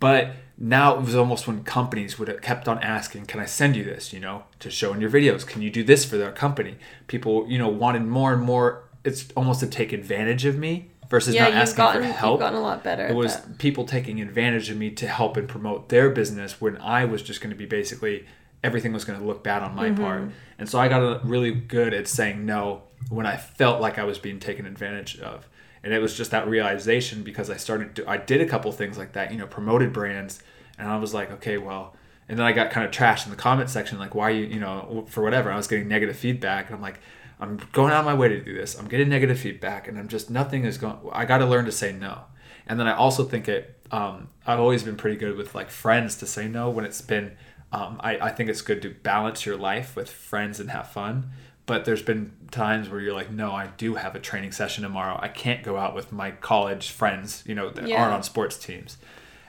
But 0.00 0.32
now 0.58 0.96
it 0.96 1.02
was 1.02 1.14
almost 1.14 1.46
when 1.46 1.64
companies 1.64 2.18
would 2.18 2.28
have 2.28 2.42
kept 2.42 2.68
on 2.68 2.78
asking, 2.82 3.26
"Can 3.26 3.40
I 3.40 3.46
send 3.46 3.76
you 3.76 3.84
this?" 3.84 4.12
You 4.12 4.20
know, 4.20 4.44
to 4.58 4.70
show 4.70 4.92
in 4.92 5.00
your 5.00 5.10
videos. 5.10 5.46
Can 5.46 5.62
you 5.62 5.70
do 5.70 5.82
this 5.82 6.04
for 6.04 6.16
their 6.16 6.32
company? 6.32 6.76
People, 7.06 7.46
you 7.48 7.58
know, 7.58 7.68
wanted 7.68 8.02
more 8.04 8.32
and 8.32 8.42
more. 8.42 8.84
It's 9.02 9.30
almost 9.34 9.60
to 9.60 9.66
take 9.66 9.92
advantage 9.92 10.44
of 10.44 10.58
me 10.58 10.89
versus 11.10 11.34
yeah 11.34 11.42
not 11.42 11.50
you've 11.50 11.58
asking 11.62 11.76
gotten 11.76 12.02
for 12.02 12.08
you've 12.08 12.16
help. 12.16 12.40
gotten 12.40 12.58
a 12.58 12.62
lot 12.62 12.82
better 12.82 13.06
It 13.06 13.14
was 13.14 13.36
that. 13.36 13.58
people 13.58 13.84
taking 13.84 14.20
advantage 14.20 14.70
of 14.70 14.76
me 14.78 14.90
to 14.92 15.06
help 15.06 15.36
and 15.36 15.46
promote 15.48 15.88
their 15.90 16.08
business 16.10 16.60
when 16.60 16.78
I 16.78 17.04
was 17.04 17.22
just 17.22 17.40
going 17.42 17.50
to 17.50 17.56
be 17.56 17.66
basically 17.66 18.24
everything 18.62 18.92
was 18.92 19.04
going 19.04 19.18
to 19.18 19.24
look 19.26 19.42
bad 19.42 19.62
on 19.62 19.74
my 19.74 19.88
Mm-hmm. 19.90 20.02
part. 20.02 20.30
And 20.58 20.68
so 20.68 20.78
I 20.78 20.88
got 20.88 21.26
really 21.26 21.50
good 21.52 21.92
at 21.94 22.06
saying 22.08 22.44
no 22.46 22.82
when 23.08 23.26
I 23.26 23.36
felt 23.36 23.80
like 23.80 23.98
I 23.98 24.04
was 24.04 24.18
being 24.18 24.38
taken 24.38 24.66
advantage 24.66 25.18
of. 25.20 25.48
And 25.82 25.94
it 25.94 25.98
was 26.00 26.14
just 26.14 26.30
that 26.32 26.46
realization 26.46 27.22
because 27.22 27.48
I 27.48 27.56
started 27.56 27.96
to, 27.96 28.08
I 28.08 28.18
did 28.18 28.42
a 28.42 28.46
couple 28.46 28.70
things 28.72 28.98
like 28.98 29.12
that, 29.14 29.32
you 29.32 29.38
know, 29.38 29.46
promoted 29.46 29.92
brands 29.94 30.42
and 30.78 30.86
I 30.88 30.96
was 30.98 31.12
like, 31.14 31.30
okay, 31.32 31.56
well, 31.58 31.96
and 32.28 32.38
then 32.38 32.44
I 32.46 32.52
got 32.52 32.70
kind 32.70 32.84
of 32.86 32.92
trashed 32.92 33.24
in 33.24 33.30
the 33.30 33.36
comment 33.36 33.70
section 33.70 33.98
like 33.98 34.14
why 34.14 34.30
you, 34.30 34.44
you 34.44 34.60
know, 34.60 35.06
for 35.08 35.22
whatever. 35.22 35.50
I 35.50 35.56
was 35.56 35.66
getting 35.66 35.88
negative 35.88 36.16
feedback 36.16 36.66
and 36.66 36.74
I'm 36.76 36.82
like 36.82 37.00
I'm 37.40 37.58
going 37.72 37.92
out 37.92 38.00
of 38.00 38.04
my 38.06 38.14
way 38.14 38.28
to 38.28 38.40
do 38.40 38.54
this. 38.54 38.78
I'm 38.78 38.86
getting 38.88 39.08
negative 39.08 39.38
feedback 39.38 39.88
and 39.88 39.98
I'm 39.98 40.08
just 40.08 40.30
nothing 40.30 40.64
is 40.64 40.78
going 40.78 40.98
I 41.12 41.24
got 41.24 41.38
to 41.38 41.46
learn 41.46 41.64
to 41.64 41.72
say 41.72 41.92
no. 41.92 42.22
And 42.66 42.78
then 42.78 42.86
I 42.86 42.94
also 42.94 43.24
think 43.24 43.48
it 43.48 43.76
um, 43.90 44.28
I've 44.46 44.60
always 44.60 44.82
been 44.82 44.96
pretty 44.96 45.16
good 45.16 45.36
with 45.36 45.54
like 45.54 45.70
friends 45.70 46.16
to 46.16 46.26
say 46.26 46.46
no 46.48 46.70
when 46.70 46.84
it's 46.84 47.00
been 47.00 47.32
um, 47.72 47.98
I, 48.00 48.18
I 48.18 48.28
think 48.30 48.50
it's 48.50 48.62
good 48.62 48.82
to 48.82 48.90
balance 48.90 49.46
your 49.46 49.56
life 49.56 49.94
with 49.96 50.10
friends 50.10 50.58
and 50.60 50.70
have 50.70 50.88
fun. 50.90 51.30
But 51.66 51.84
there's 51.84 52.02
been 52.02 52.32
times 52.50 52.88
where 52.88 53.00
you're 53.00 53.14
like, 53.14 53.30
no, 53.30 53.52
I 53.52 53.68
do 53.76 53.94
have 53.94 54.16
a 54.16 54.18
training 54.18 54.50
session 54.50 54.82
tomorrow. 54.82 55.16
I 55.22 55.28
can't 55.28 55.62
go 55.62 55.76
out 55.76 55.94
with 55.94 56.10
my 56.10 56.32
college 56.32 56.90
friends, 56.90 57.44
you 57.46 57.54
know, 57.54 57.70
that 57.70 57.86
Yeah. 57.86 58.00
aren't 58.02 58.12
on 58.14 58.22
sports 58.24 58.56
teams. 58.58 58.98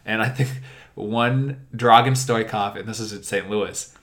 And 0.05 0.21
I 0.21 0.29
think 0.29 0.49
one 0.93 1.65
Dragan 1.75 2.11
Stoikov, 2.11 2.75
and 2.75 2.87
this 2.87 2.99
is 2.99 3.11
in 3.11 3.23
St. 3.23 3.49
Louis, 3.49 3.95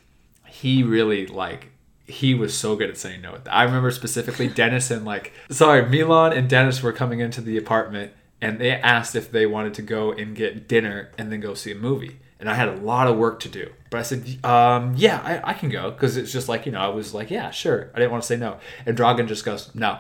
he 0.49 0.83
really 0.83 1.27
like 1.29 1.71
he 2.09 2.35
was 2.35 2.57
so 2.57 2.75
good 2.75 2.89
at 2.91 2.97
saying 2.97 3.21
no. 3.21 3.39
I 3.51 3.63
remember 3.65 3.91
specifically 3.91 4.49
Dennis 4.49 4.91
and 4.91 5.05
like 5.05 5.33
sorry, 5.51 5.87
Milan 5.89 6.33
and 6.33 6.49
Dennis 6.49 6.83
were 6.83 6.93
coming 6.93 7.21
into 7.21 7.41
the 7.41 7.57
apartment 7.57 8.13
and 8.41 8.59
they 8.59 8.71
asked 8.73 9.15
if 9.15 9.31
they 9.31 9.47
wanted 9.47 9.75
to 9.75 9.83
go 9.83 10.13
and 10.13 10.35
get 10.35 10.67
dinner 10.69 11.11
and 11.19 11.31
then 11.31 11.41
go 11.41 11.55
see 11.55 11.73
a 11.73 11.75
movie. 11.75 12.19
and 12.41 12.49
I 12.49 12.55
had 12.55 12.69
a 12.69 12.77
lot 12.77 13.09
of 13.09 13.17
work 13.17 13.41
to 13.41 13.49
do. 13.49 13.73
But 13.91 13.99
I 14.01 14.03
said, 14.03 14.45
um, 14.45 14.95
yeah, 14.97 15.21
I, 15.25 15.51
I 15.51 15.55
can 15.55 15.71
go 15.71 15.91
because 15.91 16.17
it's 16.17 16.33
just 16.33 16.49
like 16.49 16.67
you 16.67 16.73
know 16.73 16.81
I 16.81 16.89
was 16.89 17.13
like, 17.15 17.31
yeah, 17.31 17.51
sure. 17.51 17.91
I 17.95 17.99
didn't 17.99 18.13
want 18.13 18.23
to 18.23 18.27
say 18.27 18.37
no, 18.37 18.59
and 18.87 18.97
Dragan 18.97 19.27
just 19.29 19.45
goes, 19.45 19.75
no, 19.75 19.99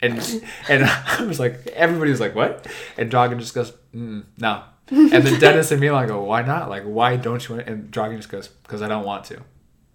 and 0.00 0.18
and 0.68 0.84
I 0.84 1.24
was 1.24 1.38
like, 1.38 1.66
everybody 1.68 2.10
was 2.10 2.20
like, 2.20 2.34
what? 2.34 2.66
And 2.96 3.10
Dragan 3.10 3.38
just 3.38 3.54
goes, 3.54 3.72
mm, 3.94 4.24
no. 4.38 4.62
And 4.90 5.10
then 5.10 5.40
Dennis 5.40 5.70
and 5.72 5.80
Milan 5.80 6.08
go, 6.08 6.22
why 6.22 6.42
not? 6.42 6.68
Like, 6.68 6.84
why 6.84 7.16
don't 7.16 7.46
you? 7.48 7.56
Want? 7.56 7.68
And 7.68 7.90
Dragan 7.90 8.16
just 8.16 8.28
goes, 8.28 8.48
because 8.48 8.82
I 8.82 8.88
don't 8.88 9.04
want 9.04 9.24
to. 9.26 9.40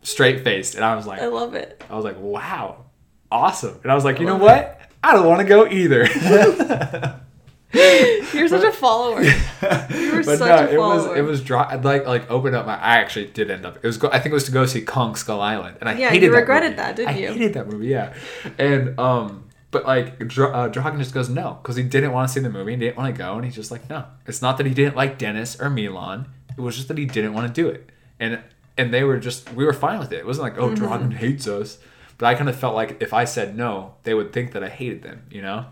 Straight 0.01 0.43
faced, 0.43 0.75
and 0.75 0.83
I 0.85 0.95
was 0.95 1.05
like, 1.05 1.21
I 1.21 1.25
love 1.27 1.53
it. 1.55 1.83
I 1.89 1.95
was 1.95 2.05
like, 2.05 2.17
wow, 2.19 2.85
awesome. 3.31 3.79
And 3.83 3.91
I 3.91 3.95
was 3.95 4.05
like, 4.05 4.19
you 4.19 4.25
know 4.25 4.37
what? 4.37 4.79
I 5.03 5.13
don't 5.13 5.27
want 5.27 5.41
to 5.41 5.47
go 5.47 5.67
either. 5.67 6.05
You're 7.71 8.47
such 8.47 8.63
a 8.63 8.71
follower. 8.71 9.21
You 9.99 10.15
were 10.15 10.23
but 10.23 10.37
such 10.39 10.47
no, 10.49 10.55
a 10.67 10.73
it 10.73 10.77
was 10.79 11.17
it 11.17 11.21
was 11.21 11.41
dry. 11.43 11.67
I'd 11.69 11.85
like 11.85 12.07
like 12.07 12.31
open 12.31 12.55
up 12.55 12.65
my. 12.65 12.73
I 12.75 12.97
actually 12.97 13.27
did 13.27 13.51
end 13.51 13.65
up. 13.65 13.75
It 13.77 13.83
was. 13.83 13.97
Go, 13.97 14.09
I 14.09 14.19
think 14.19 14.31
it 14.31 14.33
was 14.33 14.45
to 14.45 14.51
go 14.51 14.65
see 14.65 14.81
Kong 14.81 15.15
Skull 15.15 15.39
Island, 15.39 15.77
and 15.79 15.87
I 15.89 15.93
Yeah, 15.93 16.09
hated 16.09 16.25
you 16.27 16.31
that 16.31 16.37
regretted 16.37 16.71
movie. 16.71 16.75
that, 16.77 16.95
didn't 16.95 17.17
you? 17.17 17.27
I 17.27 17.31
you? 17.31 17.33
hated 17.37 17.53
that 17.53 17.67
movie. 17.67 17.87
Yeah, 17.87 18.13
and 18.57 18.99
um, 18.99 19.49
but 19.69 19.85
like 19.85 20.17
Dra- 20.27 20.49
uh, 20.51 20.67
Dragon 20.69 20.99
just 20.99 21.13
goes 21.13 21.29
no 21.29 21.59
because 21.61 21.75
he 21.75 21.83
didn't 21.83 22.11
want 22.11 22.27
to 22.27 22.33
see 22.33 22.39
the 22.39 22.49
movie 22.49 22.73
and 22.73 22.79
didn't 22.81 22.97
want 22.97 23.13
to 23.13 23.17
go, 23.17 23.35
and 23.35 23.45
he's 23.45 23.55
just 23.55 23.69
like 23.71 23.87
no. 23.89 24.05
It's 24.25 24.41
not 24.41 24.57
that 24.57 24.65
he 24.65 24.73
didn't 24.73 24.95
like 24.95 25.17
Dennis 25.19 25.59
or 25.61 25.69
Milan. 25.69 26.27
It 26.57 26.61
was 26.61 26.75
just 26.75 26.87
that 26.87 26.97
he 26.97 27.05
didn't 27.05 27.33
want 27.33 27.53
to 27.53 27.61
do 27.61 27.67
it, 27.69 27.89
and 28.19 28.39
and 28.79 28.93
they 28.93 29.03
were 29.03 29.19
just 29.19 29.51
we 29.53 29.65
were 29.65 29.73
fine 29.73 29.99
with 29.99 30.11
it. 30.11 30.19
It 30.19 30.25
wasn't 30.25 30.43
like 30.43 30.57
oh 30.57 30.69
Mm-hmm. 30.69 30.85
Dragan 30.85 31.13
hates 31.13 31.47
us, 31.47 31.77
but 32.17 32.27
I 32.27 32.35
kind 32.35 32.49
of 32.49 32.55
felt 32.55 32.75
like 32.75 33.01
if 33.01 33.13
I 33.13 33.25
said 33.25 33.55
no, 33.55 33.95
they 34.03 34.13
would 34.13 34.31
think 34.31 34.53
that 34.53 34.63
I 34.63 34.69
hated 34.69 35.03
them. 35.03 35.23
You 35.29 35.41
know. 35.41 35.65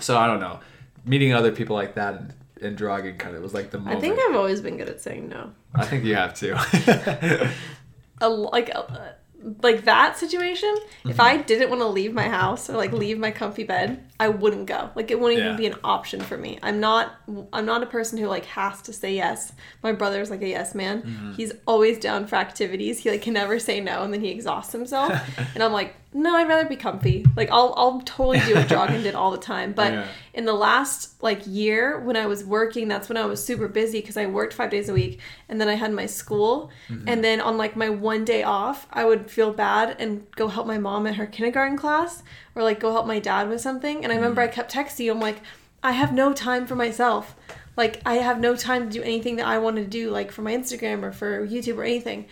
So 0.00 0.16
I 0.16 0.26
don't 0.26 0.40
know. 0.40 0.60
Meeting 1.04 1.32
other 1.34 1.52
people 1.52 1.76
like 1.76 1.94
that 1.94 2.14
and, 2.14 2.34
and 2.60 2.78
Dragan 2.78 3.18
kind 3.18 3.36
of 3.36 3.42
was 3.42 3.54
like 3.54 3.70
the 3.70 3.80
I 3.84 3.96
think 3.96 4.18
I've 4.18 4.36
always 4.36 4.60
been 4.60 4.76
good 4.76 4.88
at 4.88 5.00
saying 5.00 5.28
no. 5.28 5.52
I 5.74 5.84
think 5.84 6.04
you 6.04 6.14
have 6.14 6.34
to. 6.34 7.52
a 8.20 8.28
like 8.28 8.70
a, 8.70 9.14
like 9.62 9.84
that 9.84 10.16
situation 10.18 10.74
Mm-hmm. 10.74 11.10
if 11.10 11.20
i 11.20 11.36
didn't 11.36 11.70
want 11.70 11.80
to 11.80 11.86
leave 11.86 12.12
my 12.12 12.28
house 12.28 12.68
or 12.68 12.72
like 12.76 12.92
leave 12.92 13.18
my 13.18 13.30
comfy 13.30 13.62
bed 13.62 14.04
i 14.18 14.28
wouldn't 14.28 14.66
go 14.66 14.90
like 14.96 15.10
it 15.12 15.20
wouldn't 15.20 15.38
Yeah. 15.40 15.46
even 15.46 15.56
be 15.56 15.66
an 15.66 15.76
option 15.84 16.20
for 16.20 16.36
me 16.36 16.58
i'm 16.62 16.80
not 16.80 17.14
i'm 17.52 17.64
not 17.64 17.82
a 17.84 17.86
person 17.86 18.18
who 18.18 18.26
like 18.26 18.44
has 18.46 18.82
to 18.82 18.92
say 18.92 19.14
yes 19.14 19.52
my 19.82 19.92
brother's 19.92 20.28
like 20.30 20.42
a 20.42 20.48
yes 20.48 20.74
man 20.74 21.02
Mm-hmm. 21.02 21.32
he's 21.34 21.52
always 21.66 21.98
down 21.98 22.26
for 22.26 22.34
activities 22.36 22.98
he 23.00 23.10
like 23.10 23.22
can 23.22 23.34
never 23.34 23.58
say 23.60 23.80
no 23.80 24.02
and 24.02 24.12
then 24.12 24.20
he 24.20 24.28
exhausts 24.30 24.72
himself 24.72 25.12
and 25.54 25.62
i'm 25.62 25.72
like 25.72 25.94
no 26.14 26.34
i'd 26.36 26.48
rather 26.48 26.68
be 26.68 26.76
comfy 26.76 27.24
like 27.36 27.50
i'll, 27.50 27.74
I'll 27.76 28.00
totally 28.00 28.40
do 28.40 28.54
what 28.54 28.68
jogging 28.74 29.02
did 29.02 29.14
all 29.14 29.30
the 29.30 29.36
time 29.38 29.72
but 29.72 29.92
Yeah. 29.92 30.06
in 30.32 30.44
the 30.46 30.54
last 30.54 31.22
like 31.22 31.42
year 31.46 31.98
when 32.00 32.16
I 32.16 32.26
was 32.26 32.44
working, 32.44 32.86
that's 32.86 33.08
when 33.08 33.16
I 33.18 33.26
was 33.26 33.44
super 33.44 33.66
busy 33.66 34.00
because 34.00 34.16
I 34.16 34.26
worked 34.26 34.54
five 34.54 34.70
days 34.70 34.88
a 34.88 34.92
week, 34.94 35.18
and 35.48 35.60
then 35.60 35.68
I 35.68 35.74
had 35.74 35.92
my 35.92 36.06
school, 36.06 36.70
Mm-hmm. 36.88 37.08
and 37.08 37.24
then 37.24 37.40
on 37.40 37.56
like 37.58 37.74
my 37.74 37.90
one 37.90 38.24
day 38.24 38.44
off, 38.44 38.86
I 38.92 39.04
would 39.04 39.28
feel 39.28 39.52
bad 39.52 39.96
and 39.98 40.30
go 40.36 40.46
help 40.46 40.68
my 40.68 40.78
mom 40.78 41.08
at 41.08 41.16
her 41.16 41.26
kindergarten 41.26 41.76
class, 41.76 42.22
or 42.54 42.62
like 42.62 42.78
go 42.78 42.92
help 42.92 43.06
my 43.08 43.18
dad 43.18 43.48
with 43.48 43.60
something. 43.60 44.04
And 44.04 44.12
I 44.12 44.16
remember 44.16 44.40
I 44.40 44.46
Mm-hmm. 44.46 44.54
kept 44.54 44.72
texting 44.72 45.06
you. 45.06 45.12
I'm 45.12 45.18
like, 45.20 45.40
I 45.82 45.90
have 45.90 46.12
no 46.12 46.32
time 46.32 46.68
for 46.68 46.76
myself. 46.76 47.34
Like 47.76 48.00
I 48.06 48.14
have 48.18 48.38
no 48.38 48.54
time 48.54 48.84
to 48.88 48.92
do 48.98 49.02
anything 49.02 49.36
that 49.36 49.46
I 49.46 49.58
want 49.58 49.74
to 49.76 49.84
do, 49.84 50.10
like 50.10 50.30
for 50.30 50.42
my 50.42 50.54
Instagram 50.56 51.02
or 51.02 51.10
for 51.10 51.44
YouTube 51.48 51.78
or 51.78 51.84
anything. 51.84 52.26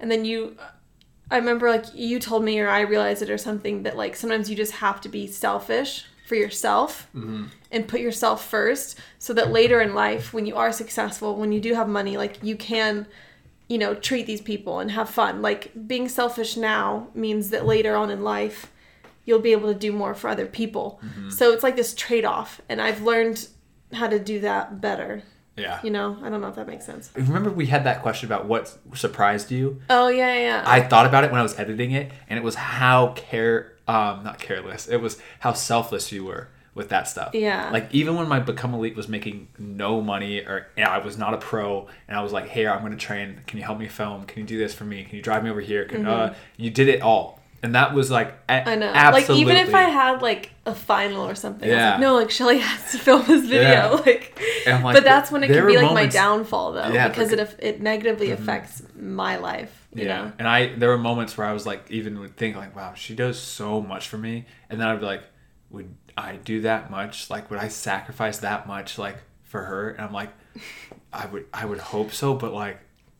And 0.00 0.10
then 0.10 0.24
you 0.24 0.56
I 1.32 1.36
remember 1.36 1.70
like 1.70 1.86
you 1.94 2.18
told 2.18 2.44
me 2.44 2.60
or 2.60 2.68
I 2.68 2.80
realized 2.80 3.22
it 3.22 3.30
or 3.30 3.38
something 3.38 3.84
that 3.84 3.96
like 3.96 4.14
sometimes 4.16 4.50
you 4.50 4.56
just 4.56 4.72
have 4.72 5.00
to 5.00 5.08
be 5.08 5.26
selfish 5.26 6.04
for 6.26 6.34
yourself 6.34 7.08
mm-hmm. 7.14 7.46
and 7.70 7.88
put 7.88 8.00
yourself 8.00 8.46
first 8.46 8.98
so 9.18 9.32
that 9.34 9.50
later 9.50 9.80
in 9.80 9.94
life 9.94 10.32
when 10.32 10.46
you 10.46 10.56
are 10.56 10.70
successful, 10.72 11.36
when 11.36 11.50
you 11.50 11.60
do 11.60 11.74
have 11.74 11.88
money, 11.88 12.16
like 12.16 12.42
you 12.42 12.54
can 12.54 13.06
you 13.68 13.78
know, 13.78 13.94
treat 13.94 14.26
these 14.26 14.42
people 14.42 14.80
and 14.80 14.90
have 14.90 15.08
fun. 15.08 15.40
Like 15.40 15.72
being 15.86 16.06
selfish 16.06 16.58
now 16.58 17.08
means 17.14 17.48
that 17.48 17.64
later 17.64 17.96
on 17.96 18.10
in 18.10 18.22
life 18.22 18.70
you'll 19.24 19.38
be 19.38 19.52
able 19.52 19.72
to 19.72 19.78
do 19.78 19.92
more 19.92 20.14
for 20.14 20.28
other 20.28 20.44
people. 20.44 21.00
Mm-hmm. 21.02 21.30
So 21.30 21.52
it's 21.52 21.62
like 21.62 21.76
this 21.76 21.94
trade-off 21.94 22.60
and 22.68 22.82
I've 22.82 23.00
learned 23.00 23.48
how 23.94 24.08
to 24.08 24.18
do 24.18 24.40
that 24.40 24.82
better. 24.82 25.22
Yeah. 25.56 25.80
You 25.82 25.90
know, 25.90 26.16
I 26.22 26.30
don't 26.30 26.40
know 26.40 26.48
if 26.48 26.54
that 26.56 26.66
makes 26.66 26.86
sense. 26.86 27.10
Remember 27.14 27.50
we 27.50 27.66
had 27.66 27.84
that 27.84 28.02
question 28.02 28.26
about 28.28 28.46
what 28.46 28.76
surprised 28.94 29.50
you? 29.50 29.82
Oh 29.90 30.08
yeah, 30.08 30.34
yeah. 30.34 30.64
I 30.66 30.80
thought 30.80 31.06
about 31.06 31.24
it 31.24 31.30
when 31.30 31.40
I 31.40 31.42
was 31.42 31.58
editing 31.58 31.92
it, 31.92 32.10
and 32.28 32.38
it 32.38 32.42
was 32.42 32.54
how 32.54 33.08
care, 33.08 33.74
um, 33.86 34.24
not 34.24 34.38
careless. 34.38 34.88
It 34.88 34.98
was 34.98 35.18
how 35.40 35.52
selfless 35.52 36.10
you 36.10 36.24
were 36.24 36.48
with 36.74 36.88
that 36.88 37.06
stuff. 37.06 37.34
Yeah. 37.34 37.70
Like 37.70 37.88
even 37.92 38.16
when 38.16 38.28
my 38.28 38.40
become 38.40 38.72
elite 38.72 38.96
was 38.96 39.08
making 39.08 39.48
no 39.58 40.00
money, 40.00 40.38
or 40.38 40.68
I 40.78 40.98
was 40.98 41.18
not 41.18 41.34
a 41.34 41.38
pro, 41.38 41.86
and 42.08 42.16
I 42.16 42.22
was 42.22 42.32
like, 42.32 42.48
"Hey, 42.48 42.66
I'm 42.66 42.80
going 42.80 42.92
to 42.92 42.98
train. 42.98 43.40
Can 43.46 43.58
you 43.58 43.64
help 43.64 43.78
me 43.78 43.88
film? 43.88 44.24
Can 44.24 44.40
you 44.40 44.46
do 44.46 44.58
this 44.58 44.72
for 44.72 44.84
me? 44.84 45.04
Can 45.04 45.16
you 45.16 45.22
drive 45.22 45.44
me 45.44 45.50
over 45.50 45.60
here?" 45.60 45.84
Can 45.84 46.06
uh, 46.06 46.34
you 46.56 46.70
did 46.70 46.88
it 46.88 47.02
all, 47.02 47.41
and 47.62 47.74
that 47.74 47.94
was 47.94 48.10
like, 48.10 48.34
a- 48.48 48.52
Mm-hmm. 48.52 48.68
I 48.68 48.74
know. 48.76 48.92
absolutely. 48.94 49.34
Like 49.34 49.40
even 49.42 49.56
if 49.68 49.74
I 49.74 49.82
had 49.82 50.22
like 50.22 50.50
a 50.66 50.74
final 50.74 51.22
or 51.26 51.34
something, 51.34 51.68
I 51.68 51.72
was 51.72 51.78
Yeah. 51.78 51.90
like, 51.92 52.00
no, 52.00 52.14
like 52.16 52.30
Shelly 52.30 52.58
has 52.70 52.92
to 52.92 52.98
film 52.98 53.24
this 53.26 53.46
video. 53.46 53.62
Yeah. 53.62 53.88
Like, 54.66 54.82
like, 54.84 54.94
but 54.94 55.02
that's 55.04 55.30
when 55.32 55.42
it 55.42 55.48
can 55.48 55.66
be 55.66 55.76
like 55.76 55.86
moments- 55.86 56.14
my 56.14 56.20
downfall 56.20 56.72
though, 56.72 56.88
Yeah, 56.92 57.08
because 57.08 57.30
but- 57.30 57.38
it 57.40 57.56
it 57.60 57.80
negatively 57.82 58.30
affects 58.30 58.82
my 58.96 59.36
life. 59.36 59.78
You 59.94 60.06
yeah, 60.06 60.22
know. 60.24 60.32
and 60.38 60.48
I 60.48 60.74
there 60.74 60.88
were 60.88 60.98
moments 60.98 61.36
where 61.36 61.46
I 61.46 61.52
was 61.52 61.66
like, 61.66 61.90
even 61.90 62.18
would 62.20 62.36
think 62.36 62.56
like, 62.56 62.74
wow, 62.76 62.94
she 62.94 63.14
does 63.14 63.38
so 63.38 63.80
much 63.80 64.08
for 64.08 64.16
me, 64.18 64.46
and 64.70 64.80
then 64.80 64.86
I'd 64.88 65.00
be 65.00 65.06
like, 65.06 65.22
would 65.70 65.94
I 66.16 66.36
do 66.36 66.60
that 66.62 66.90
much? 66.90 67.28
Like, 67.28 67.50
would 67.50 67.58
I 67.58 67.68
sacrifice 67.68 68.38
that 68.38 68.66
much 68.66 68.98
like 68.98 69.16
for 69.42 69.62
her? 69.62 69.90
And 69.90 70.00
I'm 70.06 70.12
like, 70.12 70.30
I 71.12 71.26
would, 71.26 71.46
I 71.52 71.64
would 71.66 71.78
hope 71.78 72.12
so, 72.12 72.34
but 72.34 72.52
like, 72.54 72.78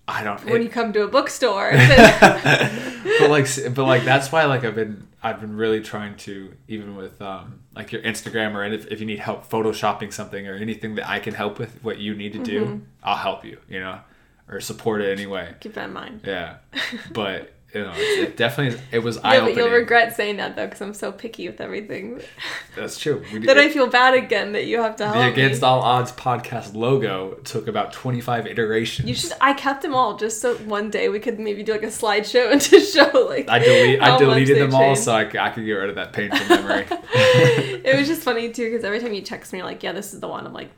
I 0.09 0.25
don't. 0.25 0.45
Know 0.45 0.53
when 0.53 0.62
it- 0.62 0.65
you 0.65 0.71
come 0.71 0.93
to 0.95 1.03
a 1.03 1.09
bookstore, 1.09 1.73
but 1.73 3.31
like, 3.31 3.47
but 3.75 3.85
like 3.85 4.05
that's 4.05 4.33
why 4.33 4.45
like 4.45 4.65
I've 4.65 4.75
been, 4.75 5.07
I've 5.23 5.41
been 5.41 5.57
really 5.57 5.81
trying 5.81 6.17
to 6.19 6.53
even 6.69 6.97
with 6.97 7.21
um 7.23 7.61
like 7.75 7.93
your 7.93 8.03
Instagram 8.03 8.55
or 8.55 8.65
if, 8.65 8.87
if 8.88 9.01
you 9.01 9.07
need 9.07 9.19
help 9.21 9.49
photoshopping 9.49 10.12
something 10.12 10.47
or 10.49 10.55
anything 10.55 10.97
that 10.97 11.09
I 11.09 11.21
can 11.21 11.35
help 11.35 11.59
with 11.59 11.83
what 11.83 11.99
you 11.99 12.15
need 12.15 12.33
to 12.35 12.38
do, 12.43 12.65
Mm-hmm. 12.65 12.79
I'll 13.05 13.17
help 13.17 13.45
you, 13.45 13.59
you 13.69 13.81
know, 13.81 14.01
or 14.49 14.61
support 14.61 15.01
it 15.01 15.11
anyway. 15.12 15.55
keep 15.61 15.75
that 15.75 15.87
in 15.87 15.93
mind. 15.93 16.21
Yeah, 16.27 16.57
but 17.12 17.53
you 17.75 17.83
know, 17.83 17.93
it, 17.95 18.21
it 18.21 18.37
definitely 18.37 18.79
it 18.91 18.99
was 18.99 19.19
eye 19.19 19.35
Yeah, 19.37 19.41
but 19.41 19.57
you'll 19.57 19.71
regret 19.71 20.15
saying 20.15 20.37
that 20.37 20.57
though, 20.57 20.67
because 20.67 20.81
I'm 20.83 20.93
so 20.93 21.11
picky 21.11 21.49
with 21.49 21.61
everything. 21.61 22.21
That's 22.77 22.99
true. 22.99 23.25
We, 23.33 23.39
then 23.39 23.59
I 23.59 23.69
feel 23.71 23.87
bad 23.87 24.15
again 24.15 24.53
that 24.53 24.67
you 24.67 24.83
have 24.83 24.97
to 24.97 25.05
help 25.05 25.17
the 25.17 25.23
me. 25.25 25.31
Against 25.31 25.63
All 25.63 25.81
Odds 25.81 26.13
podcast 26.13 26.75
logo 26.75 27.35
took 27.45 27.69
about 27.69 27.93
twenty 27.93 28.21
five 28.21 28.47
iterations. 28.47 29.09
You 29.09 29.15
should. 29.15 29.33
I 29.41 29.55
kept 29.55 29.83
them 29.83 29.95
all 29.95 30.17
just 30.17 30.41
so 30.41 30.57
one 30.57 30.91
day 30.91 31.09
we 31.09 31.19
could 31.19 31.39
maybe 31.41 31.63
do 31.63 31.73
like 31.73 31.83
a 31.83 31.87
slideshow 31.87 32.51
and 32.53 32.61
just 32.61 32.95
show 32.95 33.27
like. 33.29 33.49
I 33.49 33.59
delete 33.59 34.03
I 34.03 34.19
deleted 34.19 34.59
them 34.59 34.75
all 34.75 34.81
changed. 34.81 35.03
so 35.03 35.15
I 35.15 35.25
could 35.25 35.65
get 35.65 35.73
rid 35.73 35.89
of 35.89 35.97
that 35.97 36.13
painful 36.13 36.47
memory. 36.49 36.87
it 37.15 37.97
was 37.97 38.07
just 38.07 38.23
funny 38.23 38.51
too 38.53 38.71
because 38.71 38.85
every 38.85 39.01
time 39.01 39.15
you 39.15 39.23
text 39.23 39.53
me, 39.53 39.61
you're 39.61 39.67
like, 39.67 39.83
"Yeah, 39.83 39.93
this 39.93 40.13
is 40.13 40.21
the 40.21 40.29
one." 40.29 40.47
I'm 40.47 40.53
like, 40.53 40.71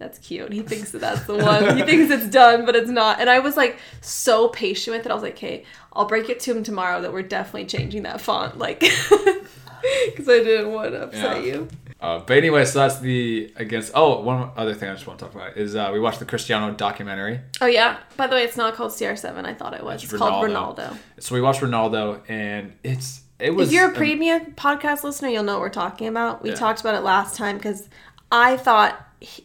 "That's 0.00 0.18
cute." 0.18 0.52
He 0.52 0.62
thinks 0.62 0.90
that 0.90 1.00
that's 1.00 1.24
the 1.26 1.36
one. 1.36 1.76
he 1.76 1.84
thinks 1.84 2.10
it's 2.12 2.26
done, 2.28 2.66
but 2.66 2.74
it's 2.74 2.90
not. 2.90 3.20
And 3.20 3.30
I 3.30 3.38
was 3.38 3.56
like 3.56 3.78
so 4.00 4.48
patient 4.48 4.96
with 4.96 5.06
it. 5.06 5.12
I 5.12 5.14
was 5.14 5.22
like, 5.22 5.34
"Okay, 5.34 5.64
I'll 5.92 6.06
break 6.06 6.28
it 6.28 6.40
to 6.40 6.56
him 6.56 6.64
tomorrow 6.64 7.00
that 7.02 7.12
we're 7.12 7.22
definitely 7.22 7.66
changing 7.66 8.02
that 8.02 8.20
font." 8.20 8.58
Like, 8.58 8.80
because 8.80 10.28
I 10.28 10.38
didn't 10.42 10.72
want 10.72 10.92
to 10.92 11.02
upset 11.04 11.44
Yeah. 11.44 11.52
you. 11.52 11.68
Uh, 12.00 12.18
but 12.20 12.38
anyway, 12.38 12.64
so 12.64 12.78
that's 12.78 12.98
the 13.00 13.52
against. 13.56 13.92
Oh, 13.94 14.20
one 14.22 14.50
other 14.56 14.72
thing 14.74 14.88
I 14.88 14.94
just 14.94 15.06
want 15.06 15.18
to 15.18 15.26
talk 15.26 15.34
about 15.34 15.58
is 15.58 15.76
uh, 15.76 15.90
we 15.92 16.00
watched 16.00 16.18
the 16.18 16.24
Cristiano 16.24 16.72
documentary. 16.72 17.40
Oh 17.60 17.66
yeah. 17.66 17.98
By 18.16 18.26
the 18.26 18.36
way, 18.36 18.42
it's 18.42 18.56
not 18.56 18.72
called 18.74 18.92
CR7. 18.92 19.44
I 19.44 19.52
thought 19.52 19.74
it 19.74 19.84
was. 19.84 20.02
It's, 20.02 20.10
It's 20.12 20.18
called 20.18 20.48
Ronaldo. 20.48 20.76
Ronaldo. 20.92 20.98
So 21.18 21.34
we 21.34 21.42
watched 21.42 21.60
Ronaldo, 21.60 22.22
and 22.26 22.72
it's 22.82 23.20
it 23.38 23.54
was. 23.54 23.68
If 23.68 23.74
you're 23.74 23.84
a 23.86 23.88
um, 23.88 23.94
premium 23.94 24.52
podcast 24.52 25.04
listener, 25.04 25.28
you'll 25.28 25.42
know 25.42 25.54
what 25.54 25.60
we're 25.60 25.68
talking 25.68 26.08
about. 26.08 26.42
We 26.42 26.48
Yeah. 26.50 26.56
talked 26.56 26.80
about 26.80 26.94
it 26.94 27.00
last 27.02 27.36
time 27.36 27.58
because 27.58 27.86
I 28.32 28.56
thought 28.56 28.98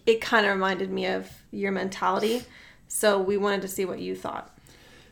it 0.05 0.21
kind 0.21 0.45
of 0.45 0.53
reminded 0.53 0.91
me 0.91 1.05
of 1.07 1.29
your 1.51 1.71
mentality. 1.71 2.43
So 2.87 3.19
we 3.19 3.37
wanted 3.37 3.61
to 3.63 3.67
see 3.67 3.85
what 3.85 3.99
you 3.99 4.15
thought. 4.15 4.55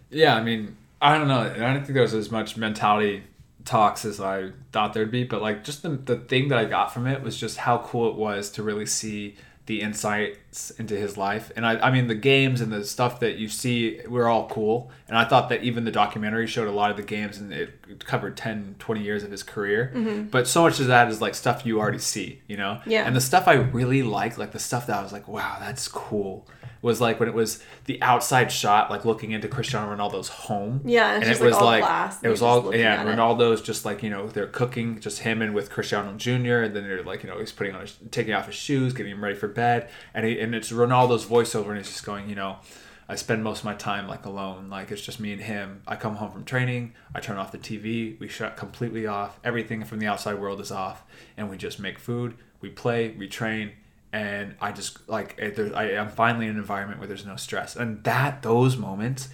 Yeah, 0.10 0.36
I 0.36 0.43
mean, 0.43 0.78
I 1.02 1.17
don't 1.17 1.28
know. 1.28 1.41
I 1.41 1.58
don't 1.58 1.82
think 1.82 1.93
there 1.93 2.04
was 2.04 2.13
as 2.13 2.32
much 2.32 2.56
mentality 2.56 3.23
talks 3.65 4.06
as 4.06 4.19
I 4.19 4.52
thought 4.71 4.93
there'd 4.93 5.12
be, 5.12 5.23
but 5.23 5.41
like 5.41 5.63
just 5.63 5.84
the, 5.84 5.89
the 5.89 6.17
thing 6.17 6.49
that 6.49 6.60
I 6.60 6.65
got 6.65 6.93
from 6.93 7.08
it 7.08 7.21
was 7.21 7.38
just 7.38 7.58
how 7.58 7.80
cool 7.80 8.10
it 8.10 8.15
was 8.15 8.49
to 8.52 8.63
really 8.63 8.86
see 8.86 9.36
the 9.65 9.82
insights 9.82 10.71
into 10.71 10.96
his 10.96 11.15
life. 11.15 11.52
And 11.56 11.65
I, 11.65 11.79
I 11.79 11.92
mean, 11.92 12.08
the 12.08 12.15
games 12.15 12.60
and 12.60 12.71
the 12.71 12.83
stuff 12.83 13.21
that 13.21 13.37
you 13.37 13.48
see 13.48 14.02
were 14.08 14.27
all 14.27 14.50
cool. 14.50 14.92
And 15.08 15.17
I 15.17 15.23
thought 15.23 15.48
that 15.50 15.63
even 15.63 15.85
the 15.85 15.92
documentary 15.92 16.48
showed 16.48 16.67
a 16.67 16.71
lot 16.71 16.92
of 16.92 16.98
the 16.98 17.04
games 17.04 17.37
and 17.37 17.52
it 17.54 18.04
covered 18.06 18.35
10, 18.35 18.75
20 18.79 19.02
years 19.02 19.23
of 19.23 19.31
his 19.31 19.42
career. 19.42 19.92
Mm-hmm. 19.96 20.23
But 20.23 20.48
so 20.48 20.63
much 20.63 20.81
of 20.81 20.87
that 20.87 21.08
is 21.10 21.21
like 21.21 21.33
stuff 21.33 21.65
you 21.65 21.79
already 21.79 22.00
see, 22.00 22.42
you 22.48 22.58
know? 22.58 22.81
Yeah. 22.85 23.06
And 23.06 23.15
the 23.15 23.21
stuff 23.21 23.48
I 23.48 23.54
really 23.54 24.04
like, 24.04 24.37
like 24.37 24.52
the 24.52 24.60
stuff 24.60 24.87
that 24.87 25.00
I 25.00 25.02
was 25.02 25.13
like, 25.13 25.29
wow, 25.29 25.58
that's 25.60 25.87
cool, 25.87 26.46
was 26.84 27.00
like 27.00 27.17
when 27.17 27.29
it 27.29 27.34
was 27.34 27.63
the 27.86 28.00
outside 28.02 28.52
shot, 28.52 28.92
like 28.92 29.06
looking 29.06 29.31
into 29.31 29.48
Cristiano 29.48 29.96
Ronaldo's 29.96 30.27
home. 30.27 30.81
Yeah, 30.84 31.15
it's 31.15 31.25
and 31.25 31.31
just, 31.31 31.42
it 31.42 31.46
like, 31.46 31.54
was 31.54 31.62
like 31.62 31.81
glass, 31.81 32.21
it 32.21 32.27
was 32.27 32.42
all 32.42 32.75
yeah. 32.75 32.96
at 32.96 33.08
it. 33.08 33.10
Ronaldo's 33.10 33.62
just 33.62 33.86
like 33.86 34.04
you 34.04 34.10
know 34.10 34.27
they're 34.27 34.48
cooking, 34.48 35.00
just 35.00 35.19
him 35.19 35.42
and 35.42 35.56
with 35.56 35.71
Cristiano 35.71 36.13
Jr. 36.17 36.58
And 36.58 36.75
then 36.75 36.84
they're 36.84 37.02
like 37.02 37.23
you 37.23 37.29
know 37.29 37.40
he's 37.40 37.54
putting 37.54 37.73
on 37.73 37.81
his 37.81 37.98
taking 38.12 38.34
off 38.34 38.48
his 38.48 38.56
shoes, 38.56 38.94
getting 38.94 39.13
him 39.13 39.23
ready 39.23 39.36
for 39.36 39.48
bed, 39.48 39.90
and 40.13 40.25
he, 40.25 40.40
and 40.40 40.54
it's 40.54 40.71
Ronaldo's 40.71 41.25
voiceover, 41.25 41.69
and 41.69 41.77
he's 41.77 41.88
just 41.88 42.06
going 42.06 42.29
you 42.29 42.36
know. 42.36 42.58
I 43.08 43.15
spend 43.15 43.44
most 43.44 43.60
of 43.60 43.65
my 43.65 43.73
time 43.73 44.08
like 44.08 44.25
alone. 44.25 44.69
Like 44.69 44.90
it's 44.90 45.02
just 45.02 45.19
me 45.19 45.34
and 45.34 45.42
him. 45.42 45.81
I 45.86 45.98
come 45.98 46.15
home 46.15 46.31
from 46.31 46.46
training. 46.46 46.94
I 47.13 47.19
turn 47.19 47.38
off 47.38 47.52
the 47.52 47.58
TV. 47.58 48.17
We 48.17 48.29
shut 48.29 48.56
completely 48.56 49.06
off. 49.06 49.40
Everything 49.44 49.84
from 49.84 50.00
the 50.00 50.08
outside 50.08 50.40
world 50.40 50.62
is 50.62 50.71
off, 50.71 51.04
and 51.36 51.50
we 51.50 51.58
just 51.58 51.79
make 51.79 52.00
food. 52.00 52.36
We 52.62 52.69
play. 52.69 53.10
We 53.10 53.27
train. 53.27 53.73
And 54.13 54.53
I 54.61 54.71
just 54.71 55.09
like 55.09 55.35
it- 55.39 55.55
there- 55.55 55.75
I, 55.75 55.97
I'm 55.97 56.07
finally 56.09 56.45
in 56.45 56.51
an 56.51 56.57
environment 56.57 56.99
where 56.99 57.07
there's 57.07 57.25
no 57.25 57.35
stress, 57.35 57.75
and 57.75 58.01
that 58.03 58.43
those 58.43 58.77
moments, 58.77 59.27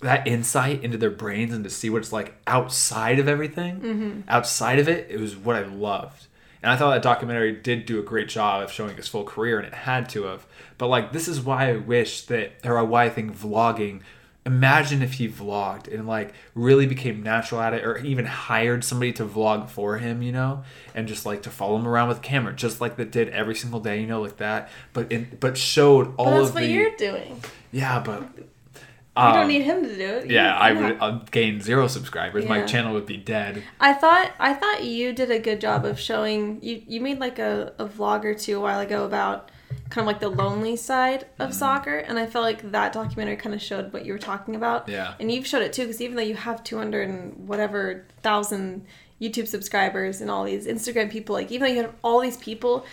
that 0.00 0.26
insight 0.26 0.82
into 0.82 0.96
their 0.96 1.10
brains 1.10 1.52
and 1.52 1.62
to 1.62 1.70
see 1.70 1.90
what 1.90 1.98
it's 1.98 2.12
like 2.12 2.34
outside 2.46 3.18
of 3.18 3.28
everything, 3.28 3.80
mm-hmm. 3.80 4.20
outside 4.26 4.78
of 4.78 4.88
it, 4.88 5.10
it 5.10 5.20
was 5.20 5.36
what 5.36 5.56
I 5.56 5.62
loved. 5.66 6.26
And 6.62 6.72
I 6.72 6.76
thought 6.76 6.90
that 6.90 7.02
documentary 7.02 7.52
did 7.52 7.86
do 7.86 8.00
a 8.00 8.02
great 8.02 8.28
job 8.28 8.62
of 8.62 8.72
showing 8.72 8.96
his 8.96 9.06
full 9.08 9.24
career, 9.24 9.58
and 9.58 9.66
it 9.68 9.74
had 9.74 10.08
to 10.10 10.24
have. 10.24 10.46
But 10.78 10.88
like, 10.88 11.12
this 11.12 11.28
is 11.28 11.40
why 11.40 11.70
I 11.70 11.76
wish 11.76 12.22
that, 12.22 12.52
or 12.64 12.82
why 12.84 13.04
I 13.04 13.10
think 13.10 13.36
vlogging. 13.36 14.00
Imagine 14.48 15.02
if 15.02 15.12
he 15.14 15.28
vlogged 15.28 15.92
and 15.92 16.06
like 16.06 16.32
really 16.54 16.86
became 16.86 17.22
natural 17.22 17.60
at 17.60 17.74
it, 17.74 17.84
or 17.84 17.98
even 17.98 18.24
hired 18.24 18.82
somebody 18.82 19.12
to 19.12 19.24
vlog 19.26 19.68
for 19.68 19.98
him, 19.98 20.22
you 20.22 20.32
know, 20.32 20.64
and 20.94 21.06
just 21.06 21.26
like 21.26 21.42
to 21.42 21.50
follow 21.50 21.76
him 21.76 21.86
around 21.86 22.08
with 22.08 22.22
camera, 22.22 22.54
just 22.54 22.80
like 22.80 22.96
that 22.96 23.10
did 23.12 23.28
every 23.28 23.54
single 23.54 23.78
day, 23.80 24.00
you 24.00 24.06
know, 24.06 24.22
like 24.22 24.38
that. 24.38 24.70
But 24.94 25.12
in, 25.12 25.36
but 25.38 25.58
showed 25.58 26.14
all 26.16 26.24
But 26.24 26.30
that's 26.38 26.48
of 26.48 26.54
what 26.54 26.60
the 26.62 26.66
you're 26.68 26.96
doing. 26.96 27.42
yeah, 27.72 28.00
but 28.00 28.22
You 28.38 29.24
um, 29.24 29.34
don't 29.34 29.48
need 29.48 29.62
him 29.62 29.82
to 29.82 29.94
do 29.96 30.06
it. 30.06 30.26
You- 30.28 30.36
yeah, 30.36 30.56
I 30.56 30.72
would 30.72 30.98
I'd 30.98 31.30
gain 31.30 31.60
zero 31.60 31.86
subscribers. 31.88 32.46
My 32.46 32.62
channel 32.62 32.94
would 32.94 33.04
be 33.06 33.16
dead. 33.18 33.62
I 33.80 33.92
thought 33.92 34.30
I 34.40 34.54
thought 34.54 34.84
you 34.84 35.12
did 35.12 35.30
a 35.30 35.38
good 35.38 35.60
job 35.60 35.84
of 35.84 36.00
showing 36.00 36.60
you 36.62 36.82
you 36.86 37.00
made 37.02 37.18
like 37.20 37.38
a, 37.38 37.74
a 37.78 37.84
vlog 37.86 38.24
or 38.24 38.32
two 38.34 38.56
a 38.56 38.60
while 38.60 38.80
ago 38.80 39.04
about 39.04 39.50
kind 39.90 40.02
of 40.02 40.06
like 40.06 40.20
the 40.20 40.28
lonely 40.28 40.76
side 40.76 41.24
of 41.38 41.50
Mm-hmm. 41.50 41.58
soccer 41.58 41.96
and 41.98 42.18
I 42.18 42.26
felt 42.26 42.44
like 42.44 42.70
that 42.72 42.92
documentary 42.92 43.36
kind 43.36 43.54
of 43.54 43.62
showed 43.62 43.92
what 43.92 44.04
you 44.04 44.12
were 44.12 44.18
talking 44.18 44.54
about. 44.56 44.88
Yeah. 44.88 45.14
And 45.20 45.30
you've 45.32 45.46
showed 45.46 45.62
it 45.62 45.72
too 45.72 45.82
because 45.82 46.00
even 46.00 46.16
though 46.16 46.22
you 46.22 46.34
have 46.36 46.62
200 46.64 47.08
and 47.08 47.48
whatever 47.48 48.06
thousand 48.22 48.84
YouTube 49.20 49.48
subscribers 49.48 50.20
and 50.20 50.30
all 50.30 50.44
these 50.44 50.66
Instagram 50.66 51.10
people 51.10 51.34
like 51.34 51.50
even 51.50 51.66
though 51.68 51.74
you 51.74 51.82
have 51.82 51.94
all 52.02 52.20
these 52.20 52.36
people 52.36 52.84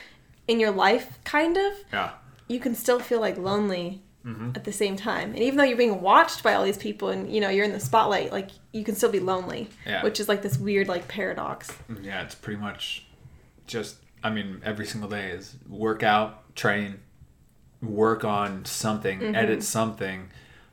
in 0.48 0.60
your 0.60 0.72
life 0.72 1.20
kind 1.24 1.58
of 1.58 1.74
Yeah. 1.92 2.12
you 2.48 2.60
can 2.60 2.76
still 2.76 3.00
feel 3.00 3.20
like 3.20 3.38
lonely 3.38 4.02
Mm-hmm. 4.26 4.54
at 4.56 4.64
the 4.64 4.72
same 4.72 4.96
time. 4.96 5.30
And 5.36 5.40
even 5.44 5.58
though 5.58 5.64
you're 5.64 5.78
being 5.78 6.02
watched 6.02 6.42
by 6.42 6.56
all 6.56 6.64
these 6.64 6.80
people 6.80 7.10
and 7.10 7.32
you 7.32 7.40
know 7.40 7.50
you're 7.50 7.64
in 7.64 7.72
the 7.74 7.80
spotlight, 7.80 8.32
like 8.32 8.50
you 8.72 8.84
can 8.84 8.96
still 8.96 9.12
be 9.12 9.20
lonely, 9.20 9.70
Yeah. 9.86 10.02
which 10.04 10.20
is 10.20 10.28
like 10.28 10.42
this 10.42 10.58
weird 10.58 10.88
like 10.88 11.08
paradox. 11.08 11.72
Yeah, 12.02 12.24
it's 12.24 12.34
pretty 12.34 12.60
much 12.60 13.06
just 13.68 13.98
I 14.24 14.32
mean, 14.32 14.62
every 14.66 14.88
single 14.88 15.08
day 15.12 15.30
is 15.30 15.56
work 15.70 16.02
out, 16.02 16.42
train, 16.56 17.00
work 17.82 18.24
on 18.24 18.66
something, 18.66 19.20
Mm-hmm. 19.20 19.36
edit 19.36 19.64
something, 19.64 20.30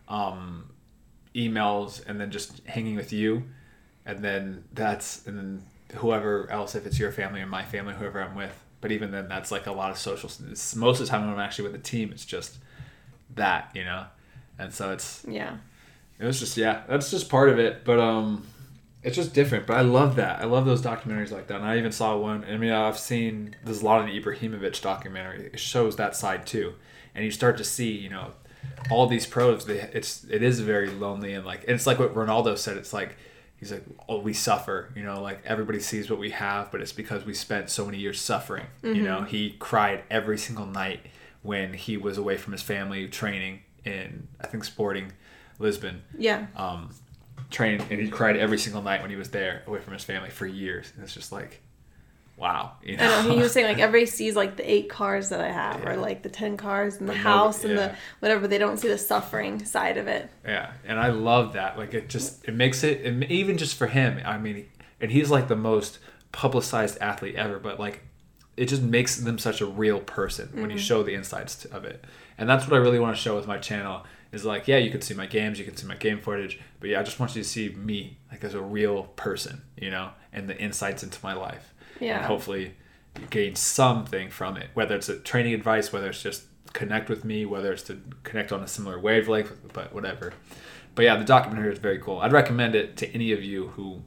um, 0.09 0.71
emails, 1.35 2.05
and 2.07 2.21
then 2.21 2.31
just 2.31 2.61
hanging 2.67 2.97
with 2.97 3.13
you. 3.13 3.45
And 4.07 4.19
then 4.25 4.65
that's 4.73 5.27
and 5.27 5.39
then 5.39 5.63
whoever 5.97 6.51
else, 6.51 6.75
if 6.75 6.87
it's 6.87 6.99
your 6.99 7.13
family 7.13 7.41
or 7.41 7.47
my 7.47 7.65
family, 7.65 7.95
whoever 7.95 8.23
I'm 8.23 8.35
with. 8.35 8.59
But 8.81 8.91
even 8.91 9.13
then, 9.13 9.29
that's 9.29 9.53
like 9.53 9.67
a 9.67 9.73
lot 9.73 9.91
of 9.93 9.99
social. 9.99 10.29
It's, 10.51 10.75
most 10.75 10.99
of 11.01 11.07
the 11.07 11.11
time 11.11 11.21
when 11.23 11.31
I'm 11.35 11.39
actually 11.41 11.69
with 11.71 11.77
a 11.81 11.85
team, 11.85 12.11
it's 12.11 12.25
just 12.25 12.57
that, 13.37 13.71
you 13.75 13.85
know. 13.85 14.07
And 14.59 14.75
so 14.75 14.91
it's 14.93 15.25
Yeah. 15.29 15.57
it 16.19 16.25
was 16.25 16.41
just 16.41 16.57
yeah, 16.57 16.83
that's 16.89 17.11
just 17.11 17.29
part 17.29 17.49
of 17.49 17.59
it. 17.61 17.85
But 17.85 18.01
um, 18.01 18.45
it's 19.03 19.17
just 19.17 19.35
different. 19.35 19.67
But 19.67 19.77
I 19.77 19.81
love 19.83 20.17
that. 20.17 20.41
I 20.41 20.45
love 20.45 20.65
those 20.65 20.83
documentaries 20.83 21.31
like 21.33 21.47
that. 21.49 21.57
And 21.57 21.65
I 21.65 21.79
even 21.79 21.93
saw 21.93 22.17
one. 22.17 22.45
I 22.45 22.57
mean, 22.57 22.71
I've 22.73 22.99
seen 22.99 23.57
there's 23.65 23.83
a 23.83 23.85
lot 23.85 24.01
of 24.01 24.07
the 24.07 24.21
Ibrahimovic 24.21 24.81
documentary. 24.83 25.51
It 25.53 25.59
shows 25.61 25.97
that 25.97 26.15
side 26.17 26.47
too, 26.47 26.75
and 27.15 27.25
you 27.25 27.31
start 27.31 27.57
to 27.59 27.65
see 27.65 27.91
you 27.91 28.11
know 28.11 28.33
all 28.91 29.07
these 29.07 29.27
pros. 29.27 29.67
They, 29.67 29.79
it's 29.93 30.25
it 30.31 30.43
is 30.43 30.61
very 30.61 30.89
lonely 30.91 31.33
and 31.35 31.45
like 31.45 31.63
and 31.63 31.71
it's 31.73 31.87
like 31.87 31.99
what 31.99 32.15
Ronaldo 32.15 32.57
said. 32.59 32.77
It's 32.77 32.93
like. 32.93 33.17
He's 33.57 33.71
like, 33.71 33.85
oh, 34.09 34.19
we 34.19 34.33
suffer, 34.33 34.91
you 34.97 35.05
know, 35.05 35.23
like 35.23 35.41
everybody 35.47 35.79
sees 35.79 36.11
what 36.11 36.19
we 36.19 36.31
have, 36.33 36.73
but 36.73 36.81
it's 36.81 36.91
because 36.91 37.25
we 37.25 37.33
spent 37.33 37.71
so 37.71 37.85
many 37.87 37.97
years 37.97 38.21
suffering. 38.21 38.67
You 38.83 39.03
know, 39.05 39.23
he 39.23 39.51
cried 39.61 40.03
every 40.11 40.37
single 40.37 40.67
night 40.67 41.07
when 41.43 41.73
he 41.75 41.97
was 41.97 42.19
away 42.19 42.37
from 42.37 42.55
his 42.55 42.61
family 42.63 43.07
training 43.07 43.61
in, 43.85 44.27
I 44.41 44.49
think, 44.49 44.65
Sporting 44.65 45.13
Lisbon 45.61 46.03
Yeah. 46.19 46.47
um, 46.57 46.91
training, 47.53 47.87
and 47.91 48.01
he 48.01 48.09
cried 48.09 48.37
every 48.37 48.59
single 48.59 48.83
night 48.83 49.01
when 49.03 49.11
he 49.11 49.17
was 49.17 49.31
there, 49.31 49.63
away 49.67 49.81
from 49.81 49.93
his 49.93 50.03
family 50.05 50.31
for 50.31 50.47
years. 50.47 50.93
And 50.95 51.05
it's 51.05 51.15
just 51.15 51.31
like, 51.31 51.61
wow, 52.37 52.73
you 52.83 52.97
know. 52.97 53.05
I 53.05 53.23
know. 53.27 53.35
He 53.35 53.41
was 53.41 53.53
saying 53.53 53.67
like 53.67 53.79
everybody 53.87 54.07
sees 54.07 54.35
like 54.35 54.57
the 54.57 54.69
eight 54.71 54.89
cars 54.89 55.29
that 55.29 55.41
I 55.41 55.51
have, 55.53 55.85
or 55.87 55.97
like 55.97 56.23
the 56.23 56.29
ten 56.29 56.57
cars 56.57 56.97
and 56.97 57.09
the 57.09 57.13
But 57.13 57.19
no- 57.19 57.23
house 57.23 57.63
and 57.65 57.75
yeah. 57.75 57.89
the 57.89 57.95
whatever. 58.21 58.49
They 58.49 58.59
don't 58.59 58.79
see 58.79 58.89
the 58.89 58.99
suffering 58.99 59.65
side 59.65 59.97
of 59.99 60.09
it. 60.09 60.29
yeah, 60.45 60.73
and 60.85 60.99
I 60.99 61.09
love 61.11 61.53
that. 61.53 61.79
Like 61.79 61.95
it 61.95 62.09
just 62.09 62.45
it 62.49 62.55
makes 62.55 62.83
it, 62.83 63.05
and 63.05 63.23
even 63.25 63.59
just 63.59 63.77
for 63.77 63.87
him. 63.87 64.21
I 64.25 64.39
mean, 64.39 64.67
and 65.01 65.11
he's 65.13 65.31
like 65.31 65.49
the 65.49 65.57
most 65.57 65.99
publicized 66.33 66.99
athlete 67.01 67.35
ever, 67.37 67.59
but 67.59 67.79
like 67.79 68.03
it 68.57 68.67
just 68.67 68.83
makes 68.83 69.17
them 69.17 69.39
such 69.39 69.61
a 69.61 69.67
real 69.67 70.01
person 70.01 70.49
when 70.53 70.71
you 70.71 70.77
mm-hmm. 70.77 70.79
show 70.79 71.03
the 71.03 71.15
insides 71.15 71.57
to, 71.57 71.75
of 71.75 71.85
it. 71.85 72.05
And 72.39 72.49
that's 72.49 72.67
what 72.67 72.75
I 72.75 72.79
really 72.79 72.99
want 72.99 73.17
to 73.17 73.23
show 73.23 73.37
with 73.37 73.47
my 73.47 73.59
channel. 73.59 74.05
Is 74.33 74.47
like, 74.47 74.67
yeah, 74.67 74.79
you 74.79 74.91
can 74.91 75.03
see 75.03 75.13
my 75.13 75.27
games, 75.27 75.59
you 75.59 75.65
can 75.67 75.77
see 75.77 75.87
my 75.87 75.95
game 75.95 76.19
footage, 76.19 76.59
but 76.81 76.89
yeah, 76.89 77.01
I 77.01 77.03
just 77.03 77.21
want 77.21 77.37
you 77.37 77.43
to 77.43 77.49
see 77.49 77.69
me 77.71 78.17
like 78.31 78.43
as 78.45 78.55
a 78.55 78.63
real 78.63 79.05
person, 79.15 79.61
you 79.77 79.91
know, 79.91 80.11
and 80.33 80.49
the 80.49 80.59
insights 80.59 81.03
into 81.03 81.19
my 81.23 81.35
life. 81.35 81.75
Yeah. 82.01 82.17
And 82.17 82.25
hopefully 82.25 82.75
you 83.21 83.27
gain 83.29 83.57
something 83.57 84.31
from 84.31 84.57
it, 84.57 84.71
whether 84.73 84.97
it's 84.97 85.11
a 85.11 85.19
training 85.19 85.53
advice, 85.53 85.93
whether 85.93 86.09
it's 86.09 86.23
just 86.23 86.45
connect 86.73 87.11
with 87.11 87.27
me, 87.27 87.45
whether 87.45 87.73
it's 87.75 87.83
to 87.83 88.01
connect 88.23 88.53
on 88.53 88.63
a 88.63 88.67
similar 88.67 88.99
wavelength, 88.99 89.53
but 89.75 89.93
whatever. 89.93 90.33
But 90.95 91.05
yeah, 91.05 91.17
the 91.17 91.25
documentary 91.25 91.73
is 91.73 91.79
very 91.79 91.99
cool. 91.99 92.19
I'd 92.21 92.33
recommend 92.33 92.75
it 92.75 92.97
to 92.99 93.15
any 93.15 93.33
of 93.33 93.43
you 93.43 93.69
who, 93.69 94.03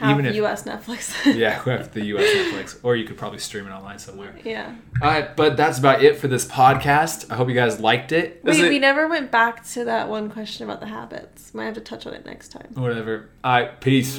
have 0.00 0.18
Even 0.18 0.24
if, 0.24 0.34
U.S. 0.36 0.62
Netflix. 0.62 1.14
yeah, 1.36 1.62
we 1.66 1.72
have 1.72 1.92
the 1.92 2.02
U.S. 2.06 2.24
Netflix, 2.34 2.80
or 2.82 2.96
you 2.96 3.04
could 3.04 3.18
probably 3.18 3.38
stream 3.38 3.66
it 3.66 3.70
online 3.70 3.98
somewhere. 3.98 4.34
Yeah. 4.42 4.74
All 5.02 5.10
right, 5.10 5.36
but 5.36 5.58
that's 5.58 5.78
about 5.78 6.02
it 6.02 6.16
for 6.16 6.26
this 6.26 6.46
podcast. 6.46 7.30
I 7.30 7.34
hope 7.34 7.50
you 7.50 7.54
guys 7.54 7.80
liked 7.80 8.10
it. 8.10 8.40
Wait, 8.42 8.64
it... 8.64 8.70
we 8.70 8.78
never 8.78 9.08
went 9.08 9.30
back 9.30 9.62
to 9.72 9.84
that 9.84 10.08
one 10.08 10.30
question 10.30 10.64
about 10.64 10.80
the 10.80 10.86
habits. 10.86 11.52
Might 11.52 11.66
have 11.66 11.74
to 11.74 11.82
touch 11.82 12.06
on 12.06 12.14
it 12.14 12.24
next 12.24 12.48
time. 12.48 12.68
Whatever. 12.72 13.28
All 13.44 13.52
right, 13.52 13.78
peace. 13.78 14.18